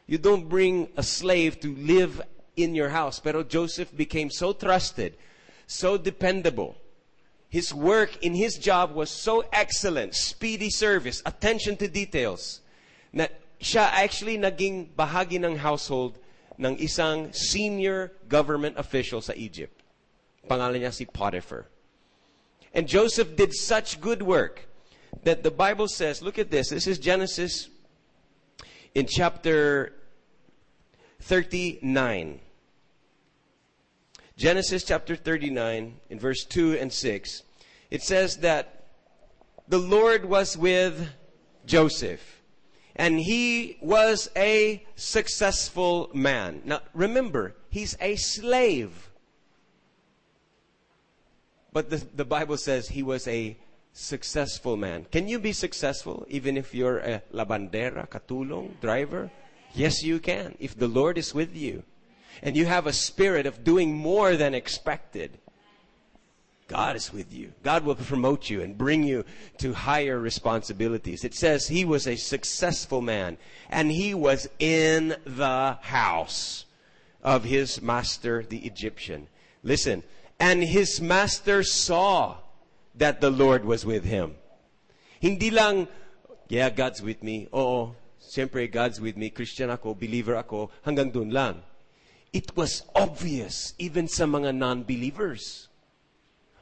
You 0.06 0.18
don't 0.18 0.48
bring 0.48 0.90
a 0.96 1.04
slave 1.04 1.60
to 1.62 1.76
live 1.76 2.22
in 2.56 2.76
your 2.76 2.90
house. 2.90 3.20
Pero 3.20 3.44
Joseph 3.44 3.96
became 3.96 4.30
so 4.30 4.54
trusted, 4.54 5.16
so 5.66 5.98
dependable. 5.98 6.78
His 7.50 7.74
work 7.74 8.24
in 8.24 8.36
his 8.36 8.58
job 8.58 8.94
was 8.94 9.10
so 9.10 9.46
excellent, 9.52 10.16
speedy 10.16 10.70
service, 10.70 11.22
attention 11.26 11.78
to 11.78 11.88
details, 11.88 12.62
na 13.14 13.28
siya 13.60 13.90
actually 13.94 14.38
naging 14.38 14.94
bahagi 14.96 15.42
ng 15.42 15.58
household 15.58 16.18
ng 16.58 16.78
isang 16.78 17.32
senior 17.34 18.14
government 18.28 18.78
official 18.78 19.22
sa 19.22 19.34
Egypt. 19.34 19.84
Pangalan 20.50 20.82
niya 20.82 20.94
si 20.94 21.06
Potiphar. 21.06 21.66
And 22.74 22.88
Joseph 22.88 23.36
did 23.36 23.54
such 23.54 24.02
good 24.02 24.22
work 24.22 24.68
that 25.24 25.44
the 25.44 25.52
Bible 25.52 25.88
says, 25.88 26.22
look 26.22 26.38
at 26.38 26.52
this. 26.52 26.70
This 26.70 26.88
is 26.88 27.00
Genesis 27.00 27.70
in 28.94 29.06
chapter 29.06 29.94
39. 31.22 32.40
Genesis 34.38 34.84
chapter 34.84 35.16
39 35.16 35.98
in 36.10 36.20
verse 36.20 36.46
2 36.46 36.78
and 36.78 36.94
6. 36.94 37.44
It 37.90 38.04
says 38.04 38.38
that 38.38 38.86
the 39.68 39.80
Lord 39.80 40.26
was 40.26 40.56
with 40.56 41.10
Joseph 41.66 42.37
and 42.98 43.20
he 43.20 43.78
was 43.80 44.30
a 44.36 44.84
successful 44.96 46.10
man. 46.14 46.62
Now 46.66 46.82
remember, 46.94 47.56
he's 47.70 47.96
a 48.02 48.16
slave. 48.16 49.12
But 51.72 51.92
the, 51.92 51.98
the 52.16 52.26
Bible 52.26 52.58
says 52.58 52.90
he 52.90 53.04
was 53.04 53.28
a 53.28 53.56
successful 53.94 54.78
man. 54.78 55.06
Can 55.12 55.28
you 55.28 55.38
be 55.38 55.54
successful 55.54 56.26
even 56.28 56.58
if 56.58 56.74
you're 56.74 56.98
a 56.98 57.22
labandera, 57.32 58.10
katulong, 58.10 58.80
driver? 58.82 59.30
Yes, 59.74 60.02
you 60.02 60.20
can. 60.20 60.56
If 60.60 60.78
the 60.78 60.88
Lord 60.88 61.20
is 61.20 61.36
with 61.36 61.56
you 61.56 61.84
and 62.42 62.58
you 62.58 62.66
have 62.66 62.88
a 62.88 62.94
spirit 62.94 63.46
of 63.46 63.64
doing 63.64 63.96
more 63.96 64.36
than 64.36 64.56
expected, 64.56 65.38
God 66.68 66.96
is 66.96 67.14
with 67.14 67.34
you. 67.34 67.54
God 67.64 67.86
will 67.86 67.96
promote 67.96 68.50
you 68.50 68.62
and 68.62 68.78
bring 68.78 69.04
you 69.04 69.24
to 69.60 69.74
higher 69.74 70.20
responsibilities. 70.20 71.24
It 71.24 71.34
says 71.34 71.68
he 71.68 71.86
was 71.86 72.08
a 72.08 72.18
successful 72.18 73.02
man 73.02 73.38
and 73.70 73.92
he 73.92 74.14
was 74.14 74.50
in 74.60 75.16
the 75.26 75.78
house 75.82 76.66
of 77.24 77.46
his 77.46 77.82
master, 77.82 78.44
the 78.44 78.60
Egyptian. 78.60 79.28
Listen, 79.64 80.04
and 80.40 80.64
his 80.64 81.02
master 81.02 81.64
saw 81.64 82.38
that 82.96 83.22
the 83.22 83.32
Lord 83.32 83.64
was 83.64 83.86
with 83.86 84.04
him. 84.04 84.36
Hindi 85.20 85.50
lang, 85.50 85.88
yeah, 86.50 86.70
God's 86.70 87.02
with 87.02 87.24
me. 87.24 87.48
Oo, 87.54 87.96
siyempre 88.22 88.72
God's 88.72 89.00
with 89.00 89.18
me. 89.18 89.30
Christian 89.30 89.70
ako, 89.70 89.96
believer 89.96 90.36
ako, 90.36 90.70
hanggang 90.86 91.12
dun 91.12 91.32
lang. 91.32 91.64
It 92.34 92.56
was 92.56 92.84
obvious 92.94 93.74
even 93.80 94.08
sa 94.08 94.26
mga 94.26 94.54
non-believers. 94.54 95.70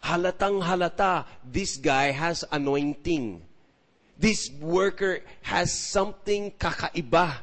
Halatang 0.06 0.62
halata, 0.62 1.26
this 1.44 1.78
guy 1.78 2.12
has 2.12 2.46
anointing. 2.52 3.42
This 4.18 4.52
worker 4.62 5.20
has 5.42 5.74
something 5.74 6.52
kakaiba. 6.52 7.38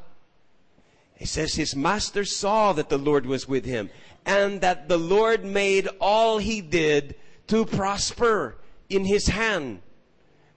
It 1.18 1.26
says 1.28 1.54
his 1.54 1.74
master 1.74 2.24
saw 2.24 2.72
that 2.72 2.88
the 2.88 2.98
Lord 2.98 3.26
was 3.26 3.48
with 3.48 3.64
him 3.64 3.90
and 4.24 4.60
that 4.60 4.88
the 4.88 4.96
Lord 4.96 5.44
made 5.44 5.88
all 6.00 6.38
he 6.38 6.60
did 6.60 7.16
to 7.48 7.66
prosper 7.66 8.56
in 8.88 9.04
his 9.04 9.26
hand. 9.26 9.82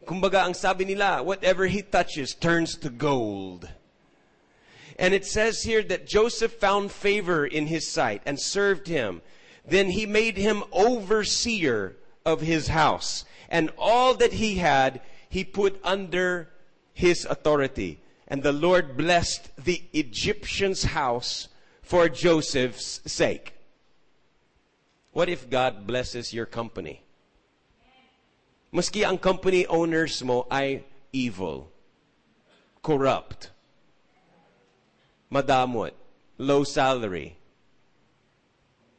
Kumbaga, 0.06 0.46
ang 0.46 0.54
sabi 0.54 0.86
nila, 0.86 1.24
whatever 1.24 1.66
he 1.66 1.82
touches 1.82 2.36
turns 2.36 2.76
to 2.78 2.90
gold. 2.90 3.68
And 4.98 5.14
it 5.14 5.26
says 5.26 5.64
here 5.64 5.82
that 5.84 6.08
Joseph 6.08 6.54
found 6.54 6.92
favor 6.92 7.46
in 7.46 7.68
his 7.68 7.90
sight 7.90 8.22
and 8.26 8.40
served 8.40 8.88
him. 8.88 9.22
Then 9.68 9.90
he 9.90 10.06
made 10.06 10.38
him 10.38 10.64
overseer 10.72 11.96
of 12.26 12.42
his 12.42 12.68
house. 12.68 13.26
And 13.50 13.72
all 13.78 14.14
that 14.16 14.34
he 14.34 14.56
had, 14.56 15.02
he 15.30 15.44
put 15.44 15.80
under 15.84 16.50
his 16.94 17.26
authority. 17.26 18.00
And 18.28 18.44
the 18.44 18.52
Lord 18.52 18.98
blessed 18.98 19.52
the 19.58 19.84
Egyptian's 19.94 20.84
house 20.84 21.48
for 21.82 22.10
Joseph's 22.10 23.02
sake. 23.06 23.54
What 25.12 25.30
if 25.30 25.50
God 25.50 25.88
blesses 25.88 26.34
your 26.34 26.46
company? 26.46 27.04
Maski 28.74 29.08
ang 29.08 29.18
company 29.18 29.66
owners 29.68 30.22
mo 30.22 30.46
ay 30.52 30.84
evil, 31.14 31.72
corrupt, 32.84 33.52
madamot, 35.32 35.96
low 36.38 36.66
salary. 36.66 37.38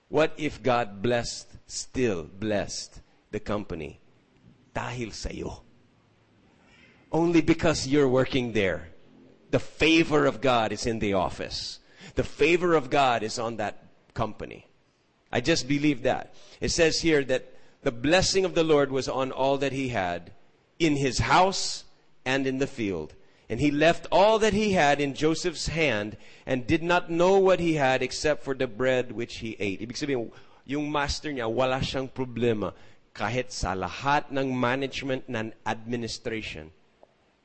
What 0.09 0.33
if 0.37 0.63
God 0.63 1.03
blessed, 1.03 1.49
still 1.67 2.25
blessed 2.25 3.01
the 3.31 3.41
company 3.41 4.01
dahil 4.75 5.13
sa'yo? 5.13 5.63
Only 7.11 7.41
because 7.41 7.87
you're 7.87 8.09
working 8.09 8.53
there. 8.53 8.89
The 9.51 9.59
favor 9.59 10.27
of 10.27 10.41
God 10.41 10.73
is 10.73 10.87
in 10.87 10.99
the 10.99 11.15
office. 11.15 11.81
The 12.15 12.25
favor 12.25 12.75
of 12.75 12.91
God 12.91 13.23
is 13.23 13.39
on 13.39 13.57
that 13.57 13.83
company. 14.15 14.67
I 15.33 15.41
just 15.41 15.67
believe 15.67 16.03
that. 16.03 16.35
It 16.61 16.71
says 16.71 17.01
here 17.01 17.25
that 17.25 17.53
the 17.83 17.93
blessing 17.93 18.45
of 18.45 18.55
the 18.55 18.65
Lord 18.65 18.91
was 18.91 19.09
on 19.09 19.33
all 19.33 19.59
that 19.59 19.73
he 19.73 19.89
had 19.89 20.33
in 20.79 20.97
his 20.97 21.19
house 21.19 21.85
and 22.25 22.47
in 22.47 22.59
the 22.59 22.67
field. 22.67 23.15
And 23.49 23.61
he 23.61 23.71
left 23.71 24.11
all 24.11 24.39
that 24.41 24.53
he 24.53 24.73
had 24.75 25.01
in 25.01 25.15
Joseph's 25.15 25.69
hand 25.69 26.17
and 26.45 26.67
did 26.67 26.83
not 26.83 27.11
know 27.11 27.39
what 27.39 27.61
he 27.61 27.75
had 27.75 28.03
except 28.03 28.43
for 28.43 28.55
the 28.55 28.67
bread 28.67 29.13
which 29.13 29.39
he 29.39 29.55
ate. 29.61 29.81
Ibig 29.81 29.95
sabihin, 29.95 30.31
yung 30.67 30.91
master 30.91 31.31
niya, 31.31 31.47
wala 31.47 31.79
siyang 31.79 32.11
problema 32.11 32.75
kahit 33.15 33.55
sa 33.55 33.79
lahat 33.79 34.35
ng 34.35 34.51
management 34.51 35.31
ng 35.31 35.55
administration. 35.63 36.75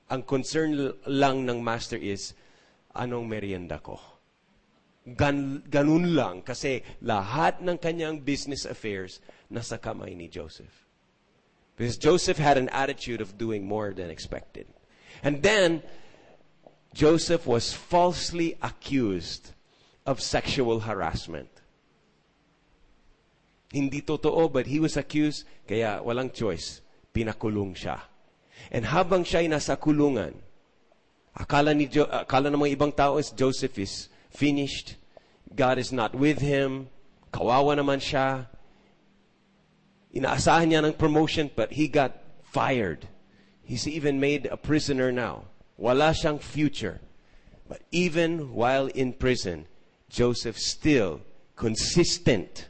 Ang 0.10 0.26
concern 0.26 0.74
lang 1.06 1.46
ng 1.46 1.62
master 1.62 2.02
is, 2.02 2.34
anong 2.98 3.30
merienda 3.30 3.78
ko? 3.78 4.02
Gan, 5.06 5.64
ganun 5.70 6.18
lang 6.18 6.42
kasi 6.42 6.82
lahat 7.02 7.62
ng 7.62 7.78
kanyang 7.78 8.22
business 8.22 8.66
affairs 8.66 9.22
nasa 9.54 9.78
kamay 9.78 10.18
ni 10.18 10.28
Joseph. 10.28 10.90
Because 11.78 11.98
Joseph 11.98 12.38
had 12.38 12.58
an 12.58 12.70
attitude 12.70 13.22
of 13.22 13.38
doing 13.38 13.66
more 13.66 13.94
than 13.94 14.10
expected. 14.10 14.66
And 15.24 15.42
then, 15.42 15.84
Joseph 16.94 17.48
was 17.48 17.74
falsely 17.74 18.58
accused 18.62 19.52
of 20.06 20.20
sexual 20.20 20.82
harassment. 20.82 21.50
Hindi 23.72 24.02
totoo, 24.02 24.52
but 24.52 24.68
he 24.68 24.80
was 24.80 24.98
accused, 24.98 25.48
kaya 25.68 26.02
walang 26.04 26.34
choice. 26.34 26.82
Pinakulong 27.16 27.76
siya. 27.76 28.02
And 28.72 28.84
habang 28.86 29.24
siya 29.24 29.48
ay 29.48 29.48
nasa 29.48 29.80
kulungan, 29.80 30.36
akala, 31.32 31.72
ni 31.72 31.88
jo- 31.88 32.12
akala 32.12 32.52
ng 32.52 32.60
mga 32.60 32.76
ibang 32.76 32.92
tao 32.92 33.16
is 33.16 33.32
Joseph 33.32 33.80
is 33.80 34.12
finished. 34.30 35.00
God 35.56 35.80
is 35.80 35.92
not 35.96 36.12
with 36.16 36.44
him. 36.44 36.92
Kawawa 37.32 37.80
naman 37.80 38.04
siya. 38.04 38.48
Inaasahan 40.12 40.68
niya 40.68 40.84
ng 40.84 40.96
promotion, 41.00 41.48
but 41.56 41.72
he 41.72 41.88
got 41.88 42.20
fired. 42.44 43.08
He's 43.72 43.88
even 43.88 44.20
made 44.20 44.48
a 44.48 44.58
prisoner 44.58 45.14
now. 45.14 45.46
Wala 45.78 46.12
siyang 46.12 46.42
future. 46.42 47.00
But 47.70 47.80
even 47.90 48.52
while 48.54 48.88
in 48.88 49.14
prison, 49.14 49.66
Joseph 50.10 50.60
still 50.60 51.22
consistent 51.56 52.68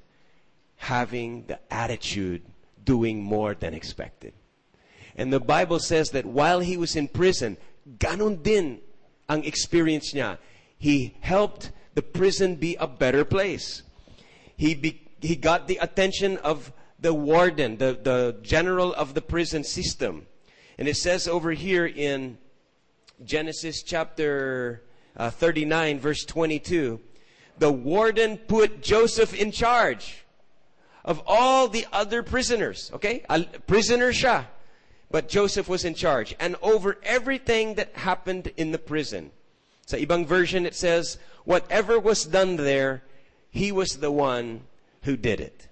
having 0.75 1.47
the 1.47 1.57
attitude 1.73 2.43
doing 2.85 3.23
more 3.23 3.55
than 3.55 3.73
expected. 3.73 4.33
And 5.15 5.33
the 5.33 5.39
Bible 5.39 5.79
says 5.79 6.11
that 6.11 6.27
while 6.27 6.59
he 6.59 6.77
was 6.77 6.95
in 6.95 7.07
prison, 7.07 7.57
ganon 7.97 8.43
din 8.43 8.79
ang 9.27 9.43
experience 9.43 10.13
niya. 10.13 10.37
He 10.77 11.15
helped 11.21 11.71
the 11.95 12.03
prison 12.03 12.57
be 12.57 12.75
a 12.75 12.85
better 12.85 13.25
place. 13.25 13.81
He, 14.55 14.75
be, 14.75 15.01
he 15.19 15.35
got 15.35 15.67
the 15.67 15.77
attention 15.77 16.37
of 16.45 16.71
the 16.99 17.11
warden, 17.11 17.77
the, 17.77 17.97
the 17.99 18.37
general 18.43 18.93
of 18.93 19.15
the 19.15 19.21
prison 19.23 19.63
system. 19.63 20.27
And 20.81 20.87
it 20.87 20.97
says 20.97 21.27
over 21.27 21.51
here 21.51 21.85
in 21.85 22.39
Genesis 23.23 23.83
chapter 23.83 24.81
uh, 25.15 25.29
39, 25.29 25.99
verse 25.99 26.25
22, 26.25 26.99
the 27.59 27.71
warden 27.71 28.37
put 28.37 28.81
Joseph 28.81 29.31
in 29.35 29.51
charge 29.51 30.25
of 31.05 31.21
all 31.27 31.67
the 31.67 31.85
other 31.93 32.23
prisoners. 32.23 32.89
Okay? 32.95 33.23
A 33.29 33.43
prisoner 33.43 34.11
siya. 34.11 34.47
But 35.11 35.29
Joseph 35.29 35.69
was 35.69 35.85
in 35.85 35.93
charge. 35.93 36.35
And 36.39 36.55
over 36.63 36.97
everything 37.03 37.75
that 37.75 37.95
happened 37.95 38.51
in 38.57 38.71
the 38.71 38.79
prison. 38.79 39.29
Sa 39.85 39.97
ibang 39.97 40.25
version 40.25 40.65
it 40.65 40.73
says, 40.73 41.19
whatever 41.45 41.99
was 41.99 42.25
done 42.25 42.55
there, 42.55 43.03
he 43.51 43.71
was 43.71 43.97
the 43.97 44.11
one 44.11 44.61
who 45.03 45.15
did 45.15 45.41
it. 45.41 45.67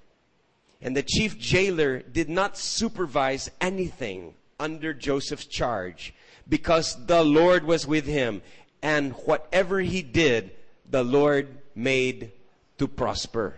And 0.84 0.96
the 0.96 1.02
chief 1.02 1.40
jailer 1.40 1.98
did 1.98 2.30
not 2.30 2.60
supervise 2.60 3.50
anything 3.60 4.36
under 4.60 4.94
Joseph's 4.94 5.46
charge 5.46 6.14
because 6.48 7.06
the 7.06 7.24
Lord 7.24 7.64
was 7.64 7.88
with 7.88 8.06
him. 8.06 8.42
And 8.82 9.14
whatever 9.26 9.80
he 9.80 10.02
did, 10.02 10.52
the 10.90 11.04
Lord 11.04 11.48
made 11.76 12.32
to 12.78 12.88
prosper. 12.88 13.56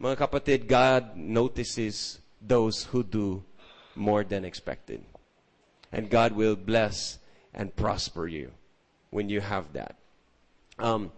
Mga 0.00 0.16
kapatid, 0.16 0.66
God 0.66 1.16
notices 1.16 2.20
those 2.40 2.84
who 2.84 3.02
do 3.02 3.44
more 3.94 4.24
than 4.24 4.44
expected. 4.44 5.04
And 5.92 6.08
God 6.08 6.32
will 6.32 6.56
bless 6.56 7.18
and 7.52 7.74
prosper 7.74 8.26
you 8.26 8.52
when 9.10 9.28
you 9.28 9.40
have 9.40 9.72
that. 9.74 9.96
Um, 10.78 11.12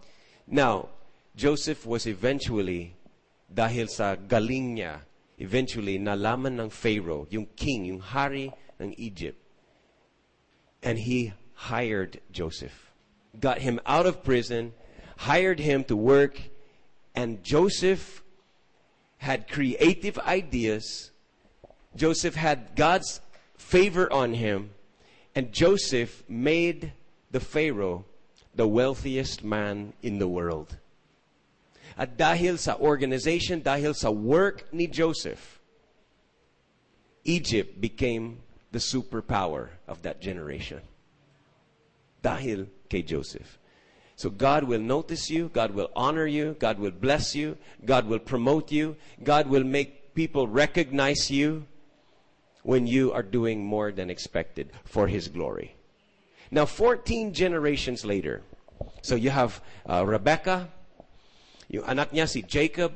now, 0.47 0.89
Joseph 1.35 1.85
was 1.85 2.05
eventually, 2.05 2.93
dahil 3.53 3.89
sa 3.89 4.15
galing 4.15 4.77
niya, 4.77 5.01
eventually 5.37 5.97
nalaman 5.97 6.59
ng 6.59 6.69
Pharaoh, 6.69 7.27
yung 7.29 7.47
king, 7.55 7.85
yung 7.85 7.99
hari 7.99 8.51
ng 8.79 8.93
Egypt. 8.97 9.39
And 10.81 10.99
he 10.99 11.33
hired 11.53 12.19
Joseph. 12.31 12.91
Got 13.39 13.59
him 13.59 13.79
out 13.85 14.05
of 14.05 14.23
prison, 14.23 14.73
hired 15.17 15.59
him 15.59 15.83
to 15.85 15.95
work, 15.95 16.39
and 17.15 17.43
Joseph 17.43 18.23
had 19.17 19.47
creative 19.47 20.19
ideas. 20.19 21.11
Joseph 21.95 22.35
had 22.35 22.75
God's 22.75 23.21
favor 23.57 24.11
on 24.11 24.33
him, 24.33 24.71
and 25.35 25.51
Joseph 25.53 26.23
made 26.27 26.93
the 27.31 27.39
Pharaoh 27.39 28.05
the 28.53 28.67
wealthiest 28.67 29.43
man 29.43 29.93
in 30.03 30.19
the 30.19 30.27
world. 30.27 30.77
At 31.97 32.17
dahil 32.17 32.57
sa 32.57 32.77
organization, 32.77 33.61
dahil 33.61 33.93
sa 33.93 34.09
work 34.09 34.65
ni 34.73 34.87
Joseph, 34.87 35.61
Egypt 37.23 37.79
became 37.79 38.41
the 38.71 38.79
superpower 38.79 39.69
of 39.87 40.01
that 40.01 40.19
generation. 40.19 40.81
Dahil 42.23 42.67
kay 42.89 43.01
Joseph. 43.01 43.59
So 44.15 44.29
God 44.29 44.65
will 44.65 44.81
notice 44.81 45.29
you, 45.29 45.49
God 45.49 45.71
will 45.71 45.89
honor 45.95 46.25
you, 46.25 46.55
God 46.59 46.79
will 46.79 46.91
bless 46.91 47.35
you, 47.35 47.57
God 47.85 48.07
will 48.07 48.19
promote 48.19 48.71
you, 48.71 48.95
God 49.23 49.47
will 49.47 49.63
make 49.63 50.15
people 50.15 50.47
recognize 50.47 51.29
you 51.29 51.65
when 52.63 52.87
you 52.87 53.11
are 53.11 53.23
doing 53.23 53.65
more 53.65 53.91
than 53.91 54.09
expected 54.09 54.71
for 54.85 55.07
His 55.07 55.27
glory. 55.27 55.75
Now, 56.51 56.65
14 56.65 57.33
generations 57.33 58.05
later, 58.05 58.43
so 59.01 59.15
you 59.15 59.31
have 59.31 59.61
uh, 59.89 60.05
Rebecca, 60.05 60.69
yung 61.73 61.89
anak 61.89 62.13
niya 62.13 62.29
si 62.29 62.45
Jacob, 62.45 62.93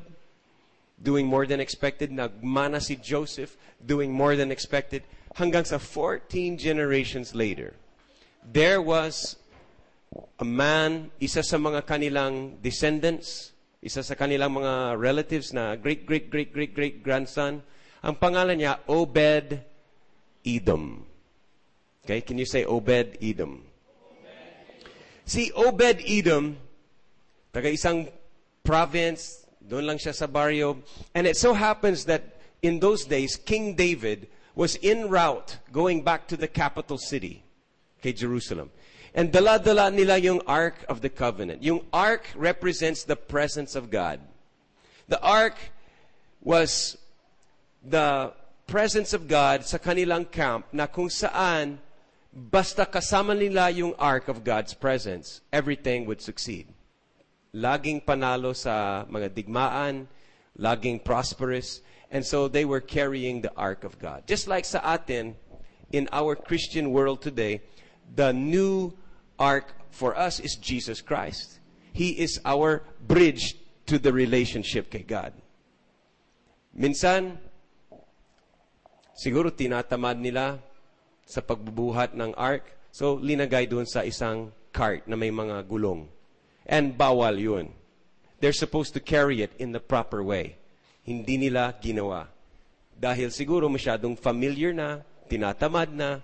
doing 1.02 1.26
more 1.26 1.50
than 1.50 1.58
expected. 1.58 2.14
Nagmana 2.14 2.78
si 2.78 2.94
Joseph, 2.94 3.58
doing 3.82 4.14
more 4.14 4.38
than 4.38 4.54
expected. 4.54 5.02
Hanggang 5.34 5.66
sa 5.66 5.82
14 5.82 6.54
generations 6.54 7.34
later, 7.34 7.74
there 8.46 8.78
was 8.78 9.34
a 10.38 10.46
man, 10.46 11.10
isa 11.18 11.42
sa 11.42 11.58
mga 11.58 11.82
kanilang 11.90 12.62
descendants, 12.62 13.50
isa 13.82 14.02
sa 14.02 14.14
kanilang 14.14 14.54
mga 14.54 14.94
relatives 14.94 15.50
na 15.50 15.74
great, 15.74 16.06
great, 16.06 16.30
great, 16.30 16.54
great, 16.54 16.70
great 16.70 17.02
grandson. 17.02 17.62
Ang 18.02 18.14
pangalan 18.14 18.62
niya, 18.62 18.78
Obed 18.86 19.58
Edom. 20.46 21.02
Okay, 22.06 22.22
can 22.22 22.38
you 22.38 22.46
say 22.46 22.62
Obed 22.62 23.18
Edom? 23.18 23.62
Si 25.26 25.50
Obed 25.52 25.98
Edom, 26.06 26.56
taga 27.52 27.68
isang 27.68 28.08
province, 28.68 29.48
doon 29.64 29.88
lang 29.88 29.96
siya 29.96 30.12
sa 30.12 30.28
barrio. 30.28 30.84
And 31.16 31.24
it 31.24 31.40
so 31.40 31.56
happens 31.56 32.04
that 32.04 32.36
in 32.60 32.84
those 32.84 33.08
days, 33.08 33.40
King 33.40 33.72
David 33.72 34.28
was 34.52 34.76
en 34.84 35.08
route 35.08 35.56
going 35.72 36.04
back 36.04 36.28
to 36.28 36.36
the 36.36 36.48
capital 36.48 37.00
city, 37.00 37.40
kay 38.04 38.12
Jerusalem. 38.12 38.68
And 39.16 39.32
dala-dala 39.32 39.88
nila 39.88 40.20
yung 40.20 40.44
Ark 40.44 40.84
of 40.84 41.00
the 41.00 41.08
Covenant. 41.08 41.64
Yung 41.64 41.80
Ark 41.92 42.28
represents 42.36 43.04
the 43.08 43.16
presence 43.16 43.72
of 43.74 43.88
God. 43.88 44.20
The 45.08 45.20
Ark 45.24 45.56
was 46.44 46.98
the 47.80 48.36
presence 48.68 49.16
of 49.16 49.26
God 49.26 49.64
sa 49.64 49.80
kanilang 49.80 50.28
camp 50.28 50.68
na 50.76 50.84
kung 50.84 51.08
saan 51.08 51.80
basta 52.36 52.84
kasama 52.84 53.32
nila 53.32 53.72
yung 53.72 53.96
Ark 53.96 54.28
of 54.28 54.44
God's 54.44 54.76
presence, 54.76 55.40
everything 55.56 56.04
would 56.04 56.20
succeed. 56.20 56.68
Laging 57.54 58.04
panalo 58.04 58.52
sa 58.52 59.04
mga 59.08 59.32
digmaan, 59.32 60.08
laging 60.58 61.00
prosperous, 61.00 61.80
and 62.12 62.24
so 62.24 62.48
they 62.48 62.64
were 62.64 62.80
carrying 62.80 63.40
the 63.40 63.52
Ark 63.56 63.84
of 63.84 63.98
God. 63.98 64.26
Just 64.26 64.48
like 64.48 64.64
sa 64.64 64.80
atin, 64.84 65.36
in 65.92 66.08
our 66.12 66.36
Christian 66.36 66.92
world 66.92 67.20
today, 67.22 67.60
the 68.14 68.32
new 68.32 68.92
ark 69.38 69.72
for 69.90 70.16
us 70.16 70.40
is 70.40 70.56
Jesus 70.56 71.00
Christ. 71.00 71.60
He 71.92 72.10
is 72.20 72.40
our 72.44 72.84
bridge 73.00 73.56
to 73.86 73.98
the 73.98 74.12
relationship 74.12 74.90
kay 74.92 75.02
God. 75.02 75.32
Minsan, 76.76 77.40
siguro 79.16 79.50
tinatamad 79.50 80.20
nila 80.20 80.60
sa 81.24 81.40
pagbubuhat 81.40 82.14
ng 82.14 82.36
ark. 82.36 82.76
So, 82.92 83.16
linagay 83.16 83.68
doon 83.68 83.88
sa 83.88 84.04
isang 84.04 84.52
cart 84.72 85.08
na 85.08 85.16
may 85.16 85.32
mga 85.32 85.64
gulong. 85.66 86.06
And 86.68 86.96
bawal 86.96 87.40
yun. 87.40 87.72
They're 88.40 88.52
supposed 88.52 88.94
to 88.94 89.00
carry 89.00 89.42
it 89.42 89.50
in 89.58 89.72
the 89.72 89.80
proper 89.80 90.22
way. 90.22 90.56
Hindi 91.02 91.40
nila 91.40 91.74
ginawa. 91.80 92.28
Dahil 92.94 93.32
siguro 93.32 93.66
masyadong 93.72 94.14
familiar 94.20 94.76
na, 94.76 95.00
tinatamad 95.26 95.90
na. 95.90 96.20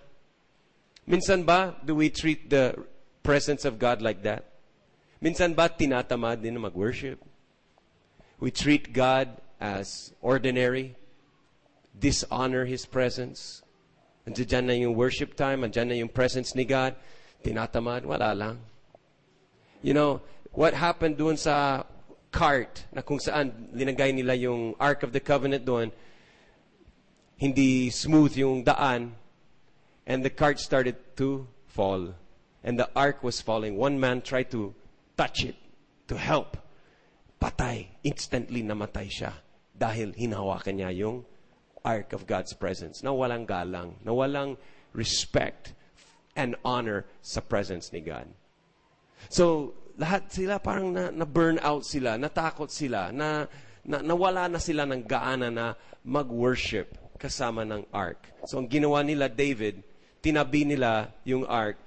Minsan 1.08 1.42
ba, 1.42 1.74
do 1.80 1.96
we 1.96 2.10
treat 2.12 2.50
the 2.50 2.76
presence 3.24 3.64
of 3.64 3.80
God 3.80 4.02
like 4.04 4.22
that? 4.22 4.44
Minsan 5.24 5.56
ba, 5.56 5.72
tinatamad 5.72 6.44
din 6.44 6.60
mag-worship? 6.60 7.18
We 8.38 8.52
treat 8.52 8.92
God 8.92 9.40
as 9.56 10.12
ordinary, 10.20 10.94
dishonor 11.96 12.68
His 12.68 12.84
presence. 12.84 13.64
Andiyan 14.28 14.64
na 14.68 14.74
yung 14.76 14.92
worship 14.92 15.36
time, 15.36 15.64
andiyan 15.64 15.88
na 15.88 15.96
yung 15.96 16.12
presence 16.12 16.52
ni 16.52 16.64
God, 16.64 16.92
tinatamad, 17.40 18.04
wala 18.04 18.36
lang. 18.36 18.60
You 19.80 19.92
know, 19.92 20.20
what 20.54 20.74
happened 20.74 21.18
doon 21.18 21.36
sa 21.36 21.84
cart 22.30 22.86
na 22.90 23.02
kung 23.02 23.18
saan 23.18 23.70
linagay 23.74 24.14
nila 24.14 24.34
yung 24.34 24.74
Ark 24.78 25.02
of 25.02 25.14
the 25.14 25.22
Covenant 25.22 25.62
doon, 25.62 25.90
hindi 27.38 27.90
smooth 27.90 28.34
yung 28.38 28.62
daan, 28.62 29.14
and 30.06 30.24
the 30.24 30.30
cart 30.30 30.58
started 30.58 30.96
to 31.18 31.46
fall. 31.66 32.14
And 32.64 32.80
the 32.80 32.88
ark 32.96 33.20
was 33.22 33.44
falling. 33.44 33.76
One 33.76 34.00
man 34.00 34.22
tried 34.22 34.50
to 34.56 34.72
touch 35.18 35.44
it, 35.44 35.54
to 36.08 36.16
help. 36.16 36.56
Patay. 37.36 37.92
Instantly 38.00 38.64
namatay 38.64 39.12
siya. 39.12 39.36
Dahil 39.76 40.16
hinahawakan 40.16 40.80
niya 40.80 40.90
yung 40.96 41.28
ark 41.84 42.16
of 42.16 42.24
God's 42.24 42.56
presence 42.56 43.04
na 43.04 43.12
walang 43.12 43.44
galang, 43.44 44.00
na 44.00 44.16
walang 44.16 44.56
respect 44.96 45.76
and 46.32 46.56
honor 46.64 47.04
sa 47.20 47.44
presence 47.44 47.92
ni 47.92 48.00
God. 48.00 48.32
So, 49.28 49.76
lahat 49.94 50.30
sila 50.30 50.58
parang 50.58 50.90
na, 50.90 51.10
na 51.14 51.26
burn 51.26 51.58
out 51.62 51.86
sila, 51.86 52.18
natakot 52.18 52.70
sila, 52.70 53.14
na, 53.14 53.46
na 53.86 54.02
nawala 54.02 54.50
na 54.50 54.58
sila 54.58 54.82
ng 54.88 55.02
gaana 55.06 55.48
na 55.50 55.78
mag-worship 56.02 56.94
kasama 57.16 57.62
ng 57.62 57.86
ark. 57.94 58.20
So, 58.44 58.58
ang 58.58 58.68
ginawa 58.68 59.00
nila, 59.06 59.30
David, 59.30 59.80
tinabi 60.20 60.66
nila 60.66 61.14
yung 61.22 61.46
ark, 61.46 61.78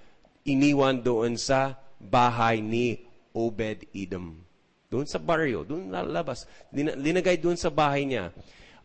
iniwan 0.47 1.03
doon 1.03 1.35
sa 1.35 1.75
bahay 1.99 2.63
ni 2.63 3.03
Obed-Edom. 3.35 4.39
Doon 4.87 5.05
sa 5.05 5.19
baryo, 5.19 5.67
doon 5.67 5.91
lalabas. 5.91 6.47
Lina- 6.71 6.95
Linagay 6.95 7.37
doon 7.37 7.59
sa 7.59 7.67
bahay 7.67 8.07
niya. 8.07 8.31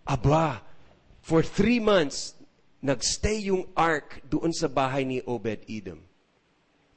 Aba, 0.02 0.58
for 1.22 1.46
three 1.46 1.78
months, 1.78 2.34
nagstay 2.82 3.46
yung 3.46 3.70
ark 3.78 4.18
doon 4.26 4.50
sa 4.50 4.66
bahay 4.66 5.06
ni 5.06 5.22
Obed-Edom. 5.22 6.02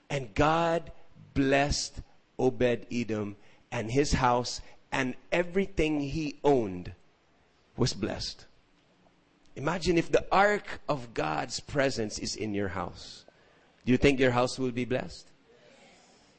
And 0.10 0.34
God 0.34 0.90
blessed 1.38 2.02
Obed-Edom 2.40 3.36
and 3.72 3.92
his 3.92 4.14
house 4.14 4.62
and 4.92 5.16
everything 5.32 6.02
he 6.02 6.40
owned 6.44 6.94
was 7.78 7.94
blessed. 7.94 8.46
Imagine 9.56 9.98
if 9.98 10.12
the 10.12 10.26
ark 10.32 10.80
of 10.88 11.14
God's 11.14 11.60
presence 11.60 12.20
is 12.20 12.36
in 12.36 12.54
your 12.54 12.70
house. 12.70 13.26
Do 13.86 13.92
you 13.92 13.98
think 13.98 14.20
your 14.20 14.32
house 14.32 14.60
will 14.60 14.72
be 14.72 14.86
blessed? 14.86 15.28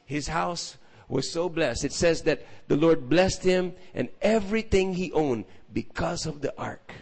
His 0.05 0.27
house 0.27 0.77
was 1.09 1.31
so 1.31 1.49
blessed. 1.49 1.85
It 1.85 1.93
says 1.93 2.21
that 2.23 2.45
the 2.67 2.75
Lord 2.75 3.09
blessed 3.09 3.43
him 3.43 3.73
and 3.93 4.09
everything 4.21 4.93
he 4.93 5.11
owned 5.11 5.45
because 5.73 6.25
of 6.25 6.41
the 6.41 6.53
ark. 6.57 6.93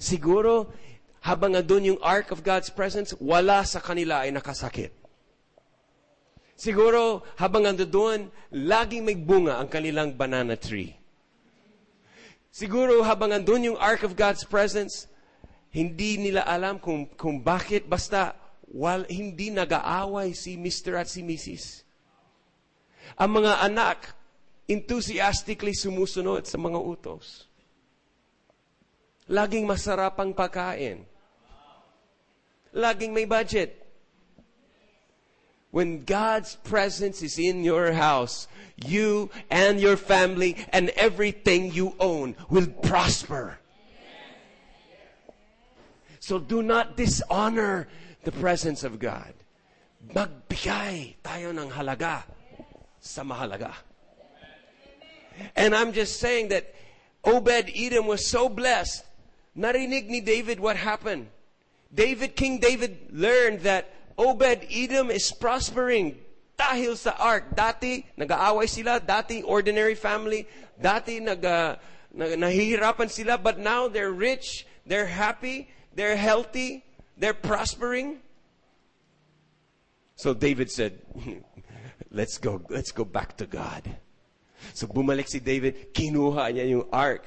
Siguro, 0.00 0.68
habang 1.20 1.54
andun 1.54 1.84
yung 1.84 1.98
ark 2.02 2.30
of 2.30 2.42
God's 2.42 2.70
presence, 2.70 3.14
wala 3.18 3.64
sa 3.66 3.80
kanila 3.80 4.26
ay 4.26 4.30
nakasakit. 4.30 4.90
Siguro, 6.58 7.22
habang 7.38 7.70
andun, 7.70 8.34
laging 8.50 9.06
may 9.06 9.14
bunga 9.14 9.62
ang 9.62 9.70
kanilang 9.70 10.10
banana 10.10 10.58
tree. 10.58 10.90
Siguro, 12.50 12.98
habang 13.06 13.30
andun 13.30 13.70
yung 13.70 13.78
ark 13.78 14.02
of 14.02 14.18
God's 14.18 14.42
presence, 14.42 15.06
hindi 15.70 16.18
nila 16.18 16.42
alam 16.42 16.82
kung, 16.82 17.06
kung 17.14 17.38
bakit, 17.38 17.86
basta 17.86 18.34
wal, 18.74 19.06
hindi 19.06 19.54
nag-aaway 19.54 20.34
si 20.34 20.58
Mr. 20.58 20.98
at 20.98 21.06
si 21.06 21.22
Mrs. 21.22 21.86
Ang 23.22 23.38
mga 23.38 23.62
anak, 23.62 24.18
enthusiastically 24.66 25.78
sumusunod 25.78 26.42
sa 26.42 26.58
mga 26.58 26.76
utos. 26.82 27.46
Laging 29.30 29.62
masarap 29.62 30.18
ang 30.18 30.34
pagkain. 30.34 31.06
Laging 32.74 33.14
may 33.14 33.30
budget. 33.30 33.87
When 35.70 36.04
God's 36.04 36.56
presence 36.56 37.22
is 37.22 37.38
in 37.38 37.62
your 37.62 37.92
house, 37.92 38.48
you 38.76 39.30
and 39.50 39.80
your 39.80 39.96
family 39.96 40.56
and 40.72 40.88
everything 40.90 41.72
you 41.72 41.94
own 42.00 42.36
will 42.48 42.66
prosper. 42.66 43.58
So 46.20 46.38
do 46.38 46.62
not 46.62 46.96
dishonor 46.96 47.88
the 48.24 48.32
presence 48.32 48.84
of 48.84 48.98
God. 48.98 49.32
Magbigay 50.12 51.16
tayo 51.24 51.52
ng 51.52 51.70
halaga 51.70 52.24
sa 53.00 53.22
mahalaga. 53.22 53.74
And 55.54 55.74
I'm 55.74 55.92
just 55.92 56.18
saying 56.18 56.48
that 56.48 56.74
Obed 57.24 57.70
Edom 57.74 58.06
was 58.06 58.26
so 58.26 58.48
blessed. 58.48 59.04
Narinig 59.56 60.08
ni 60.08 60.20
David 60.20 60.60
what 60.60 60.76
happened. 60.76 61.28
David, 61.92 62.36
King 62.36 62.58
David 62.58 63.08
learned 63.10 63.60
that 63.60 63.88
Obed 64.18 64.66
Edom 64.66 65.14
is 65.14 65.30
prospering 65.30 66.18
dahil 66.58 66.98
sa 66.98 67.14
ark. 67.22 67.54
Dati, 67.54 68.02
nag-aaway 68.18 68.66
sila. 68.66 68.98
Dati, 68.98 69.46
ordinary 69.46 69.94
family. 69.94 70.42
Dati, 70.74 71.22
nag, 71.22 71.38
uh, 71.38 71.78
nahihirapan 72.18 73.06
sila. 73.06 73.38
But 73.38 73.62
now, 73.62 73.86
they're 73.86 74.10
rich. 74.10 74.66
They're 74.82 75.06
happy. 75.06 75.70
They're 75.94 76.18
healthy. 76.18 76.82
They're 77.14 77.38
prospering. 77.38 78.18
So 80.18 80.34
David 80.34 80.70
said, 80.70 80.98
let's 82.10 82.38
go, 82.38 82.60
let's 82.68 82.90
go 82.90 83.04
back 83.04 83.36
to 83.38 83.46
God. 83.46 83.86
So 84.74 84.88
bumalik 84.88 85.28
si 85.28 85.38
David, 85.38 85.94
kinuha 85.94 86.50
niya 86.50 86.66
yung 86.66 86.90
ark. 86.90 87.22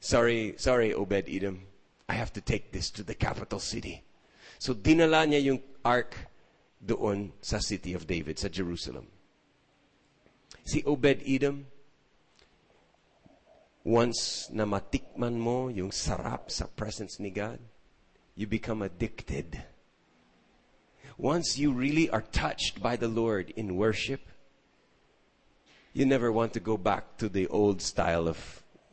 Sorry, 0.00 0.54
sorry, 0.58 0.92
Obed 0.92 1.30
Edom. 1.30 1.62
I 2.08 2.14
have 2.14 2.32
to 2.34 2.40
take 2.40 2.72
this 2.72 2.90
to 2.98 3.06
the 3.06 3.14
capital 3.14 3.60
city. 3.60 4.02
So 4.62 4.78
dinala 4.78 5.26
niya 5.26 5.42
yung 5.42 5.60
ark 5.82 6.14
doon 6.78 7.34
sa 7.42 7.58
city 7.58 7.98
of 7.98 8.06
David, 8.06 8.38
sa 8.38 8.46
Jerusalem. 8.46 9.10
Si 10.62 10.86
Obed 10.86 11.18
Edom, 11.26 11.66
once 13.82 14.46
na 14.54 14.62
matikman 14.62 15.34
mo 15.34 15.66
yung 15.66 15.90
sarap 15.90 16.46
sa 16.54 16.70
presence 16.70 17.18
ni 17.18 17.34
God, 17.34 17.58
you 18.38 18.46
become 18.46 18.86
addicted. 18.86 19.58
Once 21.18 21.58
you 21.58 21.74
really 21.74 22.06
are 22.14 22.22
touched 22.22 22.78
by 22.78 22.94
the 22.94 23.10
Lord 23.10 23.50
in 23.58 23.74
worship, 23.74 24.22
you 25.90 26.06
never 26.06 26.30
want 26.30 26.54
to 26.54 26.62
go 26.62 26.78
back 26.78 27.18
to 27.18 27.26
the 27.26 27.50
old 27.50 27.82
style 27.82 28.30
of 28.30 28.38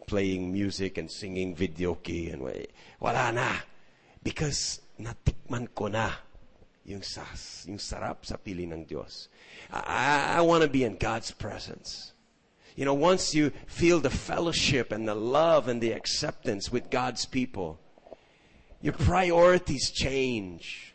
playing 0.10 0.50
music 0.50 0.98
and 0.98 1.14
singing 1.14 1.54
video 1.54 1.94
and 2.10 2.42
wa- 2.42 2.66
wala 2.98 3.30
na. 3.30 3.54
Because 4.26 4.82
natikman 5.00 5.68
ko 5.74 5.88
na 5.88 6.12
yung 6.86 7.02
sas, 7.02 7.66
yung 7.68 7.80
sarap 7.80 8.26
sa 8.26 8.36
pili 8.36 8.68
ng 8.68 8.84
Diyos. 8.86 9.30
I, 9.72 10.38
I 10.38 10.42
want 10.42 10.64
to 10.64 10.70
be 10.70 10.84
in 10.84 10.98
God's 10.98 11.32
presence. 11.32 12.14
You 12.76 12.86
know, 12.86 12.94
once 12.94 13.36
you 13.36 13.52
feel 13.68 14.00
the 14.00 14.10
fellowship 14.10 14.92
and 14.92 15.08
the 15.08 15.16
love 15.16 15.68
and 15.68 15.82
the 15.82 15.92
acceptance 15.92 16.72
with 16.72 16.90
God's 16.90 17.26
people, 17.26 17.80
your 18.82 18.94
priorities 18.94 19.92
change. 19.92 20.94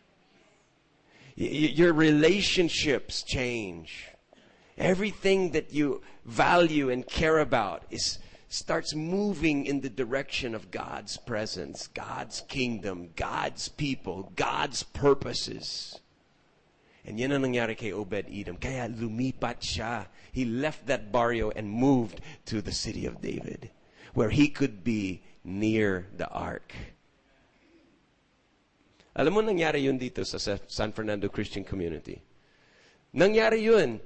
Your 1.37 1.93
relationships 1.93 3.23
change. 3.23 4.09
Everything 4.79 5.53
that 5.53 5.73
you 5.73 6.03
value 6.25 6.91
and 6.91 7.07
care 7.07 7.39
about 7.39 7.85
is 7.91 8.19
starts 8.55 8.95
moving 8.95 9.67
in 9.67 9.81
the 9.81 9.91
direction 9.91 10.55
of 10.55 10.71
God's 10.71 11.17
presence, 11.17 11.89
God's 11.89 12.41
kingdom, 12.47 13.11
God's 13.17 13.69
people, 13.69 14.31
God's 14.37 14.85
purposes. 14.85 15.99
And 17.03 17.19
yan 17.19 17.35
ang 17.35 17.43
nangyari 17.43 17.75
kay 17.75 17.91
Obed 17.91 18.31
Edom. 18.31 18.55
Kaya 18.57 18.87
lumipat 18.87 19.59
siya. 19.59 20.07
He 20.31 20.47
left 20.47 20.87
that 20.87 21.11
barrio 21.11 21.51
and 21.51 21.67
moved 21.67 22.23
to 22.47 22.63
the 22.63 22.71
city 22.71 23.11
of 23.11 23.21
David, 23.21 23.75
where 24.15 24.31
he 24.31 24.47
could 24.47 24.87
be 24.87 25.21
near 25.43 26.07
the 26.15 26.31
ark. 26.31 26.71
Alam 29.19 29.35
mo 29.35 29.43
nangyari 29.43 29.83
yun 29.83 29.99
dito 29.99 30.23
sa 30.23 30.39
Sa- 30.39 30.63
San 30.71 30.95
Fernando 30.95 31.27
Christian 31.27 31.67
Community. 31.67 32.23
Nangyari 33.11 33.67
yun 33.67 33.99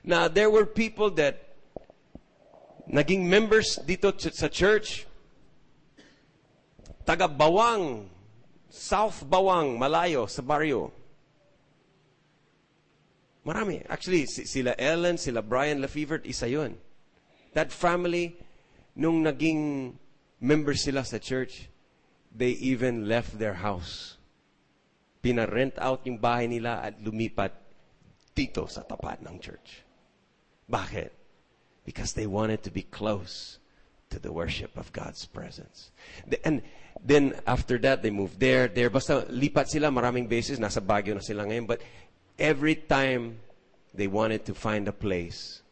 na 0.00 0.28
there 0.32 0.48
were 0.48 0.64
people 0.64 1.12
that 1.20 1.49
naging 2.90 3.22
members 3.30 3.78
dito 3.86 4.10
sa 4.18 4.50
church, 4.50 5.06
taga 7.06 7.30
Bawang, 7.30 8.10
South 8.66 9.22
Bawang, 9.22 9.78
Malayo, 9.78 10.26
sa 10.26 10.42
barrio. 10.42 10.90
Marami. 13.46 13.80
Actually, 13.88 14.26
si- 14.26 14.44
sila 14.44 14.74
Ellen, 14.76 15.16
sila 15.16 15.40
Brian 15.40 15.80
Lefevre, 15.80 16.20
isa 16.26 16.50
yun. 16.50 16.76
That 17.54 17.72
family, 17.72 18.36
nung 18.94 19.24
naging 19.24 19.94
members 20.38 20.84
sila 20.84 21.06
sa 21.06 21.18
church, 21.18 21.70
they 22.30 22.54
even 22.62 23.08
left 23.08 23.38
their 23.38 23.58
house. 23.58 24.18
Pinarent 25.22 25.74
out 25.78 26.06
yung 26.06 26.20
bahay 26.20 26.46
nila 26.46 26.84
at 26.84 27.00
lumipat 27.02 27.52
dito 28.34 28.70
sa 28.70 28.86
tapat 28.86 29.20
ng 29.24 29.36
church. 29.42 29.82
Bakit? 30.70 31.19
Because 31.90 32.14
they 32.14 32.30
wanted 32.30 32.62
to 32.62 32.70
be 32.70 32.86
close 32.86 33.58
to 34.14 34.22
the 34.22 34.30
worship 34.30 34.78
of 34.78 34.94
God's 34.94 35.26
presence. 35.26 35.90
And 36.46 36.62
then 37.02 37.34
after 37.50 37.82
that, 37.82 38.06
they 38.06 38.14
moved 38.14 38.38
there, 38.38 38.70
there. 38.70 38.94
Basta 38.94 39.26
lipat 39.26 39.74
sila 39.74 39.90
maraming 39.90 40.30
beses. 40.30 40.62
Nasa 40.62 40.78
Baguio 40.78 41.18
na 41.18 41.26
sila 41.26 41.42
ngayon. 41.50 41.66
But 41.66 41.82
every 42.38 42.78
time 42.78 43.42
they 43.90 44.06
wanted 44.06 44.46
to 44.46 44.54
find 44.54 44.86
a 44.86 44.94
place, 44.94 45.66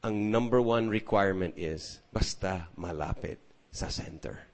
ang 0.00 0.32
number 0.32 0.64
one 0.64 0.88
requirement 0.88 1.52
is 1.60 2.00
basta 2.08 2.72
malapit 2.80 3.36
sa 3.68 3.92
center. 3.92 4.48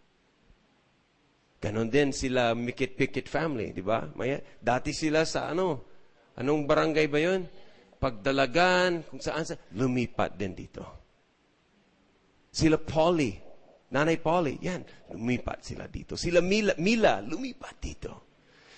Ganon 1.63 1.87
din 1.87 2.11
sila 2.11 2.51
Mikit-Pikit 2.59 3.31
family, 3.31 3.71
di 3.71 3.79
ba? 3.79 4.11
Maya, 4.19 4.43
dati 4.59 4.91
sila 4.91 5.23
sa 5.23 5.55
ano? 5.55 5.87
Anong 6.35 6.67
barangay 6.67 7.07
ba 7.07 7.23
yun? 7.23 7.47
Pagdalagan, 8.05 9.09
kung 9.09 9.17
saan 9.17 9.49
sa, 9.49 9.57
lumipat 9.73 10.37
din 10.37 10.53
dito. 10.53 10.85
Sila 12.53 12.77
Polly, 12.77 13.33
Nanay 13.97 14.21
Polly, 14.21 14.61
yan, 14.61 14.85
lumipat 15.17 15.65
sila 15.65 15.89
dito. 15.89 16.13
Sila 16.13 16.45
Mila, 16.45 16.77
Mila 16.77 17.25
lumipat 17.25 17.81
dito. 17.81 18.13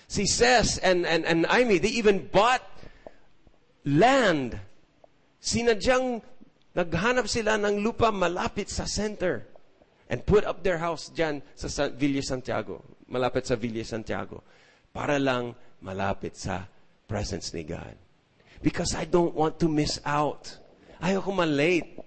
Si 0.07 0.23
Ses 0.23 0.79
and, 0.79 1.03
and, 1.03 1.27
and 1.27 1.43
Amy, 1.51 1.75
they 1.75 1.91
even 1.91 2.31
bought 2.31 2.63
land. 3.83 4.55
Sinadyang 5.43 6.23
naghanap 6.71 7.27
sila 7.27 7.59
ng 7.59 7.83
lupa 7.83 8.15
malapit 8.15 8.71
sa 8.71 8.87
center 8.87 9.43
and 10.07 10.23
put 10.23 10.47
up 10.47 10.63
their 10.63 10.79
house 10.79 11.11
dyan 11.11 11.43
sa 11.51 11.67
San, 11.67 11.99
Villa 11.99 12.23
Santiago. 12.23 12.79
Malapit 13.11 13.43
sa 13.43 13.59
Villa 13.59 13.83
Santiago. 13.83 14.47
Para 14.95 15.19
lang 15.19 15.51
malapit 15.83 16.39
sa 16.39 16.63
presence 17.03 17.51
ni 17.51 17.67
God. 17.67 18.06
Because 18.61 18.95
I 18.95 19.05
don't 19.05 19.35
want 19.35 19.59
to 19.59 19.67
miss 19.69 19.99
out. 20.05 20.57
Ayaw 21.01 21.21
ko 21.23 21.31
malate. 21.31 21.97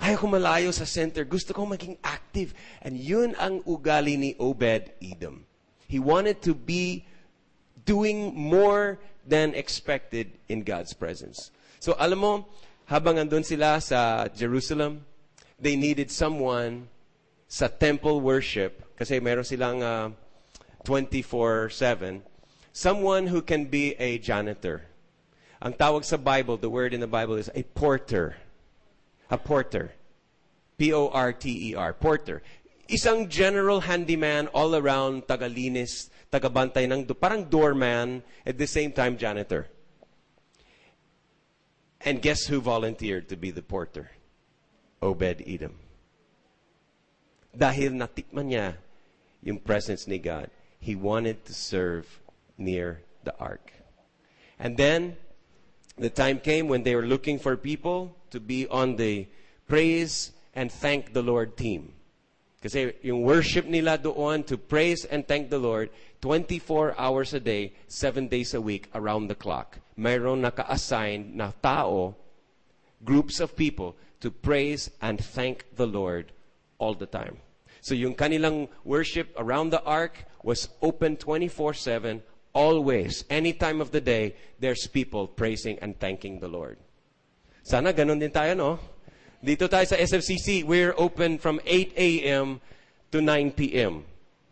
Ayaw 0.00 0.16
ko 0.20 0.26
malayo 0.26 0.68
sa 0.72 0.84
center. 0.84 1.24
Gusto 1.24 1.52
ko 1.52 1.64
maging 1.64 1.96
active. 2.04 2.52
And 2.82 2.96
yun 2.96 3.32
ang 3.36 3.62
ugali 3.64 4.18
ni 4.18 4.36
Obed 4.40 4.92
Edom. 5.00 5.44
He 5.88 6.00
wanted 6.00 6.42
to 6.48 6.54
be 6.54 7.04
doing 7.84 8.32
more 8.34 8.98
than 9.26 9.54
expected 9.54 10.32
in 10.48 10.64
God's 10.64 10.92
presence. 10.92 11.52
So 11.80 11.96
alam 12.00 12.20
mo, 12.20 12.32
habang 12.88 13.16
andun 13.16 13.44
sila 13.44 13.80
sa 13.80 14.28
Jerusalem, 14.28 15.04
they 15.60 15.76
needed 15.76 16.10
someone 16.10 16.88
sa 17.48 17.68
temple 17.68 18.20
worship, 18.20 18.96
kasi 18.96 19.20
meron 19.20 19.44
silang 19.44 19.80
uh, 19.80 20.10
24-7, 20.84 22.20
someone 22.72 23.28
who 23.28 23.40
can 23.40 23.64
be 23.64 23.96
a 23.96 24.18
janitor. 24.18 24.84
Ang 25.64 25.72
tawag 25.72 26.04
sa 26.04 26.20
Bible, 26.20 26.60
the 26.60 26.68
word 26.68 26.92
in 26.92 27.00
the 27.00 27.08
Bible 27.08 27.40
is 27.40 27.48
a 27.56 27.64
porter. 27.64 28.36
A 29.32 29.40
porter. 29.40 29.96
P-O-R-T-E-R. 30.76 31.90
Porter. 31.96 32.44
Isang 32.84 33.32
general 33.32 33.80
handyman 33.80 34.52
all 34.52 34.76
around, 34.76 35.24
tagalinis, 35.24 36.12
tagabantay 36.28 36.84
ng, 36.84 37.08
parang 37.16 37.48
doorman, 37.48 38.20
at 38.44 38.60
the 38.60 38.68
same 38.68 38.92
time 38.92 39.16
janitor. 39.16 39.72
And 42.04 42.20
guess 42.20 42.44
who 42.44 42.60
volunteered 42.60 43.32
to 43.32 43.36
be 43.40 43.48
the 43.48 43.64
porter? 43.64 44.12
Obed 45.00 45.40
Edom. 45.48 45.80
Dahil 47.56 47.96
natikman 47.96 48.52
niya 48.52 48.76
yung 49.40 49.64
presence 49.64 50.04
ni 50.04 50.20
God, 50.20 50.52
he 50.76 50.92
wanted 50.92 51.48
to 51.48 51.56
serve 51.56 52.20
near 52.60 53.00
the 53.24 53.32
ark. 53.40 53.72
And 54.60 54.76
then, 54.76 55.16
the 55.98 56.10
time 56.10 56.38
came 56.40 56.68
when 56.68 56.82
they 56.82 56.94
were 56.94 57.06
looking 57.06 57.38
for 57.38 57.56
people 57.56 58.16
to 58.30 58.40
be 58.40 58.66
on 58.68 58.96
the 58.96 59.26
praise 59.68 60.32
and 60.54 60.70
thank 60.70 61.12
the 61.12 61.22
Lord 61.22 61.56
team. 61.56 61.92
Kasi 62.62 62.94
yung 63.02 63.22
worship 63.22 63.66
nila 63.66 63.98
doon 63.98 64.42
to 64.44 64.56
praise 64.56 65.04
and 65.04 65.28
thank 65.28 65.50
the 65.50 65.58
Lord 65.58 65.90
24 66.22 66.96
hours 66.96 67.34
a 67.34 67.40
day, 67.40 67.74
7 67.88 68.28
days 68.28 68.54
a 68.54 68.60
week, 68.60 68.88
around 68.94 69.28
the 69.28 69.34
clock. 69.34 69.78
Mayroon 69.98 70.40
naka-assign 70.40 71.36
na 71.36 71.52
tao, 71.60 72.16
groups 73.04 73.38
of 73.38 73.54
people, 73.54 73.94
to 74.20 74.30
praise 74.30 74.90
and 75.02 75.20
thank 75.20 75.76
the 75.76 75.86
Lord 75.86 76.32
all 76.78 76.94
the 76.94 77.06
time. 77.06 77.36
So 77.84 77.94
yung 77.94 78.14
kanilang 78.14 78.68
worship 78.82 79.28
around 79.36 79.68
the 79.68 79.84
ark 79.84 80.24
was 80.42 80.70
open 80.80 81.18
24-7, 81.18 82.22
always, 82.54 83.24
any 83.28 83.52
time 83.52 83.80
of 83.80 83.90
the 83.90 84.00
day, 84.00 84.36
there's 84.58 84.86
people 84.86 85.26
praising 85.26 85.78
and 85.80 85.98
thanking 85.98 86.40
the 86.40 86.48
Lord. 86.48 86.78
Sana 87.62 87.92
ganun 87.92 88.20
din 88.20 88.30
tayo, 88.30 88.56
no? 88.56 88.78
Dito 89.44 89.68
tayo 89.68 89.84
sa 89.84 89.96
SFCC, 89.96 90.64
we're 90.64 90.94
open 90.96 91.36
from 91.36 91.60
8 91.66 91.92
a.m. 91.98 92.60
to 93.12 93.20
9 93.20 93.52
p.m. 93.52 94.04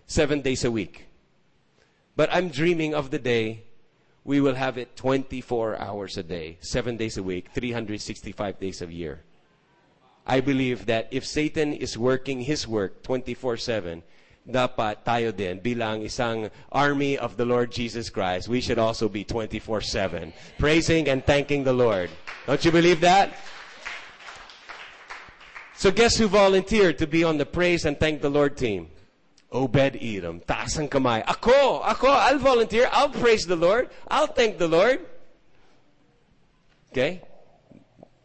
Seven 0.05 0.43
days 0.43 0.65
a 0.65 0.71
week. 0.71 1.09
But 2.15 2.29
I'm 2.29 2.53
dreaming 2.53 2.93
of 2.93 3.09
the 3.09 3.19
day 3.19 3.65
we 4.25 4.41
will 4.41 4.55
have 4.55 4.79
it 4.79 4.95
24 4.97 5.79
hours 5.81 6.17
a 6.17 6.23
day, 6.23 6.59
seven 6.61 6.97
days 6.97 7.17
a 7.17 7.23
week, 7.23 7.49
365 7.55 8.61
days 8.61 8.83
a 8.83 8.93
year. 8.93 9.23
I 10.27 10.41
believe 10.41 10.87
that 10.87 11.09
if 11.11 11.27
Satan 11.27 11.73
is 11.73 11.99
working 11.99 12.43
his 12.43 12.69
work 12.69 13.03
24-7, 13.03 14.03
dapat 14.43 15.07
tayo 15.07 15.31
din 15.31 15.63
bilang 15.63 16.03
isang 16.03 16.51
army 16.75 17.15
of 17.15 17.39
the 17.39 17.47
Lord 17.47 17.71
Jesus 17.71 18.11
Christ, 18.11 18.51
we 18.51 18.59
should 18.59 18.79
also 18.79 19.07
be 19.07 19.23
24-7, 19.25 20.35
praising 20.59 21.07
and 21.07 21.23
thanking 21.23 21.63
the 21.63 21.73
Lord. 21.75 22.11
Don't 22.47 22.63
you 22.65 22.75
believe 22.75 23.01
that? 23.07 23.39
So 25.79 25.91
guess 25.91 26.19
who 26.19 26.27
volunteered 26.27 26.99
to 26.99 27.07
be 27.07 27.23
on 27.23 27.39
the 27.39 27.47
praise 27.47 27.87
and 27.87 27.99
thank 27.99 28.23
the 28.23 28.31
Lord 28.31 28.57
team? 28.57 28.91
Obed 29.53 29.99
Edom. 30.01 30.41
Taas 30.41 30.79
ang 30.79 30.89
kamay. 30.89 31.23
Ako, 31.27 31.85
ako, 31.85 32.09
I'll 32.09 32.41
volunteer. 32.41 32.89
I'll 32.91 33.13
praise 33.13 33.45
the 33.45 33.59
Lord. 33.59 33.91
I'll 34.09 34.31
thank 34.31 34.57
the 34.59 34.69
Lord. 34.71 35.05
Okay? 36.91 37.21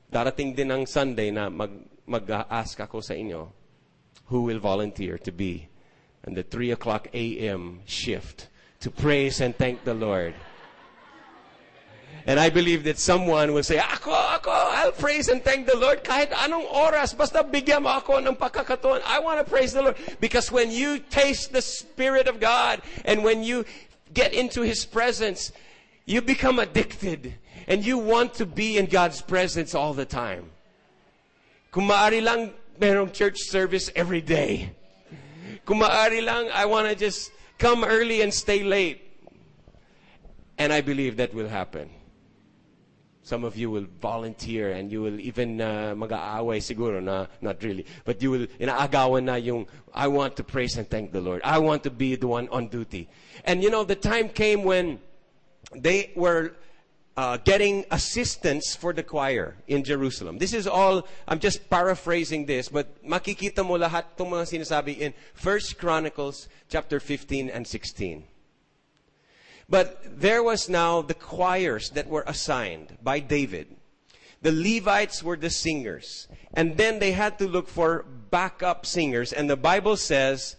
Darating 0.07 0.55
din 0.55 0.71
ang 0.71 0.85
Sunday 0.87 1.29
na 1.35 1.51
mag, 1.51 1.71
mag-ask 2.07 2.79
ako 2.79 3.03
sa 3.03 3.11
inyo 3.11 3.51
who 4.31 4.47
will 4.47 4.59
volunteer 4.59 5.19
to 5.19 5.35
be 5.35 5.67
on 6.27 6.33
the 6.33 6.43
3 6.43 6.71
o'clock 6.71 7.07
a.m. 7.13 7.79
shift 7.85 8.49
to 8.81 8.91
praise 8.91 9.39
and 9.39 9.55
thank 9.57 9.83
the 9.85 9.93
Lord. 9.93 10.35
And 12.27 12.37
I 12.37 12.49
believe 12.49 12.83
that 12.83 12.99
someone 12.99 13.53
will 13.53 13.63
say, 13.63 13.79
Ako, 13.79 14.11
ako, 14.11 14.51
I'll 14.51 14.91
praise 14.91 15.29
and 15.29 15.41
thank 15.41 15.65
the 15.65 15.77
Lord 15.77 16.03
kahit 16.03 16.35
anong 16.35 16.67
oras, 16.67 17.15
basta 17.15 17.39
bigyan 17.39 17.83
mo 17.83 17.95
ako 17.95 18.19
ng 18.19 18.35
pagkakataon. 18.35 18.99
I 19.07 19.23
want 19.23 19.39
to 19.39 19.47
praise 19.47 19.71
the 19.71 19.81
Lord. 19.81 19.95
Because 20.19 20.51
when 20.51 20.69
you 20.69 20.99
taste 20.99 21.53
the 21.53 21.63
Spirit 21.63 22.27
of 22.27 22.41
God 22.41 22.81
and 23.05 23.23
when 23.23 23.47
you 23.47 23.63
get 24.13 24.33
into 24.33 24.61
His 24.61 24.83
presence, 24.83 25.55
you 26.03 26.21
become 26.21 26.59
addicted 26.59 27.39
and 27.71 27.85
you 27.85 27.97
want 27.97 28.35
to 28.35 28.45
be 28.45 28.77
in 28.77 28.91
God's 28.91 29.21
presence 29.23 29.73
all 29.73 29.95
the 29.95 30.05
time. 30.05 30.51
Kung 31.71 31.87
lang, 31.87 32.51
merong 32.75 33.13
church 33.15 33.39
service 33.39 33.89
every 33.95 34.19
day. 34.19 34.75
Kung 35.67 35.83
maaari 35.83 36.23
lang, 36.23 36.47
I 36.55 36.63
want 36.63 36.87
to 36.87 36.95
just 36.95 37.29
come 37.59 37.83
early 37.83 38.21
and 38.23 38.33
stay 38.33 38.63
late. 38.63 39.03
And 40.57 40.71
I 40.71 40.79
believe 40.79 41.17
that 41.17 41.35
will 41.35 41.49
happen. 41.49 41.91
Some 43.21 43.43
of 43.43 43.57
you 43.57 43.69
will 43.69 43.85
volunteer 43.99 44.71
and 44.71 44.89
you 44.89 45.01
will 45.01 45.19
even 45.19 45.59
uh, 45.59 45.93
mag-aaway 45.93 46.63
siguro 46.63 47.03
na, 47.03 47.27
not 47.41 47.61
really. 47.61 47.85
But 48.05 48.23
you 48.23 48.31
will, 48.31 48.47
inaagawan 48.63 49.25
na 49.25 49.35
yung, 49.35 49.67
I 49.93 50.07
want 50.07 50.37
to 50.37 50.43
praise 50.47 50.77
and 50.77 50.89
thank 50.89 51.11
the 51.11 51.19
Lord. 51.19 51.41
I 51.43 51.59
want 51.59 51.83
to 51.83 51.91
be 51.91 52.15
the 52.15 52.27
one 52.27 52.47
on 52.47 52.69
duty. 52.69 53.09
And 53.43 53.61
you 53.61 53.69
know, 53.69 53.83
the 53.83 53.99
time 53.99 54.29
came 54.29 54.63
when 54.63 54.99
they 55.75 56.13
were 56.15 56.55
uh, 57.17 57.37
getting 57.37 57.83
assistance 57.89 58.75
for 58.75 58.93
the 58.93 59.01
choir 59.01 59.57
in 59.67 59.83
Jerusalem. 59.83 60.37
This 60.37 60.53
is 60.53 60.67
all, 60.67 61.07
I'm 61.27 61.39
just 61.39 61.67
paraphrasing 61.67 62.45
this, 62.45 62.69
but 62.69 63.03
makikita 63.03 63.65
mo 63.65 63.73
lahat 63.73 64.05
itong 64.15 64.29
mga 64.29 64.61
sinasabi 64.61 64.99
in 64.99 65.13
1 65.41 65.59
Chronicles 65.79 66.47
chapter 66.69 66.99
15 66.99 67.49
and 67.49 67.65
16. 67.65 68.23
But 69.67 69.99
there 70.05 70.43
was 70.43 70.69
now 70.69 71.01
the 71.01 71.15
choirs 71.15 71.89
that 71.91 72.07
were 72.07 72.23
assigned 72.27 72.97
by 73.01 73.19
David. 73.19 73.75
The 74.43 74.51
Levites 74.51 75.23
were 75.23 75.35
the 75.35 75.49
singers. 75.49 76.27
And 76.53 76.77
then 76.77 76.99
they 76.99 77.11
had 77.11 77.39
to 77.39 77.47
look 77.47 77.67
for 77.67 78.05
backup 78.29 78.85
singers. 78.85 79.33
And 79.33 79.49
the 79.49 79.57
Bible 79.57 79.97
says, 79.97 80.55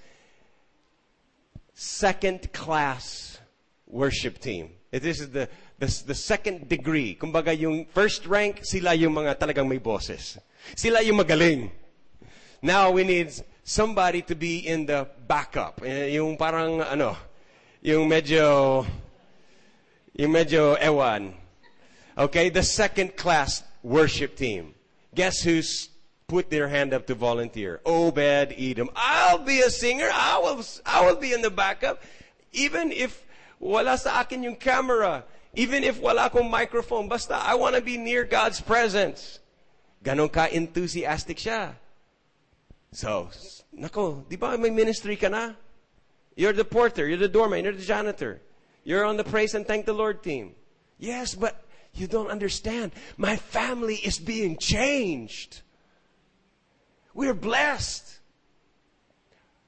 second 1.73 2.53
class 2.53 3.39
worship 3.87 4.41
team. 4.41 4.73
This 4.91 5.21
is 5.21 5.31
the, 5.31 5.49
the, 5.79 5.87
the 6.07 6.15
second 6.15 6.69
degree. 6.69 7.15
Kumbaga 7.15 7.57
yung 7.59 7.87
first 7.87 8.27
rank, 8.27 8.61
sila 8.63 8.95
yung 8.95 9.15
mga 9.15 9.39
talagang 9.39 9.69
may 9.69 9.79
boses. 9.79 10.39
Sila 10.75 11.03
yung 11.03 11.19
magaling. 11.19 11.71
Now 12.63 12.91
we 12.91 13.05
need 13.05 13.31
somebody 13.63 14.23
to 14.23 14.35
be 14.35 14.67
in 14.67 14.87
the 14.87 15.07
backup. 15.27 15.81
Eh, 15.85 16.19
Yung 16.19 16.37
parang 16.37 16.83
ano, 16.83 17.17
yung 17.83 18.09
medyo, 18.09 18.85
yung 20.19 20.33
medyo 20.33 20.75
ewan. 20.83 21.35
Okay, 22.19 22.51
the 22.51 22.63
second 22.63 23.15
class 23.15 23.63
worship 23.83 24.35
team. 24.35 24.75
Guess 25.15 25.43
who's 25.43 25.89
put 26.27 26.51
their 26.51 26.67
hand 26.67 26.93
up 26.93 27.07
to 27.07 27.15
volunteer? 27.15 27.81
Obed 27.87 28.53
Edom. 28.59 28.91
I'll 28.97 29.39
be 29.39 29.61
a 29.61 29.71
singer. 29.71 30.11
I 30.13 30.39
will, 30.43 30.65
I 30.85 31.07
will 31.07 31.17
be 31.17 31.33
in 31.33 31.43
the 31.43 31.51
backup. 31.51 32.03
Even 32.53 32.91
if 32.91 33.23
wala 33.61 33.99
sa 33.99 34.21
akin 34.21 34.43
yung 34.43 34.57
camera. 34.57 35.25
Even 35.55 35.85
if 35.85 36.01
wala 36.01 36.29
akong 36.29 36.51
microphone. 36.51 37.09
Basta 37.09 37.35
I 37.35 37.55
want 37.55 37.75
to 37.77 37.83
be 37.83 37.97
near 37.97 38.25
God's 38.25 38.61
presence. 38.61 39.39
Ganon 40.05 40.31
ka 40.31 40.47
enthusiastic 40.51 41.39
siya. 41.39 41.75
So, 42.93 43.29
nako, 43.77 44.29
di 44.29 44.37
ba 44.37 44.57
may 44.57 44.71
ministry 44.71 45.17
ka 45.17 45.29
na? 45.29 45.53
You're 46.37 46.53
the 46.53 46.65
porter, 46.65 47.09
you're 47.09 47.19
the 47.19 47.29
doorman, 47.29 47.65
you're 47.65 47.75
the 47.75 47.83
janitor. 47.83 48.41
You're 48.85 49.05
on 49.05 49.17
the 49.17 49.25
praise 49.25 49.55
and 49.55 49.67
thank 49.67 49.85
the 49.87 49.93
Lord 49.93 50.23
team. 50.23 50.55
Yes, 50.99 51.35
but 51.35 51.61
you 51.95 52.07
don't 52.07 52.31
understand. 52.31 52.93
My 53.17 53.37
family 53.37 53.97
is 53.97 54.19
being 54.19 54.57
changed. 54.57 55.63
We're 57.13 57.35
blessed. 57.35 58.19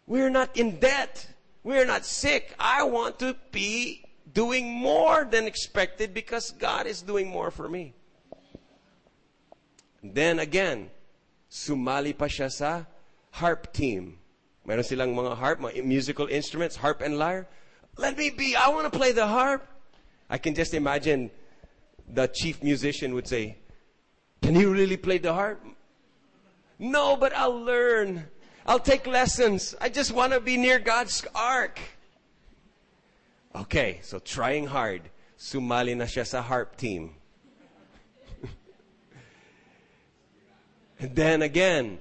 We're 0.06 0.30
not 0.30 0.56
in 0.56 0.78
debt. 0.78 1.26
We're 1.62 1.84
not 1.84 2.06
sick. 2.06 2.54
I 2.58 2.84
want 2.84 3.18
to 3.18 3.36
be 3.52 4.04
doing 4.32 4.70
more 4.70 5.24
than 5.24 5.46
expected 5.46 6.14
because 6.14 6.52
God 6.52 6.86
is 6.86 7.02
doing 7.02 7.28
more 7.28 7.50
for 7.50 7.68
me. 7.68 7.94
Then 10.02 10.38
again, 10.38 10.90
sumali 11.50 12.16
pa 12.16 12.26
siya 12.26 12.50
sa 12.50 12.84
harp 13.32 13.72
team. 13.72 14.18
Meron 14.64 14.84
silang 14.84 15.14
mga 15.14 15.36
harp, 15.36 15.60
mga 15.60 15.84
musical 15.84 16.26
instruments, 16.26 16.76
harp 16.76 17.00
and 17.00 17.18
lyre. 17.18 17.46
Let 17.96 18.16
me 18.16 18.30
be. 18.30 18.56
I 18.56 18.68
want 18.68 18.90
to 18.90 18.96
play 18.96 19.12
the 19.12 19.26
harp. 19.26 19.66
I 20.28 20.38
can 20.38 20.54
just 20.54 20.74
imagine 20.74 21.30
the 22.08 22.28
chief 22.28 22.62
musician 22.62 23.14
would 23.14 23.26
say, 23.26 23.58
Can 24.42 24.54
you 24.54 24.72
really 24.72 24.96
play 24.96 25.18
the 25.18 25.34
harp? 25.34 25.64
No, 26.78 27.16
but 27.16 27.36
I'll 27.36 27.60
learn. 27.60 28.24
I'll 28.64 28.80
take 28.80 29.06
lessons. 29.06 29.74
I 29.80 29.88
just 29.88 30.12
want 30.12 30.32
to 30.32 30.40
be 30.40 30.56
near 30.56 30.78
God's 30.78 31.26
ark. 31.34 31.78
Okay, 33.54 33.98
so 34.02 34.18
trying 34.18 34.66
hard. 34.66 35.02
Sumali 35.38 35.96
na 35.96 36.04
siya 36.04 36.26
sa 36.26 36.42
harp 36.42 36.76
team. 36.76 37.14
and 41.00 41.16
then 41.16 41.42
again, 41.42 41.98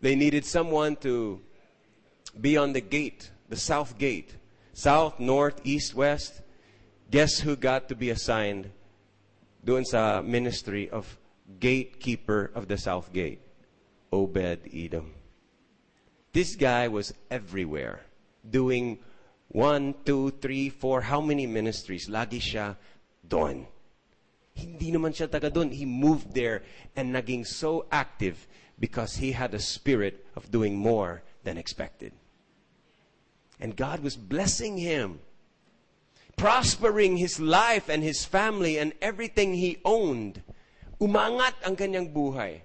they 0.00 0.16
needed 0.16 0.44
someone 0.44 0.96
to 0.96 1.40
be 2.40 2.56
on 2.56 2.72
the 2.72 2.80
gate, 2.80 3.30
the 3.48 3.56
south 3.56 3.98
gate. 3.98 4.34
South, 4.72 5.20
north, 5.20 5.60
east, 5.62 5.94
west. 5.94 6.40
Guess 7.10 7.40
who 7.40 7.56
got 7.56 7.88
to 7.88 7.94
be 7.94 8.10
assigned 8.10 8.70
doon 9.64 9.84
sa 9.84 10.22
ministry 10.22 10.88
of 10.88 11.18
gatekeeper 11.58 12.50
of 12.54 12.66
the 12.66 12.78
south 12.78 13.12
gate? 13.12 13.40
Obed 14.12 14.66
Edom. 14.72 15.14
This 16.32 16.56
guy 16.56 16.88
was 16.88 17.12
everywhere, 17.30 18.00
doing 18.48 18.98
one, 19.50 19.94
two, 20.04 20.30
three, 20.40 20.70
four, 20.70 21.00
how 21.02 21.20
many 21.20 21.46
ministries? 21.46 22.08
Lagi 22.08 22.38
siya 22.38 22.76
doon. 23.26 23.66
Hindi 24.54 24.92
naman 24.94 25.10
siya 25.10 25.26
taga 25.26 25.52
doon. 25.52 25.70
He 25.70 25.84
moved 25.84 26.34
there 26.34 26.62
and 26.94 27.14
naging 27.14 27.46
so 27.46 27.86
active 27.90 28.46
because 28.78 29.16
he 29.16 29.32
had 29.32 29.52
a 29.54 29.58
spirit 29.58 30.26
of 30.36 30.50
doing 30.50 30.78
more 30.78 31.22
than 31.42 31.58
expected. 31.58 32.12
And 33.58 33.76
God 33.76 34.00
was 34.00 34.16
blessing 34.16 34.78
him, 34.78 35.20
prospering 36.36 37.18
his 37.18 37.40
life 37.40 37.88
and 37.88 38.02
his 38.02 38.24
family 38.24 38.78
and 38.78 38.94
everything 39.02 39.54
he 39.54 39.78
owned. 39.84 40.42
Umangat 41.00 41.54
ang 41.66 41.76
kanyang 41.76 42.14
buhay. 42.14 42.62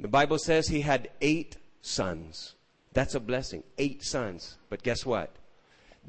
The 0.00 0.08
Bible 0.08 0.38
says 0.38 0.68
he 0.68 0.80
had 0.80 1.10
eight 1.20 1.58
sons. 1.82 2.56
That's 2.92 3.14
a 3.14 3.20
blessing. 3.20 3.62
Eight 3.78 4.02
sons. 4.02 4.56
But 4.70 4.82
guess 4.82 5.04
what? 5.04 5.30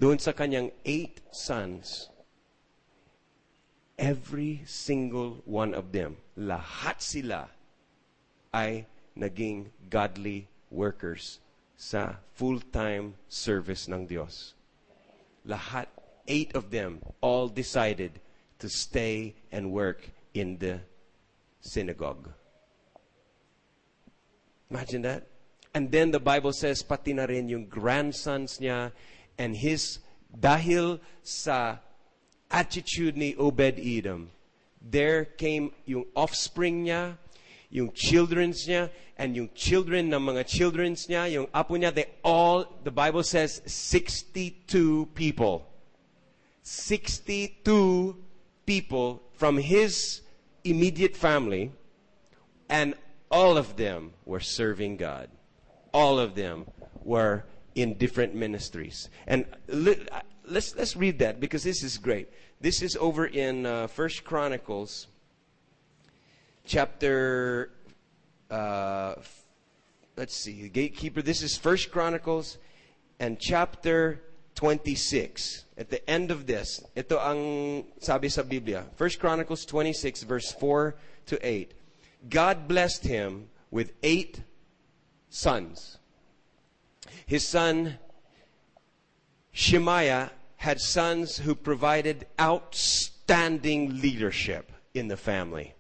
Doon 0.02 0.18
sa 0.18 0.34
kanyang 0.34 0.74
eight 0.82 1.22
sons, 1.30 2.10
every 4.02 4.66
single 4.66 5.46
one 5.46 5.78
of 5.78 5.94
them, 5.94 6.18
lahat 6.34 6.98
sila 6.98 7.54
ay 8.50 8.90
naging 9.14 9.70
godly 9.94 10.50
workers 10.74 11.38
sa 11.78 12.18
full-time 12.34 13.14
service 13.30 13.86
ng 13.86 14.10
Diyos. 14.10 14.58
Lahat, 15.46 15.86
eight 16.26 16.50
of 16.58 16.74
them, 16.74 17.06
all 17.22 17.46
decided 17.46 18.18
to 18.58 18.66
stay 18.74 19.38
and 19.54 19.70
work 19.70 20.10
in 20.34 20.58
the 20.58 20.82
synagogue. 21.62 22.26
Imagine 24.74 25.06
that. 25.06 25.30
And 25.78 25.94
then 25.94 26.10
the 26.10 26.20
Bible 26.20 26.58
says, 26.58 26.82
pati 26.82 27.14
na 27.14 27.30
rin 27.30 27.54
yung 27.54 27.70
grandsons 27.70 28.58
niya 28.58 28.90
and 29.42 29.58
his, 29.58 29.98
dahil 30.30 31.02
sa 31.26 31.82
attitude 32.54 33.18
ni 33.18 33.34
Obed 33.34 33.82
Edom, 33.82 34.30
there 34.78 35.26
came 35.26 35.74
yung 35.90 36.06
offspring 36.14 36.86
niya, 36.86 37.18
yung 37.74 37.90
childrens 37.98 38.70
niya, 38.70 38.94
and 39.18 39.34
yung 39.34 39.50
children 39.58 40.14
ng 40.14 40.22
mga 40.22 40.46
childrens 40.46 41.10
niya, 41.10 41.26
yung 41.34 41.48
apo 41.50 41.74
niya, 41.74 41.90
they 41.90 42.06
all, 42.22 42.70
the 42.86 42.94
Bible 42.94 43.24
says, 43.26 43.66
62 43.66 45.10
people. 45.18 45.66
62 46.62 48.14
people 48.70 49.24
from 49.34 49.58
his 49.58 50.22
immediate 50.64 51.18
family, 51.18 51.74
and 52.70 52.94
all 53.32 53.58
of 53.58 53.74
them 53.74 54.14
were 54.24 54.40
serving 54.40 54.98
God. 54.98 55.30
All 55.94 56.20
of 56.20 56.36
them 56.36 56.70
were 57.04 57.44
in 57.76 57.96
different 57.96 58.36
ministries. 58.36 59.10
And 59.28 59.46
let's, 59.68 60.76
let's 60.76 60.96
read 60.96 61.20
that 61.20 61.40
because 61.40 61.64
this 61.64 61.84
is 61.84 61.98
great. 61.98 62.30
This 62.60 62.82
is 62.82 62.96
over 62.98 63.26
in 63.26 63.66
uh, 63.66 63.88
First 63.88 64.24
Chronicles, 64.24 65.08
chapter. 66.66 67.72
Uh, 68.50 69.16
let's 70.18 70.36
see, 70.36 70.64
the 70.64 70.70
gatekeeper. 70.70 71.22
This 71.22 71.42
is 71.42 71.58
First 71.58 71.92
Chronicles, 71.92 72.58
and 73.20 73.40
chapter 73.40 74.22
26. 74.56 75.66
At 75.78 75.90
the 75.90 76.08
end 76.10 76.30
of 76.30 76.46
this, 76.46 76.84
ito 76.96 77.18
ang 77.18 77.86
sabi 78.00 78.30
sa 78.30 78.44
Biblia. 78.44 78.86
First 78.96 79.20
Chronicles 79.20 79.66
26, 79.66 80.24
verse 80.24 80.52
4 80.52 80.96
to 81.28 81.40
8. 81.42 81.74
God 82.30 82.68
blessed 82.68 83.04
him 83.06 83.50
with 83.72 83.94
eight 84.04 84.44
sons. 85.30 85.98
His 87.26 87.48
son 87.48 87.98
Shemaiah 89.52 90.32
had 90.58 90.80
sons 90.80 91.38
who 91.38 91.56
provided 91.56 92.28
outstanding 92.40 94.02
leadership 94.02 94.72
in 94.94 95.08
the 95.08 95.18
family. 95.18 95.74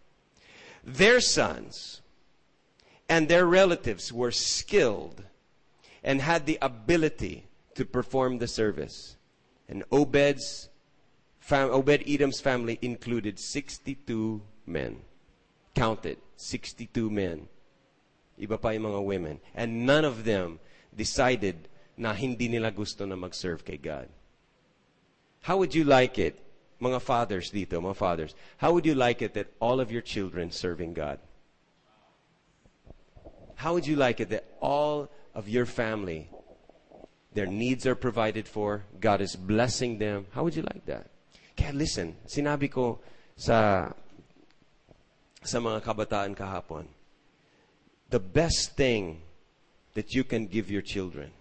Their 0.83 1.21
sons 1.21 2.01
and 3.07 3.27
their 3.27 3.45
relatives 3.45 4.11
were 4.11 4.31
skilled 4.31 5.23
and 6.03 6.21
had 6.21 6.45
the 6.45 6.57
ability 6.61 7.47
to 7.75 7.85
perform 7.85 8.39
the 8.39 8.47
service. 8.47 9.17
And 9.69 9.83
Obed's 9.91 10.69
fam- 11.39 11.71
Obed 11.71 12.03
Edom's 12.07 12.41
family 12.41 12.79
included 12.81 13.39
62 13.39 14.41
men. 14.65 15.01
Counted 15.75 16.17
62 16.35 17.09
men. 17.09 17.47
Iba 18.39 18.59
pa 18.59 18.69
yung 18.69 18.83
mga 18.83 19.03
women. 19.05 19.39
And 19.53 19.85
none 19.85 20.03
of 20.03 20.25
them 20.25 20.59
decided 20.95 21.67
na 21.97 22.13
hindi 22.13 22.47
nila 22.47 22.71
gusto 22.71 23.05
na 23.05 23.15
mag-serve 23.15 23.63
kay 23.63 23.77
God. 23.77 24.07
How 25.41 25.57
would 25.57 25.73
you 25.73 25.83
like 25.83 26.17
it, 26.19 26.39
mga 26.81 27.01
fathers 27.01 27.51
dito, 27.51 27.81
mga 27.81 27.95
fathers, 27.95 28.35
how 28.57 28.73
would 28.73 28.85
you 28.85 28.95
like 28.95 29.21
it 29.21 29.33
that 29.33 29.53
all 29.59 29.79
of 29.79 29.91
your 29.91 30.01
children 30.01 30.51
serving 30.51 30.93
God? 30.93 31.19
How 33.55 33.73
would 33.73 33.85
you 33.85 33.95
like 33.95 34.19
it 34.19 34.29
that 34.29 34.45
all 34.59 35.09
of 35.33 35.47
your 35.47 35.65
family, 35.65 36.29
their 37.33 37.45
needs 37.45 37.85
are 37.85 37.95
provided 37.95 38.47
for, 38.47 38.85
God 38.99 39.21
is 39.21 39.35
blessing 39.35 39.97
them? 39.97 40.25
How 40.33 40.43
would 40.43 40.55
you 40.55 40.63
like 40.63 40.85
that? 40.85 41.09
Kaya 41.55 41.73
listen, 41.73 42.17
sinabi 42.25 42.71
ko 42.71 42.99
sa 43.37 43.93
sa 45.41 45.57
mga 45.57 45.81
kabataan 45.81 46.33
kahapon, 46.37 46.85
the 48.09 48.21
best 48.21 48.77
thing 48.77 49.21
that 49.93 50.13
you 50.13 50.23
can 50.23 50.47
give 50.47 50.71
your 50.71 50.81
children. 50.81 51.31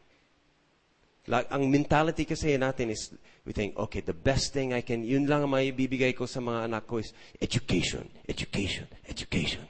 Like, 1.27 1.47
ang 1.53 1.71
mentality 1.71 2.25
kasi 2.25 2.57
natin 2.59 2.91
is, 2.91 3.15
we 3.45 3.53
think, 3.53 3.77
okay, 3.77 4.01
the 4.01 4.17
best 4.17 4.53
thing 4.53 4.73
I 4.73 4.81
can, 4.81 5.05
yun 5.05 5.27
lang 5.27 5.45
ang 5.45 5.51
may 5.51 5.71
bibigay 5.71 6.17
ko 6.17 6.27
sa 6.27 6.41
mga 6.41 6.67
anak 6.67 6.87
ko 6.87 6.99
is 6.99 7.13
education, 7.41 8.09
education, 8.27 8.89
education. 9.07 9.69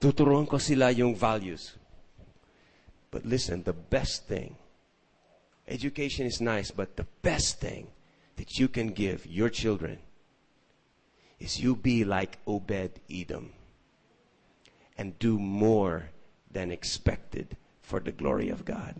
Tuturuan 0.00 0.48
ko 0.48 0.56
sila 0.56 0.90
yung 0.90 1.14
values. 1.14 1.76
But 3.10 3.26
listen, 3.26 3.62
the 3.62 3.76
best 3.76 4.26
thing, 4.26 4.56
education 5.68 6.26
is 6.26 6.40
nice, 6.40 6.70
but 6.70 6.96
the 6.96 7.06
best 7.22 7.60
thing 7.60 7.86
that 8.36 8.58
you 8.58 8.66
can 8.66 8.88
give 8.90 9.26
your 9.26 9.50
children 9.50 9.98
is 11.38 11.60
you 11.60 11.76
be 11.76 12.04
like 12.04 12.38
Obed 12.46 12.98
Edom 13.10 13.52
and 14.96 15.18
do 15.18 15.38
more 15.38 16.10
than 16.50 16.70
expected 16.70 17.56
for 17.80 18.00
the 18.00 18.12
glory 18.12 18.48
of 18.48 18.64
God. 18.64 18.94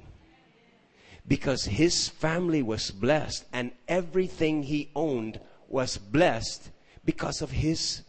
Because 1.27 1.65
his 1.65 2.09
family 2.09 2.63
was 2.63 2.91
blessed 2.91 3.45
and 3.53 3.73
everything 3.87 4.63
he 4.63 4.91
owned 4.95 5.39
was 5.69 5.97
blessed 5.97 6.71
because 7.05 7.43
of 7.43 7.51
his 7.51 8.03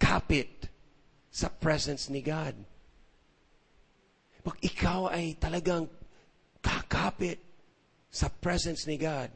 kapit 0.00 0.68
sa 1.30 1.48
presence 1.48 2.10
ni 2.10 2.20
God. 2.22 2.54
Pag 4.42 4.58
ikaw 4.62 5.10
ay 5.12 5.36
talagang 5.38 5.86
kakapit 6.62 7.38
sa 8.10 8.26
presence 8.40 8.86
ni 8.86 8.96
God, 8.96 9.30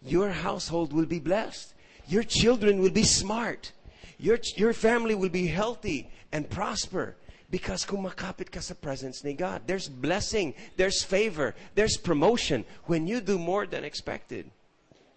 your 0.00 0.30
household 0.30 0.92
will 0.92 1.08
be 1.08 1.20
blessed. 1.20 1.74
Your 2.08 2.22
children 2.22 2.80
will 2.80 2.94
be 2.94 3.04
smart. 3.04 3.72
Your, 4.16 4.38
your 4.56 4.72
family 4.72 5.14
will 5.14 5.28
be 5.28 5.46
healthy 5.46 6.08
and 6.32 6.48
prosper 6.48 7.16
Because 7.50 7.86
kumakapit 7.86 8.50
ka 8.52 8.60
sa 8.60 8.74
presence 8.74 9.24
ni 9.24 9.32
God. 9.32 9.62
There's 9.66 9.88
blessing, 9.88 10.54
there's 10.76 11.02
favor, 11.02 11.54
there's 11.74 11.96
promotion 11.96 12.64
when 12.84 13.06
you 13.06 13.20
do 13.20 13.38
more 13.38 13.66
than 13.66 13.84
expected 13.84 14.50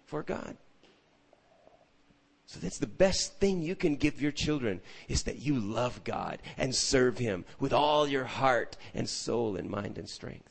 for 0.06 0.22
God. 0.22 0.56
So 2.52 2.60
that's 2.60 2.78
the 2.78 2.86
best 2.86 3.40
thing 3.40 3.62
you 3.62 3.74
can 3.74 3.96
give 3.96 4.20
your 4.20 4.30
children 4.30 4.82
is 5.08 5.22
that 5.22 5.40
you 5.40 5.58
love 5.58 6.04
God 6.04 6.38
and 6.58 6.74
serve 6.74 7.16
Him 7.16 7.46
with 7.58 7.72
all 7.72 8.06
your 8.06 8.24
heart 8.24 8.76
and 8.94 9.08
soul 9.08 9.56
and 9.56 9.70
mind 9.70 9.96
and 9.96 10.08
strength. 10.08 10.50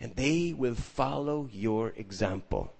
And 0.00 0.14
they 0.16 0.52
will 0.52 0.74
follow 0.74 1.48
your 1.50 1.94
example. 1.96 2.74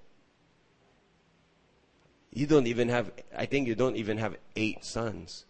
You 2.32 2.46
don't 2.46 2.66
even 2.66 2.90
have, 2.90 3.12
I 3.34 3.46
think 3.46 3.66
you 3.66 3.74
don't 3.74 3.96
even 3.96 4.18
have 4.18 4.36
eight 4.56 4.84
sons. 4.84 5.46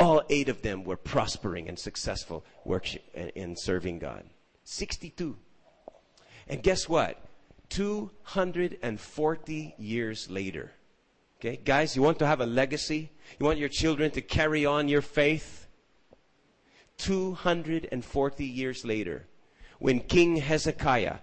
All 0.00 0.22
eight 0.30 0.48
of 0.48 0.62
them 0.62 0.84
were 0.84 0.96
prospering 0.96 1.68
and 1.68 1.78
successful 1.78 2.42
in 3.34 3.54
serving 3.54 3.98
God. 3.98 4.24
62. 4.64 5.36
And 6.48 6.62
guess 6.62 6.88
what? 6.88 7.22
240 7.68 9.74
years 9.78 10.30
later. 10.30 10.72
Okay, 11.38 11.56
guys, 11.56 11.96
you 11.96 12.02
want 12.02 12.18
to 12.18 12.26
have 12.26 12.40
a 12.40 12.46
legacy? 12.46 13.10
You 13.38 13.46
want 13.46 13.58
your 13.58 13.68
children 13.68 14.10
to 14.12 14.20
carry 14.20 14.66
on 14.66 14.88
your 14.88 15.02
faith? 15.02 15.68
240 16.98 18.44
years 18.44 18.84
later, 18.84 19.26
when 19.78 20.00
King 20.00 20.36
Hezekiah, 20.36 21.16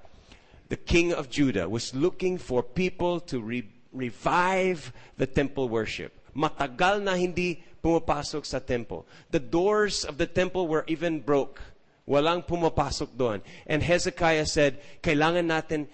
the 0.69 0.77
king 0.77 1.13
of 1.13 1.29
Judah, 1.29 1.69
was 1.69 1.93
looking 1.93 2.37
for 2.37 2.63
people 2.63 3.19
to 3.21 3.39
re- 3.39 3.69
revive 3.91 4.91
the 5.17 5.27
temple 5.27 5.69
worship. 5.69 6.13
Matagal 6.35 7.03
na 7.03 7.13
hindi 7.13 7.63
pumapasok 7.87 8.43
sa 8.43 8.59
temple. 8.59 9.07
The 9.31 9.39
doors 9.39 10.03
of 10.03 10.19
the 10.19 10.27
temple 10.27 10.67
were 10.67 10.83
even 10.87 11.23
broke. 11.23 11.63
Walang 12.03 12.43
pumapasok 12.43 13.15
doon. 13.15 13.39
And 13.63 13.79
Hezekiah 13.79 14.45
said, 14.45 14.83
kailangan 14.99 15.47
natin 15.47 15.87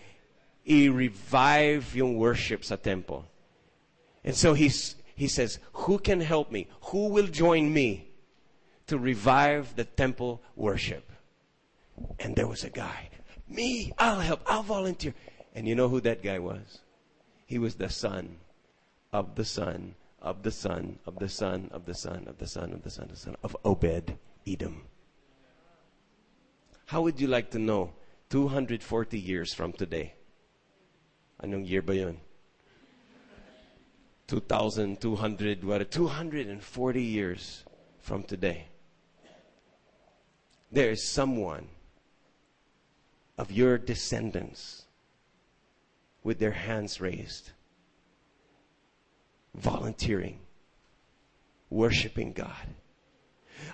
i-revive 0.66 1.94
yung 1.94 2.18
worship 2.18 2.66
sa 2.66 2.76
temple. 2.82 3.30
And 4.26 4.34
so 4.34 4.58
he's, 4.58 4.96
he 5.14 5.28
says, 5.28 5.60
who 5.86 6.00
can 6.00 6.22
help 6.22 6.50
me? 6.50 6.66
Who 6.90 7.14
will 7.14 7.28
join 7.28 7.70
me 7.70 8.10
to 8.88 8.98
revive 8.98 9.76
the 9.76 9.86
temple 9.86 10.42
worship? 10.56 11.06
And 12.18 12.36
there 12.36 12.48
was 12.48 12.64
a 12.64 12.74
guy. 12.74 13.10
Me, 13.46 13.94
I'll 14.02 14.22
help. 14.22 14.42
I'll 14.48 14.66
volunteer. 14.66 15.14
And 15.54 15.68
you 15.68 15.76
know 15.76 15.90
who 15.90 16.02
that 16.02 16.24
guy 16.24 16.40
was? 16.40 16.82
He 17.46 17.60
was 17.60 17.76
the 17.76 17.90
son 17.90 18.42
of 19.12 19.36
the 19.36 19.46
son 19.46 19.94
of 20.24 20.42
the 20.42 20.52
son 20.52 20.98
of 21.06 21.20
the 21.20 21.30
son 21.30 21.70
of 21.72 21.86
the 21.86 21.94
son 21.94 22.26
of 22.28 22.38
the 22.40 22.48
son 22.48 22.72
of 22.74 22.82
the 22.82 22.90
son 22.90 23.04
of 23.04 23.12
the 23.12 23.18
son 23.18 23.36
of 23.44 23.56
Obed 23.66 24.16
Edom. 24.48 24.84
How 26.86 27.02
would 27.02 27.20
you 27.20 27.28
like 27.28 27.52
to 27.52 27.60
know 27.60 27.92
240 28.30 29.20
years 29.20 29.54
from 29.54 29.74
today? 29.74 30.14
Anong 31.44 31.68
year 31.68 31.82
ba 31.82 31.96
yun? 31.96 32.18
2,200, 34.28 35.64
what, 35.64 35.92
240 35.92 37.04
years 37.04 37.64
from 38.00 38.24
today. 38.24 38.68
There 40.72 40.90
is 40.90 41.08
someone 41.08 41.68
of 43.38 43.52
your 43.52 43.78
descendants 43.78 44.86
with 46.24 46.40
their 46.40 46.52
hands 46.52 47.02
raised, 47.02 47.52
volunteering, 49.56 50.40
worshiping 51.70 52.34
God. 52.34 52.68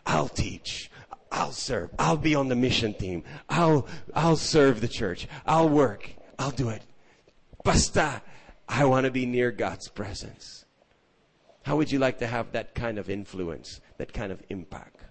I'll 0.05 0.27
teach. 0.27 0.89
I'll 1.31 1.51
serve. 1.51 1.91
I'll 1.99 2.17
be 2.17 2.35
on 2.35 2.47
the 2.47 2.55
mission 2.55 2.93
team. 2.93 3.23
I'll, 3.49 3.87
I'll 4.13 4.35
serve 4.35 4.81
the 4.81 4.87
church. 4.87 5.27
I'll 5.45 5.69
work. 5.69 6.09
I'll 6.37 6.51
do 6.51 6.69
it. 6.69 6.83
Basta. 7.63 8.21
I 8.67 8.85
want 8.85 9.05
to 9.05 9.11
be 9.11 9.25
near 9.25 9.51
God's 9.51 9.87
presence. 9.87 10.65
How 11.63 11.75
would 11.75 11.91
you 11.91 11.99
like 11.99 12.19
to 12.19 12.27
have 12.27 12.51
that 12.53 12.75
kind 12.75 12.97
of 12.97 13.09
influence, 13.09 13.81
that 13.97 14.13
kind 14.13 14.31
of 14.31 14.41
impact? 14.49 15.01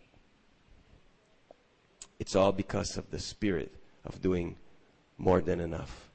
It's 2.19 2.35
all 2.35 2.53
because 2.53 2.97
of 2.97 3.11
the 3.11 3.19
spirit 3.19 3.75
of 4.05 4.21
doing 4.21 4.57
more 5.19 5.41
than 5.41 5.61
enough. 5.61 6.11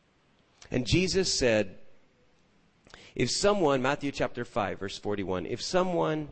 And 0.71 0.85
Jesus 0.85 1.31
said, 1.33 1.77
if 3.15 3.29
someone, 3.29 3.81
Matthew 3.81 4.11
chapter 4.11 4.45
5, 4.45 4.79
verse 4.79 4.97
41, 4.97 5.45
if 5.45 5.61
someone 5.61 6.29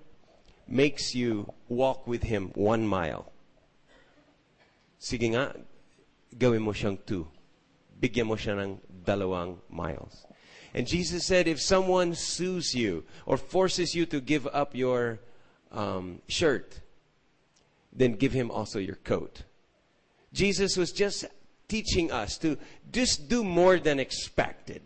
makes 0.68 1.14
you 1.14 1.52
walk 1.70 2.08
with 2.08 2.24
him 2.24 2.52
one 2.56 2.88
mile, 2.88 3.32
sige 5.00 5.30
nga, 5.34 5.56
gawin 6.38 6.62
mo 6.62 6.72
siyang 6.72 6.98
two. 7.06 7.28
Bigyan 8.02 8.26
mo 8.26 8.36
siya 8.36 8.58
ng 8.58 8.82
dalawang 9.06 9.58
miles. 9.70 10.26
And 10.74 10.88
Jesus 10.88 11.26
said, 11.26 11.48
if 11.48 11.62
someone 11.62 12.16
sues 12.16 12.74
you 12.74 13.04
or 13.26 13.38
forces 13.38 13.94
you 13.94 14.06
to 14.08 14.22
give 14.22 14.48
up 14.48 14.74
your 14.74 15.20
um, 15.72 16.22
shirt, 16.28 16.80
then 17.92 18.14
give 18.14 18.32
him 18.32 18.50
also 18.50 18.80
your 18.80 18.96
coat. 18.96 19.44
Jesus 20.34 20.78
was 20.78 20.92
just 20.92 21.26
teaching 21.68 22.12
us 22.12 22.38
to 22.40 22.58
just 22.92 23.28
do 23.28 23.44
more 23.44 23.80
than 23.80 24.00
expected. 24.00 24.82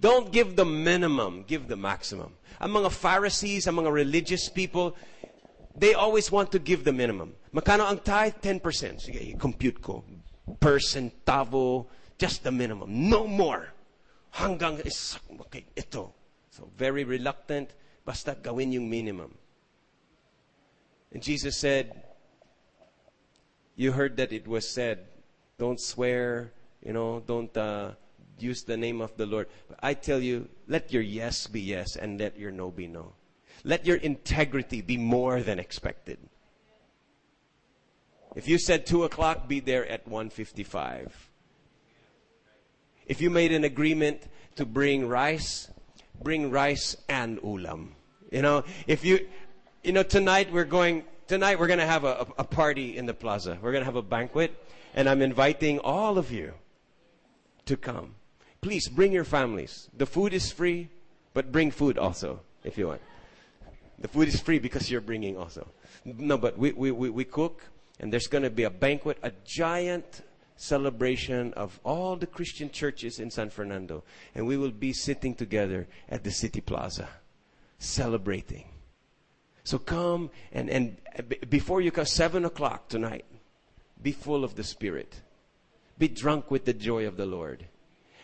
Don't 0.00 0.30
give 0.30 0.54
the 0.54 0.64
minimum, 0.64 1.44
give 1.46 1.66
the 1.66 1.76
maximum. 1.76 2.34
Among 2.60 2.84
mga 2.84 2.92
Pharisees, 2.92 3.66
among 3.66 3.86
mga 3.86 3.92
religious 3.92 4.48
people, 4.48 4.96
they 5.76 5.94
always 5.94 6.30
want 6.30 6.52
to 6.52 6.58
give 6.58 6.84
the 6.84 6.92
minimum. 6.92 7.34
Makano 7.52 7.88
ang 7.88 7.98
tithe? 7.98 8.34
10%. 8.42 8.62
Sige, 9.02 9.38
compute 9.38 9.82
ko. 9.82 10.04
Per 10.60 10.78
centavo, 10.78 11.86
just 12.18 12.44
the 12.44 12.52
minimum. 12.52 13.10
No 13.10 13.26
more. 13.26 13.74
Hanggang, 14.34 14.78
okay, 15.46 15.64
ito. 15.74 16.14
So, 16.50 16.70
very 16.76 17.04
reluctant, 17.04 17.70
basta 18.04 18.34
gawin 18.34 18.72
yung 18.72 18.90
minimum. 18.90 19.34
And 21.12 21.22
Jesus 21.22 21.56
said, 21.56 22.04
you 23.74 23.92
heard 23.92 24.16
that 24.16 24.32
it 24.32 24.46
was 24.46 24.68
said, 24.68 25.06
don't 25.56 25.80
swear, 25.80 26.52
you 26.84 26.92
know, 26.92 27.22
don't 27.24 27.54
uh, 27.56 27.92
use 28.42 28.62
the 28.62 28.76
name 28.76 29.00
of 29.00 29.16
the 29.16 29.26
Lord. 29.26 29.48
But 29.68 29.78
I 29.82 29.94
tell 29.94 30.20
you, 30.20 30.48
let 30.66 30.92
your 30.92 31.02
yes 31.02 31.46
be 31.46 31.60
yes 31.60 31.96
and 31.96 32.18
let 32.18 32.38
your 32.38 32.50
no 32.50 32.70
be 32.70 32.86
no. 32.86 33.12
Let 33.64 33.86
your 33.86 33.96
integrity 33.96 34.82
be 34.82 34.96
more 34.96 35.42
than 35.42 35.58
expected. 35.58 36.18
If 38.36 38.46
you 38.46 38.58
said 38.58 38.86
2 38.86 39.04
o'clock, 39.04 39.48
be 39.48 39.60
there 39.60 39.86
at 39.86 40.08
1.55. 40.08 41.10
If 43.06 43.20
you 43.20 43.30
made 43.30 43.52
an 43.52 43.64
agreement 43.64 44.22
to 44.56 44.66
bring 44.66 45.08
rice, 45.08 45.68
bring 46.22 46.50
rice 46.50 46.96
and 47.08 47.38
ulam. 47.38 47.88
You 48.30 48.42
know, 48.42 48.64
if 48.86 49.04
you, 49.04 49.26
you 49.82 49.92
know, 49.92 50.02
tonight 50.02 50.52
we're 50.52 50.64
going, 50.64 51.04
tonight 51.26 51.58
we're 51.58 51.66
going 51.66 51.78
to 51.78 51.86
have 51.86 52.04
a, 52.04 52.26
a 52.36 52.44
party 52.44 52.96
in 52.96 53.06
the 53.06 53.14
plaza. 53.14 53.58
We're 53.60 53.72
going 53.72 53.82
to 53.82 53.86
have 53.86 53.96
a 53.96 54.02
banquet 54.02 54.54
and 54.94 55.08
I'm 55.08 55.22
inviting 55.22 55.78
all 55.78 56.18
of 56.18 56.32
you 56.32 56.54
to 57.66 57.76
come. 57.76 58.14
Please 58.60 58.88
bring 58.88 59.12
your 59.12 59.24
families. 59.24 59.88
The 59.96 60.06
food 60.06 60.32
is 60.32 60.50
free, 60.50 60.88
but 61.34 61.52
bring 61.52 61.70
food 61.70 61.98
also 61.98 62.40
if 62.64 62.76
you 62.76 62.88
want. 62.88 63.00
The 63.98 64.08
food 64.08 64.28
is 64.28 64.40
free 64.40 64.58
because 64.58 64.90
you're 64.90 65.00
bringing 65.00 65.36
also. 65.36 65.66
No, 66.04 66.38
but 66.38 66.58
we, 66.58 66.72
we, 66.72 66.90
we, 66.90 67.10
we 67.10 67.24
cook 67.24 67.62
and 68.00 68.12
there's 68.12 68.26
going 68.26 68.44
to 68.44 68.50
be 68.50 68.62
a 68.62 68.70
banquet, 68.70 69.18
a 69.22 69.32
giant 69.44 70.22
celebration 70.56 71.52
of 71.54 71.78
all 71.84 72.16
the 72.16 72.26
Christian 72.26 72.70
churches 72.70 73.18
in 73.18 73.30
San 73.30 73.50
Fernando. 73.50 74.04
And 74.34 74.46
we 74.46 74.56
will 74.56 74.70
be 74.70 74.92
sitting 74.92 75.34
together 75.34 75.86
at 76.08 76.24
the 76.24 76.30
City 76.30 76.60
Plaza, 76.60 77.08
celebrating. 77.78 78.68
So 79.64 79.78
come 79.78 80.30
and, 80.52 80.70
and 80.70 80.96
before 81.48 81.80
you 81.80 81.90
come, 81.90 82.06
7 82.06 82.44
o'clock 82.44 82.88
tonight, 82.88 83.24
be 84.00 84.12
full 84.12 84.44
of 84.44 84.54
the 84.54 84.64
Spirit. 84.64 85.20
Be 85.98 86.08
drunk 86.08 86.50
with 86.50 86.64
the 86.64 86.72
joy 86.72 87.06
of 87.06 87.16
the 87.16 87.26
Lord. 87.26 87.66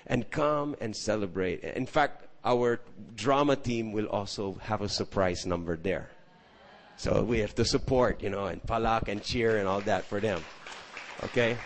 And 0.06 0.30
come 0.30 0.76
and 0.80 0.94
celebrate. 0.94 1.64
In 1.64 1.86
fact, 1.86 2.26
our 2.44 2.80
drama 3.16 3.56
team 3.56 3.92
will 3.92 4.06
also 4.06 4.58
have 4.62 4.82
a 4.82 4.88
surprise 4.88 5.46
number 5.46 5.76
there. 5.76 6.10
So 6.96 7.22
we 7.24 7.40
have 7.40 7.54
to 7.56 7.64
support, 7.64 8.22
you 8.22 8.30
know, 8.30 8.46
and 8.46 8.62
palak 8.62 9.08
and 9.08 9.22
cheer 9.22 9.58
and 9.58 9.66
all 9.66 9.80
that 9.82 10.04
for 10.04 10.20
them. 10.20 10.42
Okay? 11.24 11.56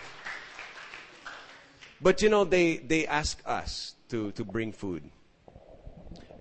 But 2.01 2.21
you 2.21 2.29
know, 2.29 2.45
they, 2.45 2.77
they 2.77 3.05
ask 3.05 3.39
us 3.45 3.95
to, 4.09 4.31
to 4.31 4.45
bring 4.45 4.71
food. 4.71 5.03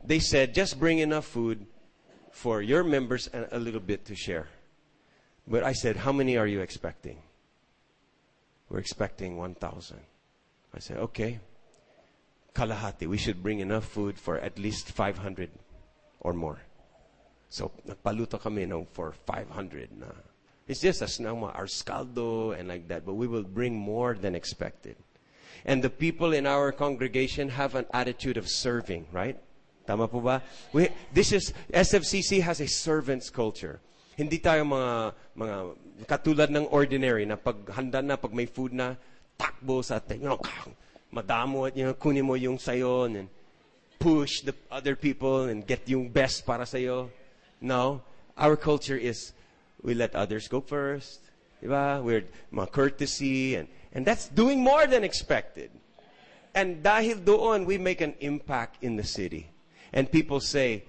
They 0.04 0.20
said, 0.20 0.54
just 0.54 0.78
bring 0.78 1.00
enough 1.00 1.26
food 1.26 1.66
for 2.30 2.62
your 2.62 2.84
members 2.84 3.26
and 3.26 3.46
a 3.50 3.58
little 3.58 3.80
bit 3.80 4.04
to 4.06 4.14
share. 4.14 4.48
But 5.46 5.64
I 5.64 5.72
said, 5.72 5.96
how 5.96 6.12
many 6.12 6.36
are 6.36 6.46
you 6.46 6.60
expecting? 6.60 7.18
We're 8.68 8.78
expecting 8.78 9.36
1,000. 9.36 9.98
I 10.74 10.78
said, 10.78 10.98
okay. 10.98 11.40
Kalahati, 12.59 13.06
we 13.06 13.16
should 13.16 13.39
bring 13.39 13.62
enough 13.62 13.86
food 13.86 14.18
for 14.18 14.43
at 14.43 14.59
least 14.59 14.90
500 14.90 15.47
or 16.18 16.35
more. 16.35 16.59
So, 17.48 17.70
nagpaluto 17.86 18.43
kami 18.43 18.66
ng 18.66 18.90
for 18.90 19.14
500 19.14 19.94
na 19.94 20.10
It's 20.66 20.82
just 20.82 21.01
as 21.01 21.16
snowma, 21.16 21.56
arroz 21.56 21.80
caldo 21.80 22.52
and 22.52 22.68
like 22.68 22.89
that, 22.89 23.06
but 23.06 23.14
we 23.14 23.26
will 23.26 23.43
bring 23.47 23.72
more 23.72 24.12
than 24.12 24.35
expected. 24.35 24.97
And 25.64 25.82
the 25.82 25.89
people 25.89 26.35
in 26.35 26.44
our 26.44 26.72
congregation 26.72 27.48
have 27.48 27.74
an 27.74 27.86
attitude 27.94 28.36
of 28.36 28.47
serving, 28.51 29.06
right? 29.10 29.40
Tama 29.86 30.06
po 30.09 30.20
ba? 30.20 30.43
We, 30.74 30.90
this 31.14 31.32
is, 31.32 31.55
SFCC 31.72 32.43
has 32.43 32.60
a 32.60 32.68
servant's 32.68 33.30
culture. 33.30 33.80
Hindi 34.18 34.39
tayo 34.44 34.68
mga, 34.68 34.93
mga 35.39 35.56
katulad 36.05 36.51
ng 36.52 36.68
ordinary 36.68 37.24
na 37.24 37.40
pag 37.40 37.56
handa 37.72 38.05
na, 38.05 38.20
pag 38.20 38.36
may 38.36 38.44
food 38.44 38.76
na, 38.76 39.01
takbo 39.40 39.80
sa 39.80 39.97
atin, 39.97 40.20
you 40.20 40.28
know, 40.28 40.43
madamo 41.14 41.68
at 41.68 41.76
you 41.76 41.85
know, 41.85 41.94
kunin 41.94 42.24
mo 42.24 42.35
yung 42.35 42.59
sayo 42.59 43.06
and 43.06 43.28
push 43.98 44.40
the 44.43 44.55
other 44.70 44.94
people 44.94 45.44
and 45.44 45.66
get 45.66 45.89
yung 45.89 46.09
best 46.09 46.47
para 46.47 46.64
sa'yo. 46.64 47.10
No. 47.60 48.02
Our 48.36 48.56
culture 48.56 48.97
is 48.97 49.32
we 49.82 49.94
let 49.94 50.14
others 50.14 50.48
go 50.48 50.60
first. 50.60 51.20
Diba? 51.62 52.02
We're 52.02 52.24
mga 52.52 52.70
courtesy 52.70 53.56
and, 53.56 53.68
and 53.93 54.06
that's 54.06 54.28
doing 54.28 54.62
more 54.62 54.86
than 54.86 55.02
expected. 55.02 55.70
And 56.55 56.82
dahil 56.82 57.24
doon, 57.24 57.66
we 57.66 57.78
make 57.78 58.01
an 58.01 58.14
impact 58.20 58.82
in 58.82 58.97
the 58.97 59.05
city. 59.05 59.51
And 59.93 60.10
people 60.10 60.40
say, 60.40 60.85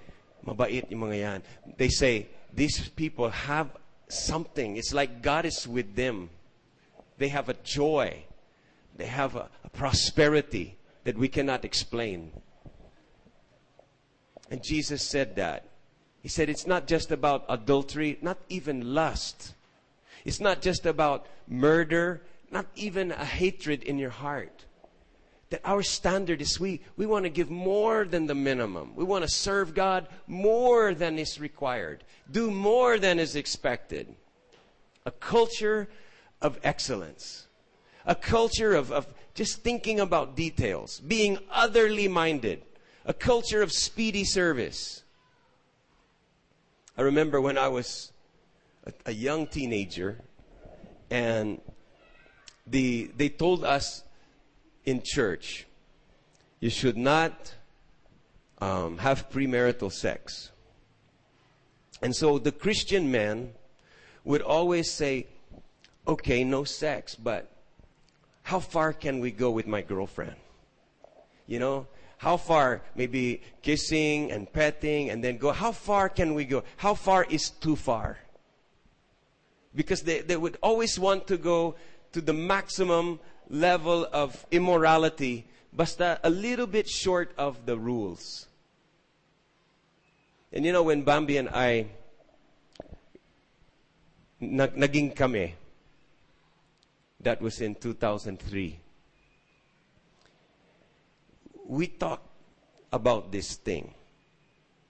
mabait 0.46 0.90
yung 0.90 1.10
mga 1.10 1.18
yan. 1.18 1.40
They 1.78 1.90
say, 1.90 2.28
these 2.54 2.90
people 2.90 3.30
have 3.30 3.70
something. 4.10 4.78
It's 4.78 4.94
like 4.94 5.22
God 5.22 5.46
is 5.46 5.68
with 5.68 5.96
them. 5.96 6.30
They 7.18 7.30
have 7.30 7.50
a 7.50 7.58
joy. 7.66 8.24
They 9.00 9.08
have 9.08 9.36
a, 9.36 9.50
a 9.64 9.70
prosperity 9.70 10.78
that 11.06 11.18
we 11.18 11.30
cannot 11.30 11.64
explain. 11.64 12.34
And 14.52 14.62
Jesus 14.62 15.02
said 15.02 15.38
that. 15.38 15.70
He 16.22 16.28
said 16.28 16.50
it's 16.50 16.68
not 16.68 16.86
just 16.86 17.10
about 17.10 17.46
adultery, 17.48 18.20
not 18.22 18.38
even 18.50 18.94
lust. 18.94 19.54
It's 20.26 20.42
not 20.42 20.62
just 20.62 20.86
about 20.86 21.28
murder, 21.48 22.22
not 22.52 22.66
even 22.76 23.12
a 23.12 23.24
hatred 23.24 23.84
in 23.84 23.98
your 23.98 24.10
heart. 24.10 24.66
That 25.50 25.62
our 25.64 25.82
standard 25.82 26.42
is 26.42 26.60
we, 26.60 26.82
we 26.98 27.06
want 27.06 27.24
to 27.24 27.30
give 27.30 27.50
more 27.50 28.04
than 28.04 28.28
the 28.28 28.36
minimum. 28.36 28.96
We 28.98 29.06
want 29.06 29.24
to 29.24 29.30
serve 29.30 29.74
God 29.74 30.10
more 30.28 30.94
than 30.94 31.18
is 31.18 31.40
required, 31.40 32.04
do 32.30 32.52
more 32.52 33.00
than 33.00 33.18
is 33.18 33.38
expected. 33.38 34.14
A 35.06 35.12
culture 35.12 35.88
of 36.42 36.60
excellence, 36.64 37.48
a 38.10 38.16
culture 38.16 38.74
of, 38.74 38.92
of 38.92 39.08
just 39.36 39.62
thinking 39.62 40.00
about 40.00 40.36
details, 40.36 41.00
being 41.00 41.38
otherly 41.52 42.08
minded, 42.08 42.64
a 43.06 43.14
culture 43.14 43.62
of 43.62 43.72
speedy 43.72 44.24
service. 44.24 45.04
I 46.98 47.04
remember 47.04 47.40
when 47.40 47.56
I 47.56 47.68
was 47.68 48.12
a, 48.88 48.94
a 49.06 49.12
young 49.12 49.46
teenager, 49.46 50.18
and 51.12 51.62
the, 52.66 53.12
they 53.16 53.30
told 53.30 53.64
us 53.64 54.04
in 54.86 55.04
church, 55.06 55.68
you 56.60 56.72
should 56.72 56.98
not 56.98 57.54
um, 58.60 58.98
have 58.98 59.30
premarital 59.30 59.92
sex. 59.92 60.50
And 62.02 62.16
so 62.16 62.40
the 62.40 62.52
Christian 62.52 63.12
man 63.12 63.52
would 64.24 64.42
always 64.42 64.90
say, 64.92 65.28
okay, 66.08 66.44
no 66.44 66.64
sex, 66.64 67.14
but 67.14 67.52
how 68.50 68.60
far 68.60 68.94
can 68.94 69.20
we 69.20 69.30
go 69.30 69.52
with 69.52 69.68
my 69.68 69.84
girlfriend? 69.84 70.34
You 71.46 71.60
know, 71.60 71.86
how 72.18 72.36
far? 72.36 72.82
Maybe 72.96 73.44
kissing 73.62 74.32
and 74.32 74.52
petting 74.52 75.12
and 75.12 75.24
then 75.24 75.38
go. 75.38 75.52
How 75.52 75.72
far 75.72 76.10
can 76.10 76.34
we 76.34 76.46
go? 76.46 76.64
How 76.78 76.96
far 76.96 77.28
is 77.30 77.52
too 77.52 77.76
far? 77.76 78.18
Because 79.76 80.02
they, 80.02 80.22
they 80.22 80.36
would 80.36 80.58
always 80.64 80.98
want 80.98 81.28
to 81.28 81.38
go 81.38 81.76
to 82.14 82.22
the 82.22 82.34
maximum 82.34 83.20
level 83.52 84.08
of 84.12 84.48
immorality, 84.50 85.46
basta 85.72 86.20
a 86.24 86.30
little 86.32 86.66
bit 86.66 86.90
short 86.90 87.32
of 87.38 87.68
the 87.68 87.78
rules. 87.78 88.48
And 90.52 90.66
you 90.66 90.74
know, 90.74 90.82
when 90.82 91.04
Bambi 91.04 91.38
and 91.38 91.50
I 91.50 91.86
nag, 94.40 94.76
naging 94.76 95.16
kami, 95.16 95.54
that 97.22 97.42
was 97.42 97.62
in 97.62 97.76
2003 97.76 98.80
we 101.70 101.86
talked 101.86 102.28
about 102.92 103.32
this 103.32 103.56
thing, 103.56 103.94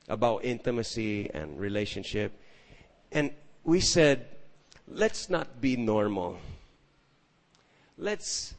about 0.08 0.46
intimacy 0.46 1.30
and 1.30 1.60
relationship. 1.60 2.32
And 3.12 3.32
we 3.66 3.82
said, 3.82 4.26
let's 4.88 5.30
not 5.30 5.60
be 5.60 5.76
normal. 5.76 6.38
Let's 7.98 8.56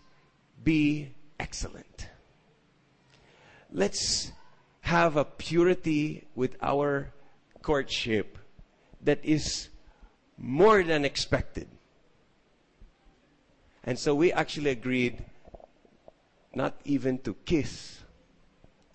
be 0.62 1.08
excellent. 1.38 2.08
Let's 3.72 4.32
have 4.82 5.16
a 5.16 5.24
purity 5.24 6.26
with 6.34 6.56
our 6.60 7.08
courtship 7.62 8.36
that 9.00 9.24
is 9.24 9.70
more 10.36 10.82
than 10.82 11.06
expected. 11.06 11.68
And 13.84 13.98
so 13.98 14.14
we 14.14 14.32
actually 14.32 14.70
agreed 14.70 15.24
not 16.54 16.74
even 16.84 17.18
to 17.18 17.34
kiss 17.44 18.00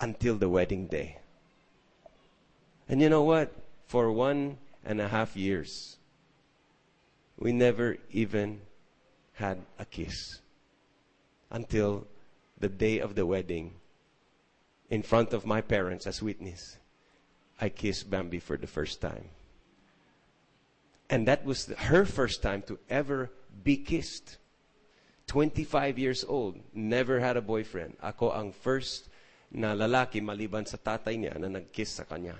until 0.00 0.36
the 0.36 0.48
wedding 0.48 0.86
day. 0.86 1.18
And 2.88 3.00
you 3.00 3.08
know 3.08 3.22
what? 3.22 3.52
For 3.86 4.12
one 4.12 4.58
and 4.84 5.00
a 5.00 5.08
half 5.08 5.36
years, 5.36 5.96
we 7.38 7.52
never 7.52 7.96
even 8.10 8.60
had 9.34 9.58
a 9.78 9.84
kiss 9.84 10.40
until 11.50 12.06
the 12.58 12.68
day 12.68 12.98
of 12.98 13.14
the 13.14 13.26
wedding 13.26 13.74
in 14.88 15.02
front 15.02 15.32
of 15.32 15.44
my 15.44 15.60
parents 15.60 16.06
as 16.06 16.22
witness. 16.22 16.76
I 17.60 17.68
kissed 17.68 18.10
Bambi 18.10 18.38
for 18.38 18.56
the 18.56 18.66
first 18.66 19.00
time. 19.00 19.30
And 21.08 21.26
that 21.28 21.44
was 21.44 21.66
her 21.66 22.04
first 22.04 22.42
time 22.42 22.62
to 22.62 22.78
ever 22.90 23.30
be 23.62 23.76
kissed. 23.76 24.38
25 25.26 25.98
years 25.98 26.24
old, 26.24 26.58
never 26.72 27.18
had 27.20 27.36
a 27.36 27.42
boyfriend. 27.42 27.96
Ako 28.02 28.30
ang 28.30 28.52
first 28.52 29.10
na 29.50 29.74
lalaki 29.74 30.22
maliban 30.22 30.66
sa 30.66 30.78
tatay 30.78 31.18
niya 31.18 31.34
na 31.38 31.50
nag-kiss 31.50 31.98
sa 31.98 32.04
kanya. 32.06 32.34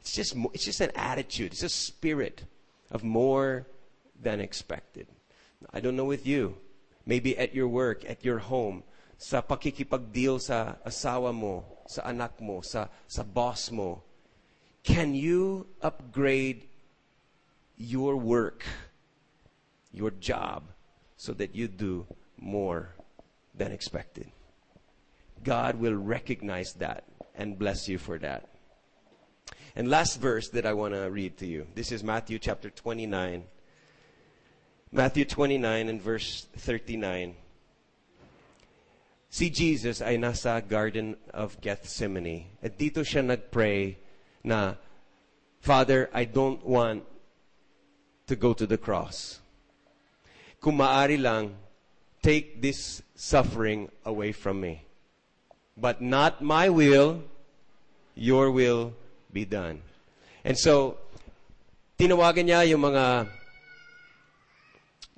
It's 0.00 0.16
just, 0.16 0.32
it's 0.56 0.64
just 0.64 0.80
an 0.80 0.92
attitude. 0.96 1.52
It's 1.52 1.62
a 1.62 1.68
spirit 1.68 2.44
of 2.90 3.04
more 3.04 3.66
than 4.16 4.40
expected. 4.40 5.06
I 5.72 5.80
don't 5.80 5.96
know 5.96 6.08
with 6.08 6.24
you. 6.24 6.56
Maybe 7.04 7.36
at 7.36 7.54
your 7.54 7.68
work, 7.68 8.08
at 8.08 8.24
your 8.24 8.38
home, 8.40 8.82
sa 9.20 9.44
pakikipag-deal 9.44 10.40
sa 10.40 10.80
asawa 10.80 11.36
mo, 11.36 11.64
sa 11.84 12.08
anak 12.08 12.40
mo, 12.40 12.64
sa, 12.64 12.88
sa 13.04 13.20
boss 13.20 13.68
mo. 13.68 14.00
Can 14.80 15.12
you 15.12 15.68
upgrade 15.84 16.64
your 17.76 18.16
work, 18.16 18.64
your 19.92 20.08
job, 20.16 20.64
so 21.20 21.34
that 21.34 21.54
you 21.54 21.68
do 21.68 22.06
more 22.38 22.96
than 23.54 23.72
expected? 23.72 24.32
God 25.44 25.76
will 25.76 25.92
recognize 25.92 26.72
that 26.80 27.04
and 27.34 27.58
bless 27.58 27.88
you 27.88 27.98
for 27.98 28.16
that. 28.18 28.48
And 29.76 29.90
last 29.90 30.18
verse 30.18 30.48
that 30.56 30.64
I 30.64 30.72
want 30.72 30.94
to 30.94 31.10
read 31.10 31.36
to 31.44 31.46
you. 31.46 31.66
This 31.74 31.92
is 31.92 32.02
Matthew 32.02 32.38
chapter 32.38 32.70
29. 32.70 33.44
Matthew 34.92 35.26
29 35.26 35.90
and 35.90 36.00
verse 36.00 36.48
39. 36.56 37.36
Si 39.28 39.50
Jesus 39.50 40.00
ay 40.00 40.16
nasa 40.16 40.66
Garden 40.66 41.16
of 41.34 41.60
Gethsemane. 41.60 42.46
At 42.62 42.78
dito 42.78 43.04
siya 43.04 43.28
nagpray 43.28 43.96
na, 44.42 44.72
Father, 45.60 46.08
I 46.14 46.24
don't 46.24 46.64
want 46.64 47.04
to 48.26 48.36
go 48.36 48.54
to 48.54 48.66
the 48.66 48.78
cross. 48.78 49.40
Kung 50.60 50.76
lang, 50.76 51.56
take 52.22 52.60
this 52.60 53.02
suffering 53.14 53.88
away 54.04 54.32
from 54.32 54.60
me. 54.60 54.84
But 55.76 56.02
not 56.02 56.42
my 56.42 56.68
will, 56.68 57.22
your 58.14 58.50
will 58.50 58.92
be 59.32 59.44
done. 59.44 59.80
And 60.44 60.58
so, 60.58 60.98
tinawagan 61.98 62.48
niya 62.48 62.68
yung 62.68 62.80
mga 62.80 63.28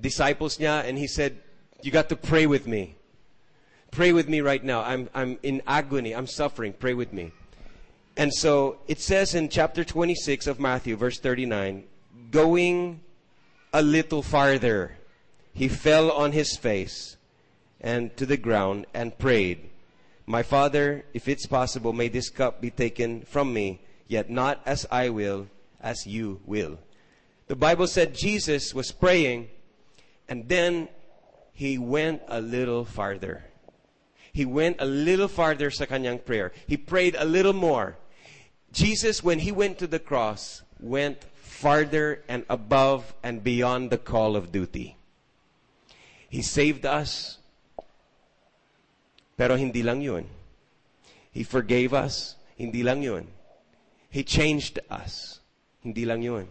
disciples 0.00 0.58
niya 0.58 0.84
and 0.86 0.98
he 0.98 1.06
said, 1.06 1.38
you 1.82 1.90
got 1.90 2.08
to 2.10 2.16
pray 2.16 2.46
with 2.46 2.66
me. 2.66 2.94
Pray 3.90 4.12
with 4.12 4.28
me 4.28 4.40
right 4.40 4.62
now. 4.62 4.82
I'm, 4.82 5.10
I'm 5.14 5.38
in 5.42 5.62
agony. 5.66 6.14
I'm 6.14 6.26
suffering. 6.26 6.72
Pray 6.72 6.94
with 6.94 7.12
me. 7.12 7.32
And 8.16 8.32
so 8.32 8.78
it 8.88 9.00
says 9.00 9.34
in 9.34 9.48
chapter 9.48 9.84
26 9.84 10.46
of 10.46 10.60
Matthew, 10.60 10.96
verse 10.96 11.18
39, 11.18 11.84
going 12.30 13.00
a 13.72 13.82
little 13.82 14.22
farther, 14.22 14.96
he 15.52 15.68
fell 15.68 16.10
on 16.10 16.32
his 16.32 16.56
face 16.56 17.16
and 17.80 18.16
to 18.16 18.26
the 18.26 18.36
ground 18.36 18.86
and 18.94 19.18
prayed, 19.18 19.70
my 20.26 20.42
Father, 20.42 21.04
if 21.12 21.28
it's 21.28 21.46
possible, 21.46 21.92
may 21.92 22.08
this 22.08 22.30
cup 22.30 22.60
be 22.60 22.70
taken 22.70 23.22
from 23.22 23.52
me, 23.52 23.80
yet 24.06 24.30
not 24.30 24.60
as 24.64 24.86
I 24.90 25.08
will, 25.08 25.48
as 25.80 26.06
you 26.06 26.40
will. 26.46 26.78
The 27.48 27.56
Bible 27.56 27.86
said 27.86 28.14
Jesus 28.14 28.72
was 28.72 28.92
praying 28.92 29.48
and 30.28 30.48
then 30.48 30.88
he 31.52 31.76
went 31.76 32.22
a 32.28 32.40
little 32.40 32.84
farther. 32.84 33.44
He 34.32 34.46
went 34.46 34.80
a 34.80 34.86
little 34.86 35.28
farther 35.28 35.70
sa 35.70 35.84
kanyang 35.84 36.24
prayer. 36.24 36.52
He 36.66 36.76
prayed 36.76 37.16
a 37.18 37.26
little 37.26 37.52
more. 37.52 37.98
Jesus, 38.72 39.22
when 39.22 39.40
he 39.40 39.52
went 39.52 39.78
to 39.78 39.86
the 39.86 39.98
cross, 39.98 40.62
went 40.80 41.22
farther 41.34 42.24
and 42.28 42.46
above 42.48 43.12
and 43.22 43.44
beyond 43.44 43.90
the 43.90 43.98
call 43.98 44.34
of 44.34 44.50
duty. 44.50 44.96
He 46.32 46.40
saved 46.40 46.86
us. 46.86 47.36
Pero 49.36 49.54
hindi 49.54 49.82
lang 49.82 50.00
yun. 50.00 50.24
He 51.30 51.44
forgave 51.44 51.92
us. 51.92 52.36
Hindi 52.56 52.82
lang 52.82 53.02
yun. 53.02 53.28
He 54.08 54.24
changed 54.24 54.80
us. 54.88 55.40
Hindi 55.82 56.06
lang 56.06 56.22
yun. 56.22 56.48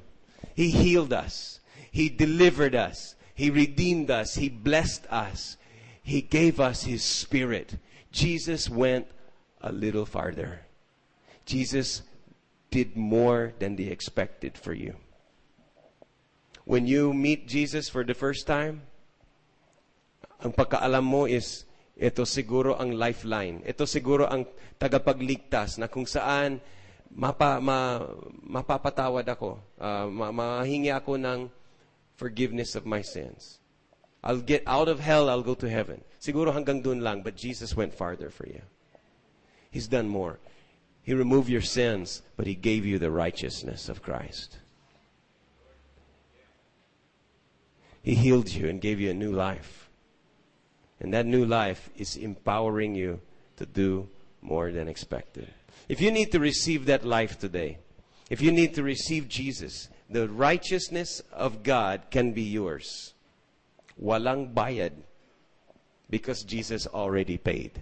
He 0.54 0.70
healed 0.70 1.12
us. 1.12 1.62
He 1.90 2.10
delivered 2.10 2.76
us. 2.76 3.16
He 3.34 3.50
redeemed 3.50 4.12
us. 4.12 4.36
He 4.36 4.50
blessed 4.50 5.08
us. 5.10 5.58
He 6.04 6.22
gave 6.22 6.60
us 6.60 6.84
His 6.84 7.02
Spirit. 7.02 7.82
Jesus 8.12 8.70
went 8.70 9.08
a 9.62 9.72
little 9.72 10.06
farther. 10.06 10.62
Jesus 11.48 12.04
did 12.70 12.96
more 12.96 13.54
than 13.58 13.78
they 13.78 13.90
expected 13.90 14.60
for 14.60 14.74
you. 14.74 14.94
When 16.66 16.86
you 16.86 17.16
meet 17.16 17.48
Jesus 17.48 17.90
for 17.90 18.04
the 18.04 18.14
first 18.14 18.46
time, 18.46 18.84
ang 20.42 20.52
pagkaalam 20.52 21.06
mo 21.06 21.30
is, 21.30 21.70
ito 21.94 22.26
siguro 22.26 22.74
ang 22.82 22.98
lifeline. 22.98 23.62
Ito 23.62 23.86
siguro 23.86 24.26
ang 24.26 24.50
tagapagligtas 24.82 25.78
na 25.78 25.86
kung 25.86 26.10
saan 26.10 26.58
mapa, 27.14 27.62
ma, 27.62 28.02
mapapatawad 28.42 29.26
ako. 29.30 29.62
Uh, 29.78 30.10
ma, 30.10 30.34
mahingi 30.34 30.90
ako 30.90 31.22
ng 31.22 31.40
forgiveness 32.18 32.74
of 32.74 32.90
my 32.90 33.06
sins. 33.06 33.62
I'll 34.24 34.42
get 34.42 34.62
out 34.66 34.90
of 34.90 35.02
hell, 35.02 35.30
I'll 35.30 35.46
go 35.46 35.58
to 35.58 35.70
heaven. 35.70 36.02
Siguro 36.22 36.54
hanggang 36.54 36.82
dun 36.82 37.02
lang, 37.02 37.22
but 37.22 37.36
Jesus 37.38 37.74
went 37.74 37.94
farther 37.94 38.30
for 38.30 38.46
you. 38.46 38.62
He's 39.70 39.88
done 39.88 40.10
more. 40.10 40.38
He 41.02 41.14
removed 41.14 41.50
your 41.50 41.66
sins, 41.66 42.22
but 42.38 42.46
He 42.46 42.54
gave 42.54 42.86
you 42.86 43.00
the 43.00 43.10
righteousness 43.10 43.90
of 43.90 44.04
Christ. 44.04 44.60
He 48.04 48.14
healed 48.14 48.50
you 48.50 48.70
and 48.70 48.82
gave 48.82 49.00
you 49.00 49.10
a 49.10 49.18
new 49.18 49.32
life. 49.32 49.81
And 51.02 51.14
that 51.14 51.26
new 51.26 51.46
life 51.46 51.90
is 51.98 52.16
empowering 52.16 52.94
you 52.94 53.20
to 53.58 53.66
do 53.66 54.08
more 54.42 54.72
than 54.72 54.88
expected. 54.88 55.48
If 55.90 56.00
you 56.00 56.12
need 56.12 56.32
to 56.32 56.40
receive 56.40 56.86
that 56.86 57.04
life 57.04 57.40
today, 57.40 57.80
if 58.30 58.40
you 58.40 58.52
need 58.52 58.76
to 58.76 58.84
receive 58.84 59.28
Jesus, 59.28 59.90
the 60.10 60.30
righteousness 60.30 61.22
of 61.34 61.64
God 61.64 62.04
can 62.12 62.34
be 62.34 62.44
yours. 62.44 63.14
Walang 64.02 64.54
bayad. 64.54 64.94
Because 66.10 66.44
Jesus 66.44 66.86
already 66.88 67.38
paid. 67.38 67.82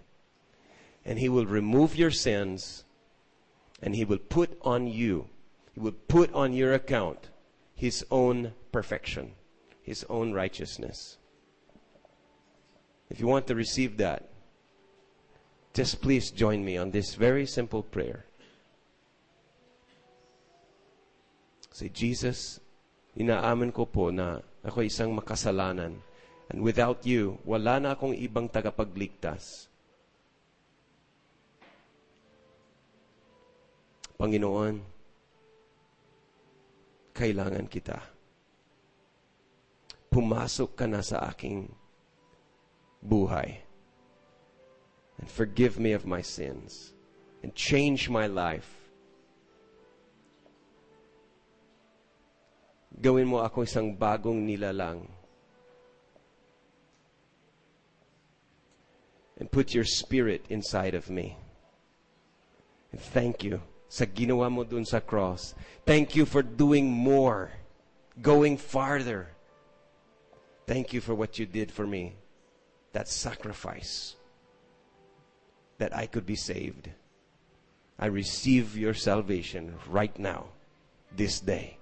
And 1.04 1.20
He 1.20 1.28
will 1.28 1.46
remove 1.46 1.96
your 1.96 2.12
sins 2.12 2.86
and 3.82 3.96
He 3.96 4.06
will 4.06 4.18
put 4.18 4.58
on 4.62 4.88
you, 4.88 5.28
He 5.74 5.80
will 5.80 5.96
put 6.08 6.34
on 6.34 6.54
your 6.54 6.74
account 6.74 7.30
His 7.76 8.06
own 8.12 8.54
perfection, 8.72 9.34
His 9.82 10.06
own 10.10 10.34
righteousness. 10.34 11.18
If 13.10 13.20
you 13.20 13.28
want 13.28 13.50
to 13.50 13.58
receive 13.58 13.98
that, 13.98 14.30
just 15.74 16.02
please 16.02 16.30
join 16.30 16.62
me 16.64 16.78
on 16.78 16.92
this 16.94 17.18
very 17.18 17.46
simple 17.46 17.82
prayer. 17.82 18.26
Say, 21.74 21.90
Jesus, 21.90 22.60
inaamin 23.18 23.74
ko 23.74 23.90
po 23.90 24.14
na 24.14 24.44
ako 24.62 24.86
isang 24.86 25.16
makasalanan. 25.16 25.98
And 26.50 26.60
without 26.62 27.06
you, 27.06 27.38
wala 27.46 27.80
na 27.80 27.96
akong 27.96 28.14
ibang 28.14 28.50
tagapagligtas. 28.50 29.70
Panginoon, 34.20 34.84
kailangan 37.16 37.66
kita. 37.72 38.04
Pumasok 40.12 40.76
ka 40.76 40.86
na 40.90 41.00
sa 41.00 41.24
aking 41.32 41.79
buhay. 43.06 43.58
And 45.20 45.30
forgive 45.30 45.80
me 45.80 45.92
of 45.92 46.06
my 46.06 46.22
sins. 46.22 46.94
And 47.44 47.54
change 47.56 48.10
my 48.10 48.28
life. 48.28 48.68
Gawin 53.00 53.28
mo 53.28 53.40
ako 53.40 53.64
isang 53.64 53.96
bagong 53.96 54.44
nilalang. 54.44 55.08
And 59.40 59.48
put 59.48 59.74
your 59.74 59.88
spirit 59.88 60.44
inside 60.50 60.96
of 60.96 61.10
me. 61.10 61.40
And 62.92 63.00
thank 63.00 63.44
you 63.44 63.64
sa 63.88 64.06
ginawa 64.06 64.52
mo 64.52 64.64
dun 64.64 64.84
sa 64.86 65.00
cross. 65.00 65.56
Thank 65.86 66.16
you 66.16 66.26
for 66.28 66.44
doing 66.44 66.92
more. 66.92 67.52
Going 68.22 68.58
farther. 68.58 69.32
Thank 70.68 70.94
you 70.94 71.02
for 71.02 71.16
what 71.16 71.40
you 71.40 71.48
did 71.48 71.72
for 71.72 71.88
me. 71.88 72.20
That 72.94 73.08
sacrifice. 73.08 74.16
That 75.78 75.96
I 75.96 76.06
could 76.06 76.26
be 76.26 76.36
saved. 76.36 76.90
I 78.00 78.08
receive 78.08 78.78
your 78.78 78.94
salvation 78.94 79.76
right 79.90 80.18
now, 80.18 80.46
this 81.16 81.40
day. 81.40 81.78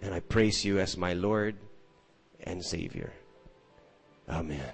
And 0.00 0.14
I 0.14 0.20
praise 0.20 0.64
you 0.64 0.78
as 0.78 0.96
my 0.96 1.12
Lord 1.12 1.56
and 2.44 2.64
Savior. 2.64 3.12
Amen. 4.28 4.72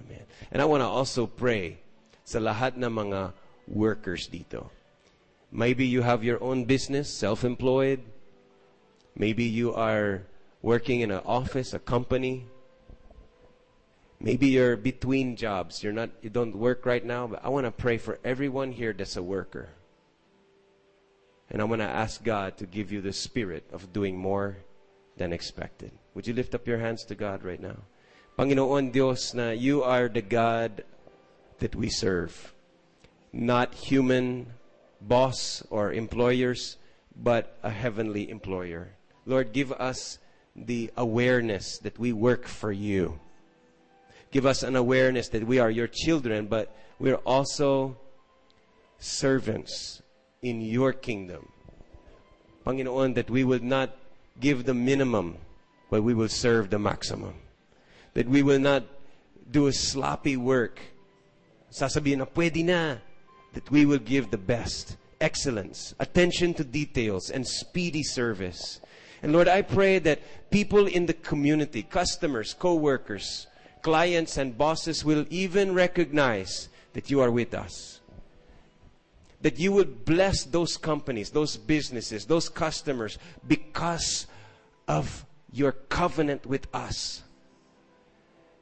Amen. 0.00 0.22
And 0.50 0.62
I 0.62 0.64
want 0.64 0.82
to 0.82 0.86
also 0.86 1.26
pray 1.26 1.78
sa 2.24 2.38
lahat 2.38 2.76
ng 2.76 2.90
mga 2.90 3.32
workers 3.68 4.28
dito. 4.28 4.70
Maybe 5.50 5.86
you 5.86 6.02
have 6.02 6.22
your 6.22 6.42
own 6.42 6.64
business, 6.64 7.08
self-employed. 7.08 8.00
Maybe 9.16 9.44
you 9.44 9.74
are 9.74 10.22
working 10.62 11.00
in 11.00 11.10
an 11.10 11.22
office, 11.24 11.72
a 11.72 11.78
company. 11.78 12.46
Maybe 14.20 14.48
you're 14.48 14.76
between 14.76 15.36
jobs. 15.36 15.82
You're 15.82 15.92
not, 15.92 16.10
you 16.22 16.30
don't 16.30 16.56
work 16.56 16.84
right 16.84 17.04
now, 17.04 17.28
but 17.28 17.44
I 17.44 17.48
want 17.48 17.66
to 17.66 17.70
pray 17.70 17.98
for 17.98 18.18
everyone 18.24 18.72
here 18.72 18.92
that's 18.92 19.16
a 19.16 19.22
worker. 19.22 19.68
And 21.50 21.62
I 21.62 21.64
want 21.64 21.80
to 21.80 21.88
ask 21.88 22.22
God 22.22 22.58
to 22.58 22.66
give 22.66 22.92
you 22.92 23.00
the 23.00 23.12
spirit 23.12 23.64
of 23.72 23.92
doing 23.92 24.18
more 24.18 24.58
than 25.16 25.32
expected. 25.32 25.92
Would 26.14 26.26
you 26.26 26.34
lift 26.34 26.54
up 26.54 26.66
your 26.66 26.78
hands 26.78 27.04
to 27.04 27.14
God 27.14 27.44
right 27.44 27.60
now? 27.60 27.76
Panginoon 28.38 28.92
Dios 28.92 29.34
na 29.34 29.50
you 29.50 29.82
are 29.82 30.08
the 30.08 30.22
God 30.22 30.84
that 31.58 31.74
we 31.74 31.88
serve. 31.88 32.54
Not 33.32 33.74
human 33.74 34.52
boss 35.00 35.62
or 35.70 35.92
employers, 35.92 36.76
but 37.16 37.56
a 37.62 37.70
heavenly 37.70 38.30
employer. 38.30 38.90
Lord, 39.26 39.52
give 39.52 39.72
us 39.72 40.18
the 40.54 40.90
awareness 40.96 41.78
that 41.78 41.98
we 41.98 42.12
work 42.12 42.46
for 42.46 42.72
you. 42.72 43.20
Give 44.30 44.44
us 44.44 44.62
an 44.62 44.76
awareness 44.76 45.28
that 45.30 45.46
we 45.46 45.58
are 45.58 45.70
your 45.70 45.86
children, 45.86 46.46
but 46.46 46.74
we're 46.98 47.16
also 47.24 47.96
servants 48.98 50.02
in 50.42 50.60
your 50.60 50.92
kingdom. 50.92 51.48
Panginoon, 52.66 53.14
that 53.14 53.30
we 53.30 53.44
will 53.44 53.62
not 53.62 53.96
give 54.40 54.64
the 54.64 54.74
minimum, 54.74 55.38
but 55.90 56.02
we 56.02 56.14
will 56.14 56.28
serve 56.28 56.70
the 56.70 56.78
maximum. 56.78 57.34
That 58.14 58.28
we 58.28 58.42
will 58.42 58.58
not 58.58 58.84
do 59.50 59.66
a 59.66 59.72
sloppy 59.72 60.36
work. 60.36 60.80
Sasabihin 61.72 62.18
na, 62.18 62.24
pwede 62.26 62.64
na. 62.64 62.96
That 63.54 63.70
we 63.70 63.86
will 63.86 63.98
give 63.98 64.30
the 64.30 64.38
best, 64.38 64.96
excellence, 65.20 65.94
attention 65.98 66.52
to 66.54 66.64
details, 66.64 67.30
and 67.30 67.46
speedy 67.46 68.02
service. 68.02 68.80
And 69.22 69.32
Lord, 69.32 69.48
I 69.48 69.62
pray 69.62 69.98
that 70.00 70.50
people 70.50 70.86
in 70.86 71.06
the 71.06 71.14
community, 71.14 71.82
customers, 71.82 72.54
co-workers, 72.54 73.47
clients, 73.82 74.36
and 74.36 74.56
bosses 74.56 75.04
will 75.04 75.26
even 75.30 75.74
recognize 75.74 76.68
that 76.92 77.10
you 77.10 77.20
are 77.20 77.30
with 77.30 77.54
us 77.54 77.98
that 79.40 79.58
you 79.58 79.72
will 79.72 79.84
bless 79.84 80.44
those 80.44 80.76
companies, 80.76 81.30
those 81.30 81.56
businesses, 81.56 82.26
those 82.26 82.48
customers 82.48 83.18
because 83.46 84.26
of 84.86 85.24
your 85.52 85.72
covenant 85.72 86.44
with 86.46 86.66
us. 86.74 87.22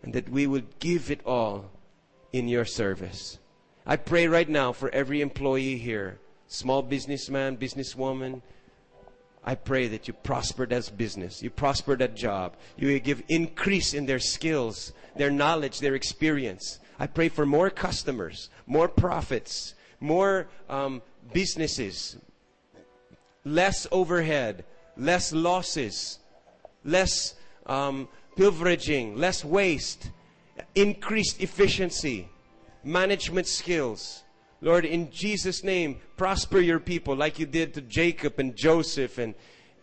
And 0.02 0.12
that 0.12 0.28
we 0.28 0.47
will 0.47 0.62
give 0.78 1.10
it 1.10 1.20
all 1.24 1.70
in 2.32 2.48
your 2.48 2.64
service. 2.64 3.38
I 3.86 3.97
pray 3.97 4.28
right 4.28 4.48
now 4.48 4.72
for 4.72 4.90
every 4.90 5.20
employee 5.20 5.78
here, 5.78 6.18
small 6.47 6.82
businessman, 6.82 7.56
businesswoman. 7.56 8.43
I 9.44 9.55
pray 9.55 9.88
that 9.88 10.06
you 10.06 10.14
prosper 10.14 10.66
that 10.66 10.90
business, 10.97 11.43
you 11.43 11.51
prosper 11.51 11.97
that 11.97 12.14
job, 12.14 12.56
you 12.76 12.98
give 12.98 13.22
increase 13.28 13.94
in 13.94 14.06
their 14.06 14.18
skills, 14.18 14.93
their 15.16 15.30
knowledge, 15.30 15.80
their 15.80 15.94
experience. 15.94 16.78
I 16.98 17.06
pray 17.06 17.28
for 17.28 17.47
more 17.47 17.70
customers, 17.70 18.51
more 18.66 18.88
profits, 18.88 19.74
more 20.01 20.48
um, 20.68 21.02
businesses, 21.32 22.16
less 23.44 23.86
overhead, 23.93 24.64
less 24.97 25.32
losses, 25.32 26.18
less 26.84 27.34
um, 27.66 28.09
pilferaging, 28.36 29.16
less 29.16 29.44
waste, 29.44 30.10
increased 30.74 31.40
efficiency, 31.40 32.28
management 32.84 33.47
skills. 33.47 34.22
Lord, 34.60 34.84
in 34.84 35.10
Jesus' 35.10 35.62
name, 35.62 36.01
prosper 36.16 36.60
your 36.60 36.80
people 36.80 37.14
like 37.14 37.38
you 37.38 37.47
did 37.47 37.74
to 37.74 37.82
Jacob 37.82 38.38
and 38.38 38.56
Joseph 38.56 39.18
and, 39.18 39.34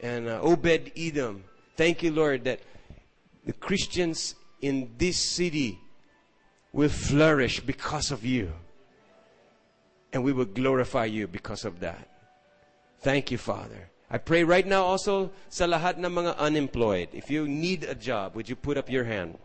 and 0.01 0.27
uh, 0.27 0.39
Obed 0.41 0.91
Edom. 0.97 1.43
Thank 1.77 2.01
you, 2.01 2.11
Lord, 2.11 2.43
that 2.45 2.60
the 3.45 3.53
Christians 3.53 4.35
in 4.64 4.95
this 4.98 5.19
city 5.19 5.77
will 6.72 6.90
flourish 6.90 7.60
because 7.60 8.11
of 8.11 8.23
you. 8.23 8.52
And 10.14 10.23
we 10.23 10.31
will 10.31 10.45
glorify 10.45 11.06
you 11.06 11.27
because 11.27 11.65
of 11.65 11.81
that. 11.81 12.07
Thank 13.02 13.30
you, 13.30 13.38
Father. 13.38 13.90
I 14.10 14.19
pray 14.19 14.44
right 14.44 14.65
now 14.65 14.84
also 14.84 15.31
sa 15.49 15.65
lahat 15.65 15.98
ng 15.99 16.07
mga 16.07 16.38
unemployed. 16.38 17.10
If 17.11 17.30
you 17.30 17.48
need 17.48 17.84
a 17.84 17.95
job, 17.95 18.35
would 18.35 18.48
you 18.48 18.56
put 18.56 18.77
up 18.77 18.90
your 18.90 19.03
hand? 19.03 19.38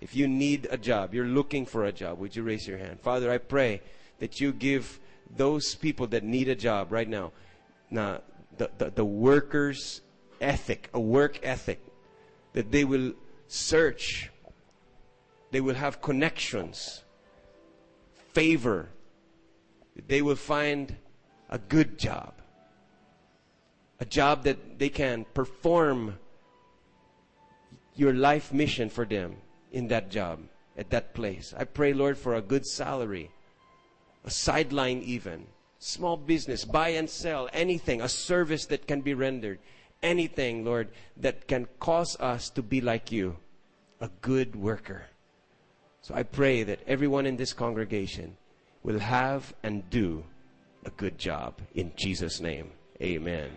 If 0.00 0.14
you 0.14 0.28
need 0.28 0.68
a 0.70 0.76
job, 0.76 1.14
you're 1.14 1.30
looking 1.30 1.64
for 1.64 1.84
a 1.86 1.92
job, 1.92 2.18
would 2.18 2.36
you 2.36 2.42
raise 2.42 2.68
your 2.68 2.76
hand? 2.76 3.00
Father, 3.00 3.30
I 3.30 3.38
pray 3.38 3.80
that 4.18 4.40
you 4.40 4.52
give 4.52 5.00
those 5.36 5.74
people 5.74 6.06
that 6.08 6.24
need 6.24 6.48
a 6.48 6.54
job 6.54 6.92
right 6.92 7.08
now 7.08 7.32
na 7.88 8.18
the, 8.58 8.68
the, 8.76 8.90
the 8.90 9.04
workers 9.04 10.00
ethic, 10.40 10.90
a 10.92 11.00
work 11.00 11.40
ethic, 11.42 11.80
that 12.52 12.72
they 12.72 12.84
will 12.84 13.12
search, 13.46 14.30
they 15.50 15.60
will 15.60 15.74
have 15.74 16.00
connections, 16.00 17.02
favor, 18.32 18.88
they 20.06 20.22
will 20.22 20.36
find 20.36 20.96
a 21.48 21.58
good 21.58 21.98
job, 21.98 22.34
a 23.98 24.04
job 24.04 24.44
that 24.44 24.78
they 24.78 24.88
can 24.88 25.26
perform 25.34 26.18
your 27.96 28.14
life 28.14 28.52
mission 28.52 28.88
for 28.88 29.04
them 29.04 29.36
in 29.72 29.88
that 29.88 30.10
job, 30.10 30.40
at 30.76 30.90
that 30.90 31.12
place. 31.12 31.52
I 31.56 31.64
pray, 31.64 31.92
Lord, 31.92 32.16
for 32.16 32.34
a 32.36 32.40
good 32.40 32.64
salary, 32.64 33.30
a 34.24 34.30
sideline 34.30 35.02
even, 35.02 35.46
small 35.78 36.16
business, 36.16 36.64
buy 36.64 36.90
and 36.90 37.10
sell, 37.10 37.48
anything, 37.52 38.00
a 38.00 38.08
service 38.08 38.66
that 38.66 38.86
can 38.86 39.00
be 39.00 39.14
rendered, 39.14 39.58
anything, 40.02 40.64
Lord, 40.64 40.88
that 41.16 41.48
can 41.48 41.66
cause 41.78 42.18
us 42.20 42.48
to 42.50 42.62
be 42.62 42.80
like 42.80 43.10
you, 43.10 43.36
a 44.00 44.08
good 44.20 44.54
worker. 44.54 45.09
So 46.02 46.14
I 46.14 46.22
pray 46.22 46.62
that 46.62 46.80
everyone 46.86 47.26
in 47.26 47.36
this 47.36 47.52
congregation 47.52 48.36
will 48.82 48.98
have 48.98 49.54
and 49.62 49.88
do 49.90 50.24
a 50.84 50.90
good 50.90 51.18
job. 51.18 51.60
In 51.74 51.92
Jesus' 51.96 52.40
name, 52.40 52.70
amen. 53.02 53.50